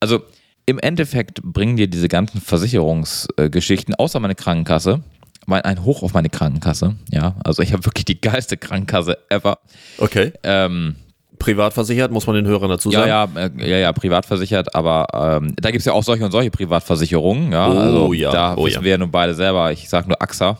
Also 0.00 0.20
im 0.66 0.78
Endeffekt 0.78 1.42
bringen 1.42 1.78
dir 1.78 1.88
diese 1.88 2.08
ganzen 2.08 2.42
Versicherungsgeschichten, 2.42 3.94
außer 3.94 4.20
meine 4.20 4.34
Krankenkasse, 4.34 5.02
ein 5.46 5.82
Hoch 5.82 6.02
auf 6.02 6.12
meine 6.12 6.28
Krankenkasse, 6.28 6.96
ja. 7.10 7.36
Also 7.42 7.62
ich 7.62 7.72
habe 7.72 7.86
wirklich 7.86 8.04
die 8.04 8.20
geilste 8.20 8.58
Krankenkasse 8.58 9.16
ever. 9.30 9.60
Okay. 9.96 10.32
Ähm, 10.42 10.96
privat 11.38 11.74
versichert, 11.74 12.10
muss 12.10 12.26
man 12.26 12.36
den 12.36 12.46
Hörern 12.46 12.68
dazu 12.68 12.90
sagen. 12.90 13.08
Ja, 13.08 13.28
ja, 13.34 13.46
äh, 13.46 13.70
ja, 13.70 13.78
ja 13.78 13.92
privat 13.92 14.26
versichert, 14.26 14.74
aber 14.74 15.06
ähm, 15.12 15.54
da 15.56 15.70
gibt 15.70 15.80
es 15.80 15.84
ja 15.86 15.92
auch 15.92 16.02
solche 16.02 16.24
und 16.24 16.30
solche 16.30 16.50
Privatversicherungen. 16.50 17.52
Ja, 17.52 17.68
oh, 17.68 17.78
also 17.78 18.12
ja. 18.12 18.30
Da 18.30 18.54
oh, 18.56 18.64
wissen 18.64 18.78
ja. 18.78 18.84
wir 18.84 18.90
ja 18.92 18.98
nun 18.98 19.10
beide 19.10 19.34
selber, 19.34 19.72
ich 19.72 19.88
sage 19.88 20.08
nur 20.08 20.20
AXA. 20.20 20.58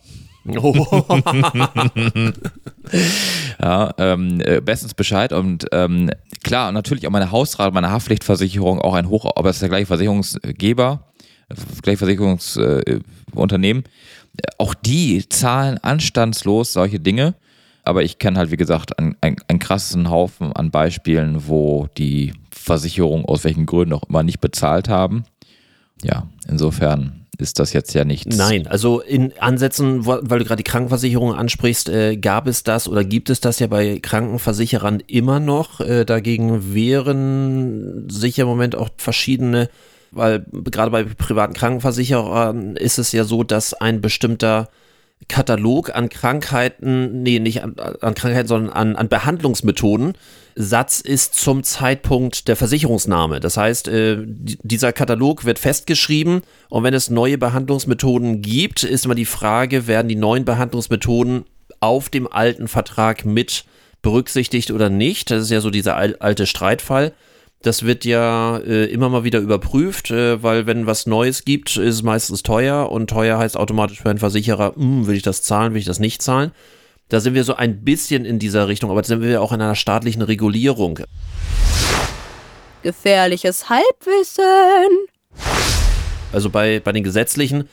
Oh. 0.56 0.72
ja, 3.60 3.94
ähm, 3.98 4.40
äh, 4.40 4.60
bestens 4.60 4.94
Bescheid 4.94 5.32
und 5.32 5.66
ähm, 5.72 6.10
klar, 6.42 6.72
natürlich 6.72 7.06
auch 7.06 7.10
meine 7.10 7.30
Hausrat, 7.30 7.74
meine 7.74 7.90
Haftpflichtversicherung 7.90 8.80
auch 8.80 8.94
ein 8.94 9.08
Hoch, 9.08 9.30
aber 9.36 9.50
es 9.50 9.56
ist 9.56 9.62
der 9.62 9.68
gleiche 9.68 9.86
Versicherungsgeber, 9.86 11.04
das 11.48 11.82
gleiche 11.82 11.98
Versicherungsunternehmen, 11.98 13.84
äh, 13.84 14.42
auch 14.58 14.74
die 14.74 15.28
zahlen 15.28 15.78
anstandslos 15.78 16.72
solche 16.72 17.00
Dinge 17.00 17.34
aber 17.88 18.02
ich 18.02 18.18
kenne 18.18 18.38
halt, 18.38 18.50
wie 18.50 18.58
gesagt, 18.58 18.98
einen, 18.98 19.16
einen, 19.22 19.36
einen 19.48 19.58
krassen 19.58 20.10
Haufen 20.10 20.52
an 20.52 20.70
Beispielen, 20.70 21.48
wo 21.48 21.88
die 21.96 22.34
Versicherungen 22.50 23.24
aus 23.24 23.44
welchen 23.44 23.64
Gründen 23.64 23.94
auch 23.94 24.02
immer 24.10 24.22
nicht 24.22 24.40
bezahlt 24.40 24.90
haben. 24.90 25.24
Ja, 26.02 26.28
insofern 26.46 27.24
ist 27.38 27.58
das 27.58 27.72
jetzt 27.72 27.94
ja 27.94 28.04
nichts. 28.04 28.36
Nein, 28.36 28.66
also 28.66 29.00
in 29.00 29.32
Ansätzen, 29.38 30.04
weil 30.04 30.20
du 30.20 30.44
gerade 30.44 30.62
die 30.62 30.70
Krankenversicherung 30.70 31.32
ansprichst, 31.32 31.88
äh, 31.88 32.18
gab 32.18 32.46
es 32.46 32.62
das 32.62 32.88
oder 32.88 33.04
gibt 33.04 33.30
es 33.30 33.40
das 33.40 33.58
ja 33.58 33.68
bei 33.68 34.00
Krankenversicherern 34.00 35.00
immer 35.06 35.40
noch. 35.40 35.80
Äh, 35.80 36.04
dagegen 36.04 36.74
wären 36.74 38.06
sicher 38.10 38.42
im 38.42 38.48
Moment 38.48 38.76
auch 38.76 38.90
verschiedene, 38.98 39.70
weil 40.10 40.44
gerade 40.50 40.90
bei 40.90 41.04
privaten 41.04 41.54
Krankenversicherern 41.54 42.76
ist 42.76 42.98
es 42.98 43.12
ja 43.12 43.24
so, 43.24 43.44
dass 43.44 43.72
ein 43.72 44.02
bestimmter 44.02 44.68
Katalog 45.26 45.94
an 45.94 46.08
Krankheiten, 46.08 47.22
nee, 47.22 47.38
nicht 47.38 47.62
an, 47.62 47.74
an 47.78 48.14
Krankheiten, 48.14 48.48
sondern 48.48 48.72
an, 48.72 48.96
an 48.96 49.08
Behandlungsmethoden 49.08 50.14
Satz 50.60 51.00
ist 51.00 51.34
zum 51.34 51.62
Zeitpunkt 51.62 52.48
der 52.48 52.56
Versicherungsnahme. 52.56 53.38
Das 53.38 53.56
heißt, 53.56 53.86
äh, 53.86 54.18
dieser 54.26 54.92
Katalog 54.92 55.44
wird 55.44 55.60
festgeschrieben 55.60 56.42
und 56.68 56.82
wenn 56.82 56.94
es 56.94 57.10
neue 57.10 57.38
Behandlungsmethoden 57.38 58.42
gibt, 58.42 58.82
ist 58.82 59.04
immer 59.04 59.14
die 59.14 59.24
Frage, 59.24 59.86
werden 59.86 60.08
die 60.08 60.16
neuen 60.16 60.44
Behandlungsmethoden 60.44 61.44
auf 61.78 62.08
dem 62.08 62.30
alten 62.30 62.66
Vertrag 62.66 63.24
mit 63.24 63.66
berücksichtigt 64.02 64.72
oder 64.72 64.90
nicht? 64.90 65.30
Das 65.30 65.44
ist 65.44 65.50
ja 65.50 65.60
so 65.60 65.70
dieser 65.70 65.96
alte 65.96 66.46
Streitfall. 66.46 67.12
Das 67.62 67.82
wird 67.84 68.04
ja 68.04 68.58
äh, 68.58 68.84
immer 68.84 69.08
mal 69.08 69.24
wieder 69.24 69.40
überprüft, 69.40 70.12
äh, 70.12 70.42
weil 70.42 70.66
wenn 70.66 70.86
was 70.86 71.06
Neues 71.06 71.44
gibt, 71.44 71.76
ist 71.76 71.94
es 71.96 72.02
meistens 72.02 72.44
teuer 72.44 72.90
und 72.92 73.10
teuer 73.10 73.36
heißt 73.36 73.56
automatisch 73.56 74.00
für 74.00 74.10
einen 74.10 74.20
Versicherer, 74.20 74.74
hm, 74.76 75.08
will 75.08 75.16
ich 75.16 75.24
das 75.24 75.42
zahlen, 75.42 75.72
will 75.74 75.80
ich 75.80 75.86
das 75.86 75.98
nicht 75.98 76.22
zahlen. 76.22 76.52
Da 77.08 77.18
sind 77.18 77.34
wir 77.34 77.42
so 77.42 77.56
ein 77.56 77.84
bisschen 77.84 78.24
in 78.24 78.38
dieser 78.38 78.68
Richtung, 78.68 78.90
aber 78.90 79.02
da 79.02 79.08
sind 79.08 79.22
wir 79.22 79.42
auch 79.42 79.52
in 79.52 79.60
einer 79.60 79.74
staatlichen 79.74 80.22
Regulierung. 80.22 81.00
Gefährliches 82.82 83.68
Halbwissen. 83.68 85.08
Also 86.32 86.50
bei, 86.50 86.78
bei 86.78 86.92
den 86.92 87.02
gesetzlichen, 87.02 87.68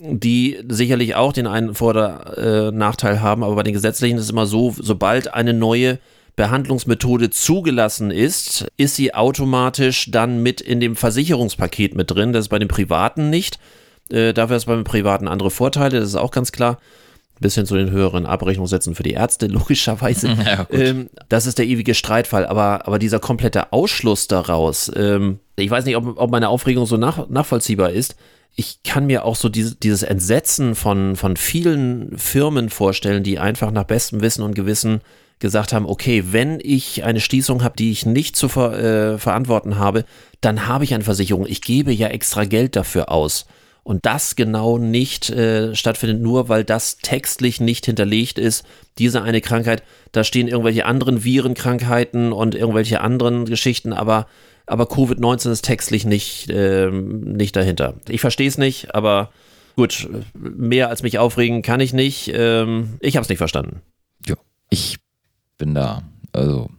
die 0.00 0.58
sicherlich 0.68 1.16
auch 1.16 1.34
den 1.34 1.46
einen 1.46 1.74
Vor- 1.74 1.90
oder 1.90 2.68
äh, 2.68 2.72
Nachteil 2.72 3.20
haben, 3.20 3.44
aber 3.44 3.56
bei 3.56 3.62
den 3.62 3.74
gesetzlichen 3.74 4.16
ist 4.16 4.24
es 4.24 4.30
immer 4.30 4.46
so, 4.46 4.74
sobald 4.78 5.34
eine 5.34 5.52
neue 5.52 5.98
Behandlungsmethode 6.38 7.30
zugelassen 7.30 8.12
ist, 8.12 8.68
ist 8.76 8.94
sie 8.94 9.12
automatisch 9.12 10.08
dann 10.12 10.40
mit 10.40 10.60
in 10.60 10.78
dem 10.78 10.94
Versicherungspaket 10.94 11.96
mit 11.96 12.12
drin. 12.12 12.32
Das 12.32 12.44
ist 12.44 12.48
bei 12.48 12.60
den 12.60 12.68
Privaten 12.68 13.28
nicht. 13.28 13.58
Äh, 14.08 14.32
dafür 14.34 14.56
ist 14.56 14.66
beim 14.66 14.84
Privaten 14.84 15.26
andere 15.26 15.50
Vorteile, 15.50 15.98
das 15.98 16.10
ist 16.10 16.14
auch 16.14 16.30
ganz 16.30 16.52
klar. 16.52 16.78
Bis 17.40 17.56
hin 17.56 17.66
zu 17.66 17.74
den 17.74 17.90
höheren 17.90 18.24
Abrechnungssätzen 18.24 18.94
für 18.94 19.02
die 19.02 19.14
Ärzte, 19.14 19.46
logischerweise. 19.48 20.28
Ja, 20.28 20.68
ähm, 20.70 21.10
das 21.28 21.46
ist 21.46 21.58
der 21.58 21.66
ewige 21.66 21.94
Streitfall. 21.94 22.46
Aber, 22.46 22.86
aber 22.86 23.00
dieser 23.00 23.18
komplette 23.18 23.72
Ausschluss 23.72 24.28
daraus, 24.28 24.92
ähm, 24.94 25.40
ich 25.56 25.70
weiß 25.70 25.86
nicht, 25.86 25.96
ob, 25.96 26.18
ob 26.18 26.30
meine 26.30 26.50
Aufregung 26.50 26.86
so 26.86 26.96
nach, 26.96 27.28
nachvollziehbar 27.28 27.90
ist. 27.90 28.14
Ich 28.54 28.84
kann 28.84 29.06
mir 29.06 29.24
auch 29.24 29.34
so 29.34 29.48
diese, 29.48 29.74
dieses 29.74 30.04
Entsetzen 30.04 30.76
von, 30.76 31.16
von 31.16 31.36
vielen 31.36 32.16
Firmen 32.16 32.68
vorstellen, 32.68 33.24
die 33.24 33.40
einfach 33.40 33.72
nach 33.72 33.84
bestem 33.84 34.20
Wissen 34.20 34.42
und 34.42 34.54
Gewissen 34.54 35.00
gesagt 35.38 35.72
haben, 35.72 35.86
okay, 35.86 36.24
wenn 36.30 36.58
ich 36.62 37.04
eine 37.04 37.20
Schließung 37.20 37.62
habe, 37.62 37.76
die 37.76 37.90
ich 37.90 38.06
nicht 38.06 38.36
zu 38.36 38.48
ver, 38.48 38.78
äh, 39.14 39.18
verantworten 39.18 39.78
habe, 39.78 40.04
dann 40.40 40.66
habe 40.66 40.84
ich 40.84 40.94
eine 40.94 41.04
Versicherung. 41.04 41.46
Ich 41.46 41.62
gebe 41.62 41.92
ja 41.92 42.08
extra 42.08 42.44
Geld 42.44 42.76
dafür 42.76 43.10
aus 43.10 43.46
und 43.88 44.04
das 44.04 44.36
genau 44.36 44.76
nicht 44.76 45.30
äh, 45.30 45.74
stattfindet, 45.74 46.20
nur 46.20 46.50
weil 46.50 46.62
das 46.62 46.98
textlich 46.98 47.58
nicht 47.58 47.86
hinterlegt 47.86 48.38
ist, 48.38 48.66
diese 48.98 49.22
eine 49.22 49.40
Krankheit, 49.40 49.82
da 50.12 50.24
stehen 50.24 50.46
irgendwelche 50.46 50.84
anderen 50.84 51.24
Virenkrankheiten 51.24 52.32
und 52.32 52.54
irgendwelche 52.54 53.00
anderen 53.00 53.46
Geschichten, 53.46 53.94
aber, 53.94 54.26
aber 54.66 54.84
Covid-19 54.84 55.50
ist 55.52 55.62
textlich 55.64 56.04
nicht, 56.04 56.50
äh, 56.50 56.90
nicht 56.90 57.56
dahinter. 57.56 57.94
Ich 58.10 58.20
verstehe 58.20 58.48
es 58.48 58.58
nicht, 58.58 58.94
aber 58.94 59.30
gut, 59.74 60.06
mehr 60.34 60.90
als 60.90 61.02
mich 61.02 61.18
aufregen 61.18 61.62
kann 61.62 61.80
ich 61.80 61.94
nicht. 61.94 62.30
Ähm, 62.34 62.98
ich 63.00 63.16
habe 63.16 63.22
es 63.22 63.30
nicht 63.30 63.38
verstanden. 63.38 63.80
Ja, 64.26 64.34
ich 64.68 64.98
bin 65.58 65.74
da, 65.74 66.02
also, 66.32 66.70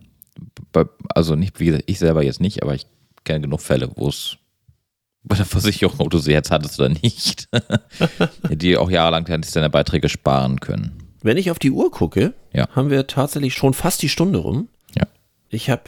also 1.10 1.36
nicht, 1.36 1.60
wie 1.60 1.68
gesagt, 1.68 1.84
ich 1.88 2.00
selber 2.00 2.24
jetzt 2.24 2.42
nicht, 2.42 2.64
aber 2.64 2.74
ich 2.74 2.88
kenne 3.24 3.42
genug 3.42 3.62
Fälle, 3.62 3.92
wo 3.96 4.08
es 4.08 4.38
bei 5.24 5.36
der 5.36 5.46
Versicherung, 5.46 6.00
ob 6.00 6.10
du 6.10 6.18
sie 6.18 6.32
jetzt 6.32 6.52
hattest 6.52 6.80
oder 6.80 6.90
nicht, 6.90 7.50
die 8.50 8.78
auch 8.78 8.90
jahrelang 8.90 9.26
deine 9.26 9.70
Beiträge 9.70 10.10
sparen 10.10 10.60
können. 10.60 11.04
Wenn 11.22 11.38
ich 11.38 11.52
auf 11.52 11.60
die 11.60 11.72
Uhr 11.72 11.92
gucke, 11.92 12.34
ja. 12.54 12.68
haben 12.70 12.90
wir 12.90 13.06
tatsächlich 13.08 13.54
schon 13.54 13.74
fast 13.74 14.02
die 14.02 14.10
Stunde 14.10 14.40
rum. 14.40 14.70
Ja. 14.98 15.06
Ich 15.50 15.70
habe 15.70 15.84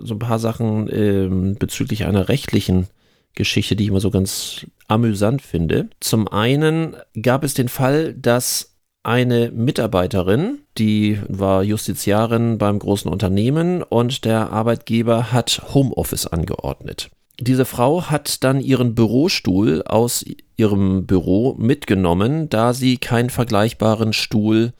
so 0.00 0.14
ein 0.14 0.18
paar 0.18 0.38
Sachen 0.38 0.88
ähm, 0.92 1.54
bezüglich 1.56 2.04
einer 2.04 2.28
rechtlichen 2.28 2.88
Geschichte, 3.34 3.76
die 3.76 3.84
ich 3.84 3.90
immer 3.90 4.00
so 4.00 4.10
ganz 4.10 4.66
amüsant 4.88 5.42
finde. 5.42 5.88
Zum 6.00 6.26
einen 6.26 6.96
gab 7.20 7.44
es 7.44 7.54
den 7.54 7.68
Fall, 7.68 8.14
dass 8.14 8.75
eine 9.06 9.50
Mitarbeiterin, 9.50 10.58
die 10.78 11.20
war 11.28 11.62
Justiziarin 11.62 12.58
beim 12.58 12.78
großen 12.78 13.10
Unternehmen 13.10 13.82
und 13.82 14.24
der 14.24 14.50
Arbeitgeber 14.52 15.32
hat 15.32 15.62
Homeoffice 15.72 16.26
angeordnet 16.26 17.10
diese 17.40 17.64
Frau 17.64 18.04
hat 18.04 18.42
dann 18.44 18.60
ihren 18.60 18.94
Bürostuhl 18.94 19.82
aus 19.82 20.24
ihrem 20.56 21.06
Büro 21.06 21.54
mitgenommen, 21.58 22.48
da 22.48 22.72
sie 22.72 22.96
keinen 22.96 23.30
vergleichbaren 23.30 24.12
Stuhl 24.12 24.72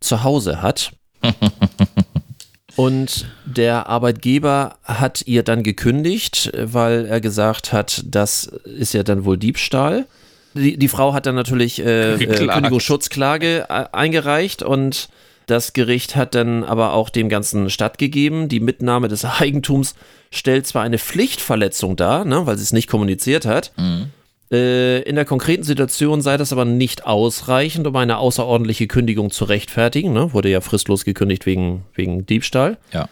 zu 0.00 0.22
Hause 0.24 0.62
hat. 0.62 0.92
Und 2.76 3.26
der 3.44 3.88
Arbeitgeber 3.88 4.78
hat 4.84 5.22
ihr 5.26 5.42
dann 5.42 5.62
gekündigt, 5.62 6.50
weil 6.56 7.04
er 7.04 7.20
gesagt 7.20 7.72
hat, 7.72 8.02
das 8.06 8.44
ist 8.44 8.94
ja 8.94 9.02
dann 9.02 9.24
wohl 9.24 9.36
Diebstahl. 9.36 10.06
Die, 10.54 10.76
die 10.76 10.88
Frau 10.88 11.12
hat 11.12 11.26
dann 11.26 11.34
natürlich 11.34 11.84
äh, 11.84 12.14
äh, 12.14 12.26
Kündigungsschutzklage 12.26 13.66
äh, 13.68 13.84
eingereicht 13.92 14.62
und 14.62 15.08
das 15.46 15.72
Gericht 15.72 16.16
hat 16.16 16.34
dann 16.34 16.64
aber 16.64 16.92
auch 16.92 17.10
dem 17.10 17.28
Ganzen 17.28 17.70
stattgegeben. 17.70 18.48
Die 18.48 18.60
Mitnahme 18.60 19.08
des 19.08 19.24
Eigentums 19.40 19.94
stellt 20.30 20.66
zwar 20.66 20.82
eine 20.82 20.98
Pflichtverletzung 20.98 21.96
dar, 21.96 22.24
ne, 22.24 22.46
weil 22.46 22.56
sie 22.56 22.64
es 22.64 22.72
nicht 22.72 22.88
kommuniziert 22.88 23.46
hat. 23.46 23.72
Mhm. 23.76 24.10
Äh, 24.52 25.02
in 25.02 25.14
der 25.14 25.24
konkreten 25.24 25.62
Situation 25.62 26.22
sei 26.22 26.36
das 26.36 26.52
aber 26.52 26.64
nicht 26.64 27.06
ausreichend, 27.06 27.86
um 27.86 27.94
eine 27.94 28.18
außerordentliche 28.18 28.88
Kündigung 28.88 29.30
zu 29.30 29.44
rechtfertigen. 29.44 30.12
Ne? 30.12 30.32
Wurde 30.32 30.48
ja 30.50 30.60
fristlos 30.60 31.04
gekündigt 31.04 31.46
wegen, 31.46 31.84
wegen 31.94 32.26
Diebstahl. 32.26 32.78
Ja. 32.92 33.08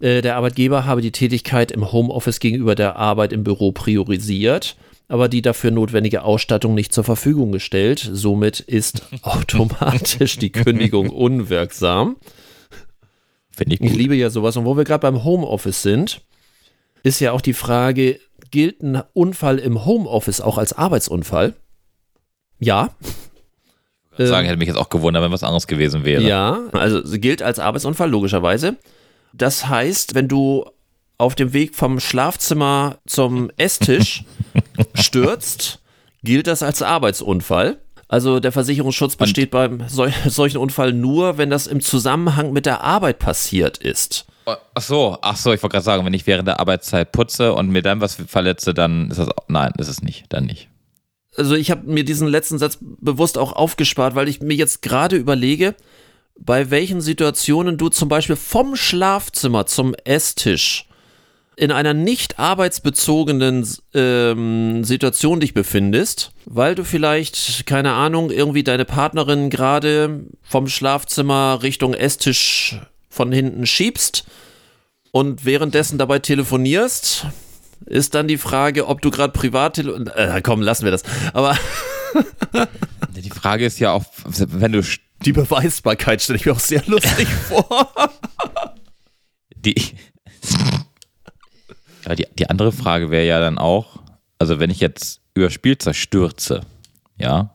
Äh, 0.00 0.22
der 0.22 0.36
Arbeitgeber 0.36 0.84
habe 0.84 1.00
die 1.00 1.10
Tätigkeit 1.10 1.72
im 1.72 1.90
Homeoffice 1.90 2.38
gegenüber 2.38 2.76
der 2.76 2.96
Arbeit 2.96 3.32
im 3.32 3.42
Büro 3.42 3.72
priorisiert 3.72 4.76
aber 5.08 5.28
die 5.28 5.42
dafür 5.42 5.70
notwendige 5.70 6.22
Ausstattung 6.22 6.74
nicht 6.74 6.92
zur 6.92 7.04
Verfügung 7.04 7.52
gestellt. 7.52 8.08
Somit 8.12 8.60
ist 8.60 9.02
automatisch 9.22 10.38
die 10.38 10.50
Kündigung 10.50 11.10
unwirksam. 11.10 12.16
Finde 13.50 13.74
ich 13.74 13.80
gut. 13.80 13.90
Ich 13.90 13.96
liebe 13.96 14.14
ja 14.14 14.30
sowas. 14.30 14.56
Und 14.56 14.64
wo 14.64 14.76
wir 14.76 14.84
gerade 14.84 15.02
beim 15.02 15.24
Homeoffice 15.24 15.82
sind, 15.82 16.22
ist 17.02 17.20
ja 17.20 17.32
auch 17.32 17.40
die 17.40 17.54
Frage, 17.54 18.18
gilt 18.50 18.82
ein 18.82 19.02
Unfall 19.12 19.58
im 19.58 19.84
Homeoffice 19.84 20.40
auch 20.40 20.58
als 20.58 20.72
Arbeitsunfall? 20.72 21.54
Ja. 22.58 22.94
Ich 24.18 24.26
sagen, 24.26 24.44
ähm, 24.44 24.48
hätte 24.48 24.58
mich 24.58 24.68
jetzt 24.68 24.78
auch 24.78 24.88
gewundert, 24.88 25.22
wenn 25.22 25.32
was 25.32 25.42
anderes 25.42 25.66
gewesen 25.66 26.04
wäre. 26.04 26.22
Ja, 26.22 26.68
also 26.72 27.02
gilt 27.18 27.42
als 27.42 27.58
Arbeitsunfall, 27.58 28.10
logischerweise. 28.10 28.76
Das 29.34 29.68
heißt, 29.68 30.14
wenn 30.14 30.26
du 30.26 30.64
auf 31.18 31.34
dem 31.34 31.52
Weg 31.52 31.74
vom 31.74 32.00
Schlafzimmer 32.00 32.98
zum 33.06 33.50
Esstisch 33.56 34.24
stürzt, 34.94 35.80
gilt 36.22 36.46
das 36.46 36.62
als 36.62 36.82
Arbeitsunfall. 36.82 37.78
Also 38.08 38.38
der 38.38 38.52
Versicherungsschutz 38.52 39.16
besteht 39.16 39.52
Und? 39.54 39.78
beim 39.78 39.88
sol 39.88 40.12
solchen 40.26 40.58
Unfall 40.58 40.92
nur, 40.92 41.38
wenn 41.38 41.50
das 41.50 41.66
im 41.66 41.80
Zusammenhang 41.80 42.52
mit 42.52 42.66
der 42.66 42.82
Arbeit 42.82 43.18
passiert 43.18 43.78
ist. 43.78 44.26
Ach 44.46 44.82
so, 44.82 45.18
ach 45.22 45.36
so, 45.36 45.52
ich 45.52 45.62
wollte 45.62 45.74
gerade 45.74 45.84
sagen, 45.84 46.06
wenn 46.06 46.14
ich 46.14 46.26
während 46.26 46.46
der 46.46 46.60
Arbeitszeit 46.60 47.10
putze 47.10 47.52
und 47.52 47.68
mir 47.68 47.82
dann 47.82 48.00
was 48.00 48.14
verletze, 48.14 48.74
dann 48.74 49.10
ist 49.10 49.18
das 49.18 49.28
auch, 49.28 49.48
nein, 49.48 49.72
ist 49.78 49.88
es 49.88 50.02
nicht, 50.02 50.26
dann 50.28 50.44
nicht. 50.44 50.68
Also 51.36 51.56
ich 51.56 51.70
habe 51.72 51.90
mir 51.90 52.04
diesen 52.04 52.28
letzten 52.28 52.58
Satz 52.58 52.78
bewusst 52.80 53.38
auch 53.38 53.52
aufgespart, 53.52 54.14
weil 54.14 54.28
ich 54.28 54.40
mir 54.40 54.54
jetzt 54.54 54.82
gerade 54.82 55.16
überlege, 55.16 55.74
bei 56.38 56.70
welchen 56.70 57.00
Situationen 57.00 57.76
du 57.76 57.88
zum 57.88 58.08
Beispiel 58.08 58.36
vom 58.36 58.76
Schlafzimmer 58.76 59.66
zum 59.66 59.94
Esstisch 60.04 60.86
in 61.56 61.72
einer 61.72 61.94
nicht 61.94 62.38
arbeitsbezogenen 62.38 63.66
ähm, 63.94 64.84
Situation 64.84 65.40
dich 65.40 65.54
befindest, 65.54 66.32
weil 66.44 66.74
du 66.74 66.84
vielleicht, 66.84 67.66
keine 67.66 67.92
Ahnung, 67.92 68.30
irgendwie 68.30 68.62
deine 68.62 68.84
Partnerin 68.84 69.48
gerade 69.48 70.26
vom 70.42 70.68
Schlafzimmer 70.68 71.60
Richtung 71.62 71.94
Esstisch 71.94 72.78
von 73.08 73.32
hinten 73.32 73.66
schiebst 73.66 74.26
und 75.12 75.46
währenddessen 75.46 75.96
dabei 75.96 76.18
telefonierst, 76.18 77.26
ist 77.86 78.14
dann 78.14 78.28
die 78.28 78.36
Frage, 78.36 78.86
ob 78.86 79.00
du 79.00 79.10
gerade 79.10 79.32
privat 79.32 79.78
äh, 79.78 80.42
komm, 80.42 80.60
lassen 80.60 80.84
wir 80.84 80.90
das. 80.90 81.04
Aber 81.32 81.56
die 83.16 83.30
Frage 83.30 83.64
ist 83.64 83.78
ja 83.80 83.92
auch, 83.92 84.04
wenn 84.24 84.72
du 84.72 84.82
die 85.24 85.32
Beweisbarkeit 85.32 86.20
stelle 86.20 86.38
ich 86.38 86.44
mir 86.44 86.52
auch 86.52 86.60
sehr 86.60 86.82
lustig 86.86 87.28
vor. 87.48 87.92
Die 89.56 89.74
ja, 92.06 92.14
die, 92.14 92.26
die 92.38 92.48
andere 92.48 92.72
Frage 92.72 93.10
wäre 93.10 93.26
ja 93.26 93.40
dann 93.40 93.58
auch, 93.58 94.00
also 94.38 94.60
wenn 94.60 94.70
ich 94.70 94.80
jetzt 94.80 95.20
über 95.34 95.50
Spielzeug 95.50 95.96
stürze, 95.96 96.62
ja, 97.18 97.54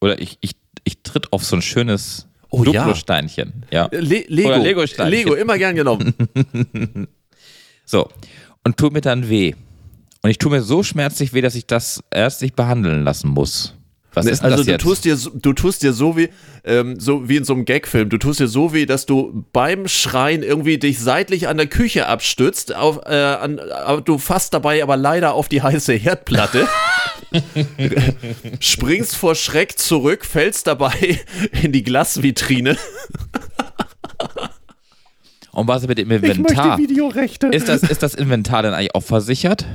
oder 0.00 0.20
ich, 0.20 0.38
ich, 0.40 0.52
ich 0.84 1.02
tritt 1.02 1.32
auf 1.32 1.44
so 1.44 1.56
ein 1.56 1.62
schönes 1.62 2.26
oh, 2.50 2.64
Duplo-Steinchen, 2.64 3.64
ja. 3.70 3.88
ja. 3.92 4.00
Le 4.00 4.24
Lego, 4.28 4.48
oder 4.48 4.58
Lego-Steinchen. 4.58 5.10
Lego, 5.12 5.34
immer 5.34 5.58
gern 5.58 5.76
genommen. 5.76 6.14
so, 7.84 8.08
und 8.64 8.76
tut 8.76 8.92
mir 8.92 9.00
dann 9.00 9.28
weh. 9.28 9.54
Und 10.22 10.30
ich 10.30 10.38
tue 10.38 10.50
mir 10.50 10.62
so 10.62 10.82
schmerzlich 10.82 11.34
weh, 11.34 11.42
dass 11.42 11.54
ich 11.54 11.66
das 11.66 12.02
ärztlich 12.10 12.54
behandeln 12.54 13.04
lassen 13.04 13.28
muss. 13.28 13.74
Was 14.14 14.26
ist 14.26 14.42
also 14.42 14.58
das 14.58 14.66
jetzt? 14.66 14.82
du 14.82 14.88
tust 14.88 15.04
dir 15.04 15.16
du 15.16 15.52
tust 15.52 15.82
dir 15.82 15.92
so 15.92 16.16
wie 16.16 16.28
ähm, 16.64 16.98
so 16.98 17.28
wie 17.28 17.36
in 17.36 17.44
so 17.44 17.54
einem 17.54 17.64
Gagfilm. 17.64 18.08
Du 18.08 18.18
tust 18.18 18.40
dir 18.40 18.48
so 18.48 18.72
wie, 18.72 18.86
dass 18.86 19.06
du 19.06 19.44
beim 19.52 19.88
Schreien 19.88 20.42
irgendwie 20.42 20.78
dich 20.78 21.00
seitlich 21.00 21.48
an 21.48 21.56
der 21.56 21.66
Küche 21.66 22.06
abstützt. 22.06 22.74
Auf, 22.74 23.00
äh, 23.06 23.14
an, 23.14 23.60
du 24.04 24.18
fasst 24.18 24.54
dabei 24.54 24.82
aber 24.82 24.96
leider 24.96 25.34
auf 25.34 25.48
die 25.48 25.62
heiße 25.62 25.92
Herdplatte. 25.92 26.66
springst 28.60 29.16
vor 29.16 29.34
Schreck 29.34 29.78
zurück, 29.78 30.24
fällst 30.24 30.66
dabei 30.66 31.20
in 31.62 31.72
die 31.72 31.82
Glasvitrine. 31.82 32.76
Und 35.52 35.68
was 35.68 35.86
mit 35.86 35.98
dem 35.98 36.10
Inventar? 36.10 36.34
Ich 36.36 36.56
möchte 36.56 36.78
Videorechte. 36.78 37.46
Ist 37.48 37.68
das, 37.68 37.82
ist 37.82 38.02
das 38.02 38.14
Inventar 38.14 38.62
denn 38.62 38.74
eigentlich 38.74 38.94
auch 38.94 39.02
versichert? 39.02 39.66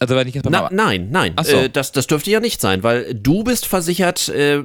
Also 0.00 0.14
wenn 0.16 0.28
ich 0.28 0.34
jetzt 0.34 0.44
mal 0.48 0.50
Na, 0.50 0.68
nein, 0.70 1.08
nein, 1.10 1.34
so. 1.42 1.56
äh, 1.56 1.70
das, 1.70 1.92
das 1.92 2.06
dürfte 2.06 2.30
ja 2.30 2.40
nicht 2.40 2.60
sein, 2.60 2.82
weil 2.82 3.14
du 3.14 3.42
bist 3.44 3.66
versichert, 3.66 4.28
äh, 4.28 4.62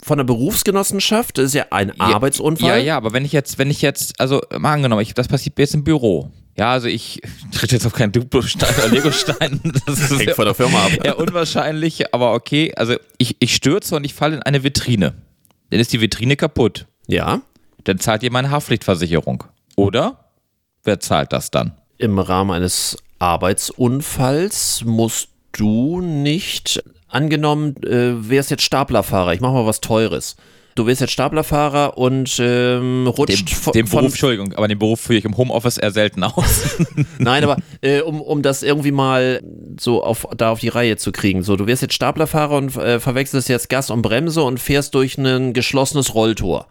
von 0.00 0.16
der 0.18 0.24
Berufsgenossenschaft, 0.24 1.38
das 1.38 1.46
ist 1.46 1.54
ja 1.54 1.66
ein 1.70 1.88
Ja, 1.88 1.94
Arbeitsunfall. 1.98 2.68
Ja, 2.68 2.76
ja, 2.76 2.96
aber 2.96 3.12
wenn 3.12 3.24
ich 3.24 3.32
jetzt, 3.32 3.58
wenn 3.58 3.70
ich 3.70 3.82
jetzt, 3.82 4.20
also 4.20 4.40
mal 4.56 4.74
angenommen, 4.74 5.02
ich, 5.02 5.12
das 5.14 5.26
passiert 5.28 5.58
jetzt 5.58 5.74
im 5.74 5.82
Büro. 5.84 6.30
Ja, 6.56 6.70
also 6.72 6.86
ich 6.88 7.20
tritt 7.52 7.72
jetzt 7.72 7.84
auf 7.86 7.92
keinen 7.94 8.12
Duplo-Stein 8.12 8.74
oder 8.78 8.88
Lego-Stein. 8.88 9.60
Das 9.86 9.98
ist 9.98 10.18
Hängt 10.18 10.30
von 10.32 10.44
der 10.44 10.54
Firma 10.54 10.84
ab. 10.84 10.90
eher 11.04 11.18
unwahrscheinlich, 11.18 12.14
aber 12.14 12.34
okay. 12.34 12.72
Also 12.76 12.94
ich, 13.18 13.36
ich 13.40 13.54
stürze 13.54 13.96
und 13.96 14.04
ich 14.04 14.14
falle 14.14 14.36
in 14.36 14.42
eine 14.42 14.62
Vitrine. 14.62 15.14
Dann 15.70 15.80
ist 15.80 15.92
die 15.92 16.00
Vitrine 16.00 16.36
kaputt. 16.36 16.86
Ja, 17.08 17.42
Dann 17.84 17.98
zahlt 17.98 18.22
ihr 18.22 18.30
meine 18.32 18.50
Haftpflichtversicherung. 18.50 19.44
Oder? 19.76 20.30
Wer 20.84 21.00
zahlt 21.00 21.32
das 21.32 21.50
dann? 21.50 21.72
im 22.00 22.20
Rahmen 22.20 22.52
eines 22.52 22.96
Arbeitsunfalls 23.18 24.84
musst 24.84 25.28
du 25.52 26.00
nicht, 26.00 26.82
angenommen, 27.08 27.76
äh, 27.82 28.28
wärst 28.28 28.50
jetzt 28.50 28.62
Staplerfahrer, 28.62 29.32
ich 29.32 29.40
mach 29.40 29.52
mal 29.52 29.66
was 29.66 29.80
Teures. 29.80 30.36
Du 30.74 30.86
wärst 30.86 31.00
jetzt 31.00 31.10
Staplerfahrer 31.10 31.98
und 31.98 32.38
ähm, 32.38 33.04
Dem, 33.04 33.06
rutscht 33.08 33.50
von, 33.50 33.72
dem 33.72 33.88
von 33.88 33.98
Beruf, 33.98 34.12
Entschuldigung, 34.12 34.52
aber 34.54 34.68
den 34.68 34.78
Beruf 34.78 35.00
führe 35.00 35.18
ich 35.18 35.24
im 35.24 35.36
Homeoffice 35.36 35.76
eher 35.76 35.90
selten 35.90 36.22
aus. 36.22 36.76
Nein, 37.18 37.42
aber 37.42 37.56
äh, 37.80 38.00
um, 38.00 38.20
um 38.20 38.42
das 38.42 38.62
irgendwie 38.62 38.92
mal 38.92 39.42
so 39.80 40.04
auf, 40.04 40.28
da 40.36 40.52
auf 40.52 40.60
die 40.60 40.68
Reihe 40.68 40.96
zu 40.96 41.10
kriegen. 41.10 41.42
So, 41.42 41.56
du 41.56 41.66
wirst 41.66 41.82
jetzt 41.82 41.94
Staplerfahrer 41.94 42.56
und 42.56 42.76
äh, 42.76 43.00
verwechselst 43.00 43.48
jetzt 43.48 43.68
Gas 43.70 43.90
und 43.90 44.02
Bremse 44.02 44.44
und 44.44 44.60
fährst 44.60 44.94
durch 44.94 45.18
ein 45.18 45.52
geschlossenes 45.52 46.14
Rolltor. 46.14 46.68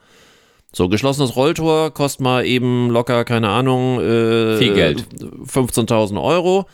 So, 0.74 0.89
geschlossenes 0.89 1.36
Rolltor 1.36 1.91
kostet 1.93 2.22
mal 2.22 2.45
eben 2.45 2.89
locker, 2.89 3.24
keine 3.26 3.49
Ahnung, 3.49 3.99
äh, 3.99 4.57
Viel 4.57 4.74
Geld. 4.74 5.05
15.000 5.45 6.22
Euro. 6.22 6.65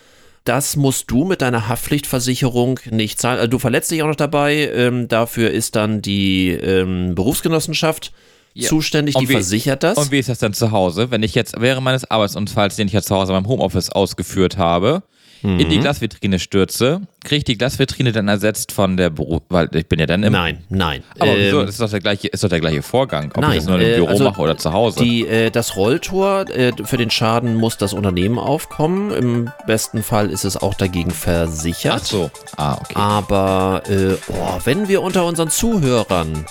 Das 0.45 0.75
musst 0.75 1.09
du 1.09 1.23
mit 1.23 1.41
deiner 1.41 1.69
Haftpflichtversicherung 1.69 2.79
nicht 2.89 3.21
zahlen. 3.21 3.37
Also 3.37 3.49
du 3.51 3.59
verletzt 3.59 3.91
dich 3.91 4.03
auch 4.03 4.07
noch 4.07 4.15
dabei. 4.17 4.69
Ähm, 4.75 5.07
dafür 5.07 5.51
ist 5.51 5.75
dann 5.77 6.01
die 6.01 6.49
ähm, 6.49 7.15
Berufsgenossenschaft 7.15 8.11
Ja. 8.53 8.67
zuständig, 8.67 9.15
die 9.15 9.21
Und 9.21 9.29
wie- 9.29 9.33
versichert 9.33 9.83
das. 9.83 9.97
Und 9.97 10.11
wie 10.11 10.19
ist 10.19 10.27
das 10.27 10.39
dann 10.39 10.53
zu 10.53 10.71
Hause? 10.71 11.11
Wenn 11.11 11.23
ich 11.23 11.33
jetzt 11.33 11.55
während 11.61 11.83
meines 11.85 12.09
Arbeitsunfalls, 12.11 12.75
den 12.75 12.87
ich 12.87 12.93
jetzt 12.93 13.07
zu 13.07 13.15
Hause 13.15 13.31
beim 13.31 13.47
Homeoffice 13.47 13.89
ausgeführt 13.89 14.57
habe, 14.57 15.03
in 15.43 15.57
Mhm. 15.57 15.69
die 15.69 15.79
Glasvitrine 15.79 16.39
stürze, 16.39 17.01
kriege 17.23 17.37
ich 17.39 17.43
die 17.43 17.57
Glasvitrine 17.57 18.11
dann 18.13 18.27
ersetzt 18.29 18.71
von 18.71 18.95
der 18.97 19.09
Beruf, 19.09 19.41
weil 19.49 19.69
ich 19.75 19.87
bin 19.87 19.99
ja 19.99 20.05
dann 20.05 20.23
im. 20.23 20.31
nein, 20.31 20.63
nein. 20.69 21.03
Aber 21.19 21.35
wieso? 21.35 21.59
Ähm, 21.59 21.65
Das 21.65 21.75
ist 21.75 21.81
doch 21.81 21.89
der 21.89 21.99
gleiche, 21.99 22.27
ist 22.29 22.43
doch 22.43 22.49
der 22.49 22.59
gleiche 22.61 22.81
Vorgang, 22.81 23.31
ob 23.35 23.41
Nein, 23.41 23.51
ich 23.51 23.57
das 23.57 23.65
nur 23.67 23.79
im 23.79 23.87
äh, 23.87 23.95
Büro 23.95 24.07
also 24.07 24.23
mache 24.23 24.41
oder 24.41 24.57
zu 24.57 24.71
Hause. 24.71 25.03
Die, 25.03 25.27
äh, 25.27 25.49
das 25.51 25.75
Rolltor, 25.75 26.49
äh, 26.49 26.71
für 26.83 26.97
den 26.97 27.09
Schaden 27.09 27.55
muss 27.55 27.77
das 27.77 27.93
Unternehmen 27.93 28.39
aufkommen. 28.39 29.11
Im 29.11 29.51
besten 29.67 30.01
Fall 30.01 30.29
ist 30.29 30.45
es 30.45 30.55
auch 30.57 30.73
dagegen 30.73 31.11
versichert. 31.11 32.01
Ach 32.01 32.05
so. 32.05 32.31
Ah, 32.57 32.77
okay. 32.79 32.93
Aber 32.95 33.83
äh, 33.89 34.15
oh, 34.29 34.59
wenn 34.63 34.87
wir 34.87 35.01
unter 35.01 35.25
unseren 35.25 35.49
Zuhörern 35.49 36.45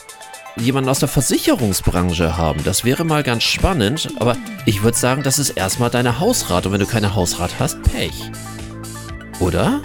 jemanden 0.56 0.90
aus 0.90 0.98
der 0.98 1.08
Versicherungsbranche 1.08 2.36
haben, 2.36 2.62
das 2.64 2.84
wäre 2.84 3.04
mal 3.04 3.22
ganz 3.22 3.42
spannend. 3.44 4.08
Aber 4.18 4.36
ich 4.66 4.82
würde 4.82 4.98
sagen, 4.98 5.22
das 5.22 5.38
ist 5.38 5.50
erstmal 5.50 5.88
deine 5.90 6.20
Hausrat. 6.20 6.66
Und 6.66 6.72
wenn 6.72 6.80
du 6.80 6.86
keine 6.86 7.14
Hausrat 7.14 7.52
hast, 7.58 7.82
Pech. 7.84 8.12
Oder? 9.42 9.80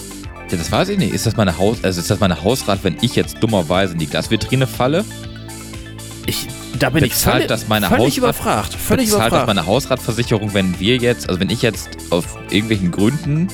Ja, 0.49 0.57
das 0.57 0.71
weiß 0.71 0.89
ich 0.89 0.97
nicht. 0.97 1.13
Ist 1.13 1.25
das 1.25 1.35
meine 1.35 1.57
Haus, 1.57 1.77
also 1.83 1.99
ist 1.99 2.09
das 2.09 2.19
meine 2.19 2.41
Hausrat, 2.43 2.79
wenn 2.83 2.97
ich 3.01 3.15
jetzt 3.15 3.37
dummerweise 3.41 3.93
in 3.93 3.99
die 3.99 4.07
Glasvitrine 4.07 4.67
falle? 4.67 5.03
Ich, 6.25 6.47
da 6.77 6.89
bin 6.89 7.03
ich 7.03 7.11
Bezahlt 7.11 7.33
völlig, 7.35 7.47
das 7.47 7.67
meine 7.67 7.87
völlig 7.87 8.05
Hausrat- 8.05 8.17
überfragt. 8.17 8.73
Völlig 8.73 9.05
Bezahlt 9.05 9.21
das 9.23 9.27
überfragt. 9.29 9.47
meine 9.47 9.65
Hausratversicherung, 9.65 10.53
wenn 10.53 10.79
wir 10.79 10.97
jetzt, 10.97 11.27
also 11.27 11.39
wenn 11.39 11.49
ich 11.49 11.61
jetzt 11.61 11.89
auf 12.11 12.37
irgendwelchen 12.49 12.91
Gründen 12.91 13.47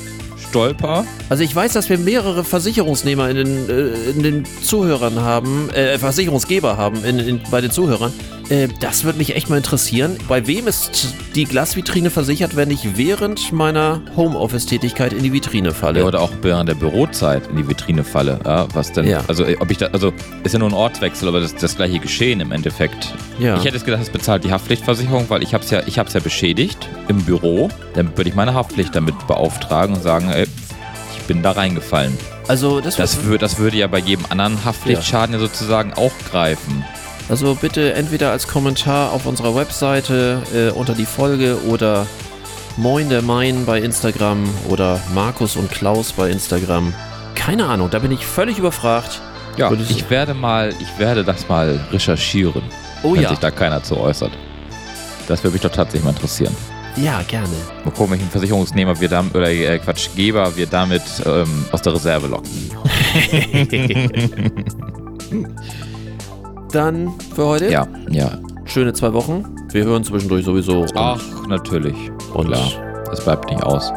stolper? 0.54 1.06
Also 1.30 1.44
ich 1.44 1.56
weiß, 1.56 1.74
dass 1.74 1.90
wir 1.90 1.98
mehrere 1.98 2.44
Versicherungsnehmer 2.44 3.28
in 3.30 3.38
den, 3.38 3.70
äh, 3.70 4.12
in 4.12 4.22
den 4.22 4.46
Zuhörern 4.62 5.20
haben, 5.20 5.72
äh, 5.72 5.98
Versicherungsgeber 5.98 6.78
haben 6.78 7.04
in, 7.04 7.18
in, 7.18 7.42
bei 7.50 7.60
den 7.60 7.72
Zuhörern. 7.72 8.14
Äh, 8.50 8.68
das 8.80 9.04
würde 9.04 9.18
mich 9.18 9.36
echt 9.36 9.50
mal 9.50 9.58
interessieren. 9.58 10.18
Bei 10.28 10.46
wem 10.46 10.68
ist 10.68 11.14
die 11.36 11.46
Glasvitrine 11.46 12.10
versichert, 12.10 12.56
wenn 12.56 12.70
ich 12.70 12.98
während 12.98 13.52
meiner 13.52 14.02
Homeoffice-Tätigkeit 14.16 15.14
in 15.14 15.24
die 15.24 15.34
Vitrine 15.34 15.74
falle? 15.74 16.02
Ja, 16.02 16.06
oder 16.06 16.22
auch 16.22 16.32
während 16.42 16.70
der 16.70 16.76
Bürozeit 16.76 17.48
in 17.48 17.58
die 17.58 17.68
Vitrine 17.68 18.04
falle. 18.04 18.40
Ja, 18.46 18.68
was 18.74 18.92
denn? 18.92 19.08
Ja. 19.08 19.24
Also, 19.28 19.46
äh, 19.46 19.58
ob 19.60 19.72
ich 19.72 19.78
da, 19.78 19.88
also, 19.88 20.14
ist 20.44 20.54
ja 20.54 20.60
nur 20.60 20.70
ein 20.70 20.74
Ortswechsel, 20.74 21.28
aber 21.28 21.40
das 21.40 21.54
ist 21.54 21.64
das 21.64 21.76
gleiche 21.76 22.00
Geschehen 22.00 22.42
im 22.42 22.52
Endeffekt. 22.52 23.14
Ja. 23.40 23.58
Ich 23.58 23.66
hätte 23.66 23.78
es 23.78 23.86
gedacht, 23.86 24.02
das 24.02 24.10
bezahlt 24.10 24.44
die 24.44 24.52
Haftpflichtversicherung, 24.52 25.30
weil 25.30 25.42
ich 25.42 25.54
habe 25.54 25.64
es 25.64 25.72
ja, 25.72 25.82
ich 25.88 25.98
hab's 25.98 26.14
ja 26.14 26.20
beschädigt 26.20 26.90
im 27.08 27.24
Büro. 27.24 27.70
Dann 27.96 28.16
würde 28.18 28.30
ich 28.30 28.36
meine 28.36 28.54
Haftpflicht 28.54 28.96
damit 28.96 29.16
beauftragen 29.28 29.96
und 29.96 30.04
sagen, 30.04 30.30
ey, 30.30 30.43
ich 30.43 30.43
bin 31.28 31.42
da 31.42 31.52
reingefallen. 31.52 32.18
also, 32.48 32.82
das, 32.82 32.96
Das, 32.98 33.24
wür, 33.26 33.38
das 33.38 33.58
würde 33.58 33.78
ja 33.78 33.88
bei 33.88 34.00
jedem 34.00 34.26
anderen 34.30 34.64
Haftpflichtschaden 34.64 35.34
ja. 35.34 35.40
sozusagen 35.40 35.94
auch 35.94 36.12
greifen. 36.32 36.84
also 37.30 37.56
bitte 37.56 37.94
entweder 37.94 38.32
als 38.32 38.48
Kommentar 38.48 39.12
auf 39.12 39.26
unserer 39.26 39.56
Webseite 39.56 40.42
äh, 40.54 40.70
unter 40.72 40.94
die 40.94 41.06
Folge 41.06 41.58
oder 41.68 42.06
Moin 42.78 43.10
der 43.10 43.22
Main 43.22 43.66
bei 43.66 43.80
Instagram 43.80 44.50
oder 44.68 45.00
Markus 45.14 45.56
und 45.56 45.70
Klaus 45.72 46.12
bei 46.14 46.30
Instagram. 46.30 46.94
Keine 47.36 47.66
Ahnung, 47.66 47.90
da 47.92 48.00
bin 48.00 48.12
ich 48.12 48.26
völlig 48.26 48.58
überfragt. 48.58 49.22
Ja, 49.58 49.70
Würde 49.70 49.84
ich- 49.84 49.92
ich 49.92 50.10
werde 50.10 50.34
mal, 50.34 50.74
ich 50.80 50.98
werde 51.00 51.24
das 51.24 51.48
mal 51.48 51.80
recherchieren, 51.92 52.64
Oh 53.04 53.14
wenn 53.14 53.22
ja, 53.22 53.30
sich 53.30 53.38
da 53.40 53.52
keiner 53.52 53.84
zu 53.84 53.98
äußert. 53.98 54.32
Das 55.28 55.44
würde 55.44 55.54
mich 55.54 55.62
doch 55.62 55.72
tatsächlich 55.72 56.04
mal 56.04 56.10
interessieren. 56.12 56.56
Ja, 56.96 57.22
gerne. 57.28 57.48
Mal 57.84 57.92
gucken, 57.92 58.12
welchen 58.12 58.30
Versicherungsnehmer 58.30 59.00
wir 59.00 59.10
damit, 59.10 59.34
oder 59.36 59.50
äh, 59.50 59.80
Quatsch, 59.80 60.10
Geber 60.16 60.56
wir 60.56 60.68
damit 60.68 61.02
ähm, 61.26 61.66
aus 61.72 61.82
der 61.82 61.94
Reserve 61.94 62.28
locken. 62.28 62.50
Dann 66.72 67.14
für 67.36 67.46
heute 67.46 67.72
Ja, 67.72 67.88
ja. 68.10 68.32
schöne 68.66 68.94
zwei 68.94 69.14
Wochen. 69.14 69.46
Wir 69.72 69.84
hören 69.86 70.04
zwischendurch 70.04 70.46
sowieso. 70.46 70.82
Und 70.82 70.92
Ach, 70.96 71.22
natürlich. 71.48 71.96
Und- 72.34 72.48
Klar. 72.48 72.68
Es 73.12 73.24
bleibt 73.24 73.50
nicht 73.50 73.62
aus. 73.64 73.92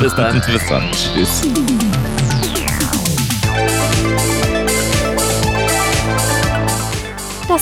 bis 0.00 0.14
dann. 0.16 0.42
Bis 0.52 0.66
dann. 0.68 0.82
Tschüss. 0.90 1.42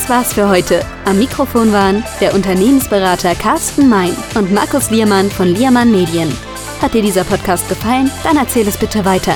Das 0.05 0.11
war's 0.11 0.35
für 0.35 0.51
heute. 0.51 0.85
Am 1.07 1.19
Mikrofon 1.19 1.73
waren 1.73 2.05
der 2.21 2.35
Unternehmensberater 2.35 3.35
Carsten 3.35 3.89
Mein 3.89 4.15
und 4.35 4.53
Markus 4.53 4.91
Liermann 4.91 5.31
von 5.31 5.49
Liermann 5.49 5.91
Medien. 5.91 6.31
Hat 6.83 6.93
dir 6.93 7.01
dieser 7.01 7.25
Podcast 7.25 7.67
gefallen? 7.71 8.11
Dann 8.23 8.37
erzähl 8.37 8.69
es 8.69 8.77
bitte 8.77 9.07
weiter. 9.07 9.35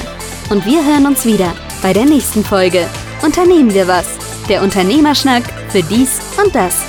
Und 0.51 0.67
wir 0.67 0.85
hören 0.85 1.07
uns 1.07 1.25
wieder 1.25 1.55
bei 1.81 1.95
der 1.95 2.05
nächsten 2.05 2.45
Folge. 2.45 2.87
Unternehmen 3.23 3.73
wir 3.73 3.89
was? 3.89 4.09
Der 4.51 4.63
Unternehmerschnack 4.63 5.45
für 5.71 5.83
dies 5.83 6.21
und 6.45 6.55
das. 6.55 6.85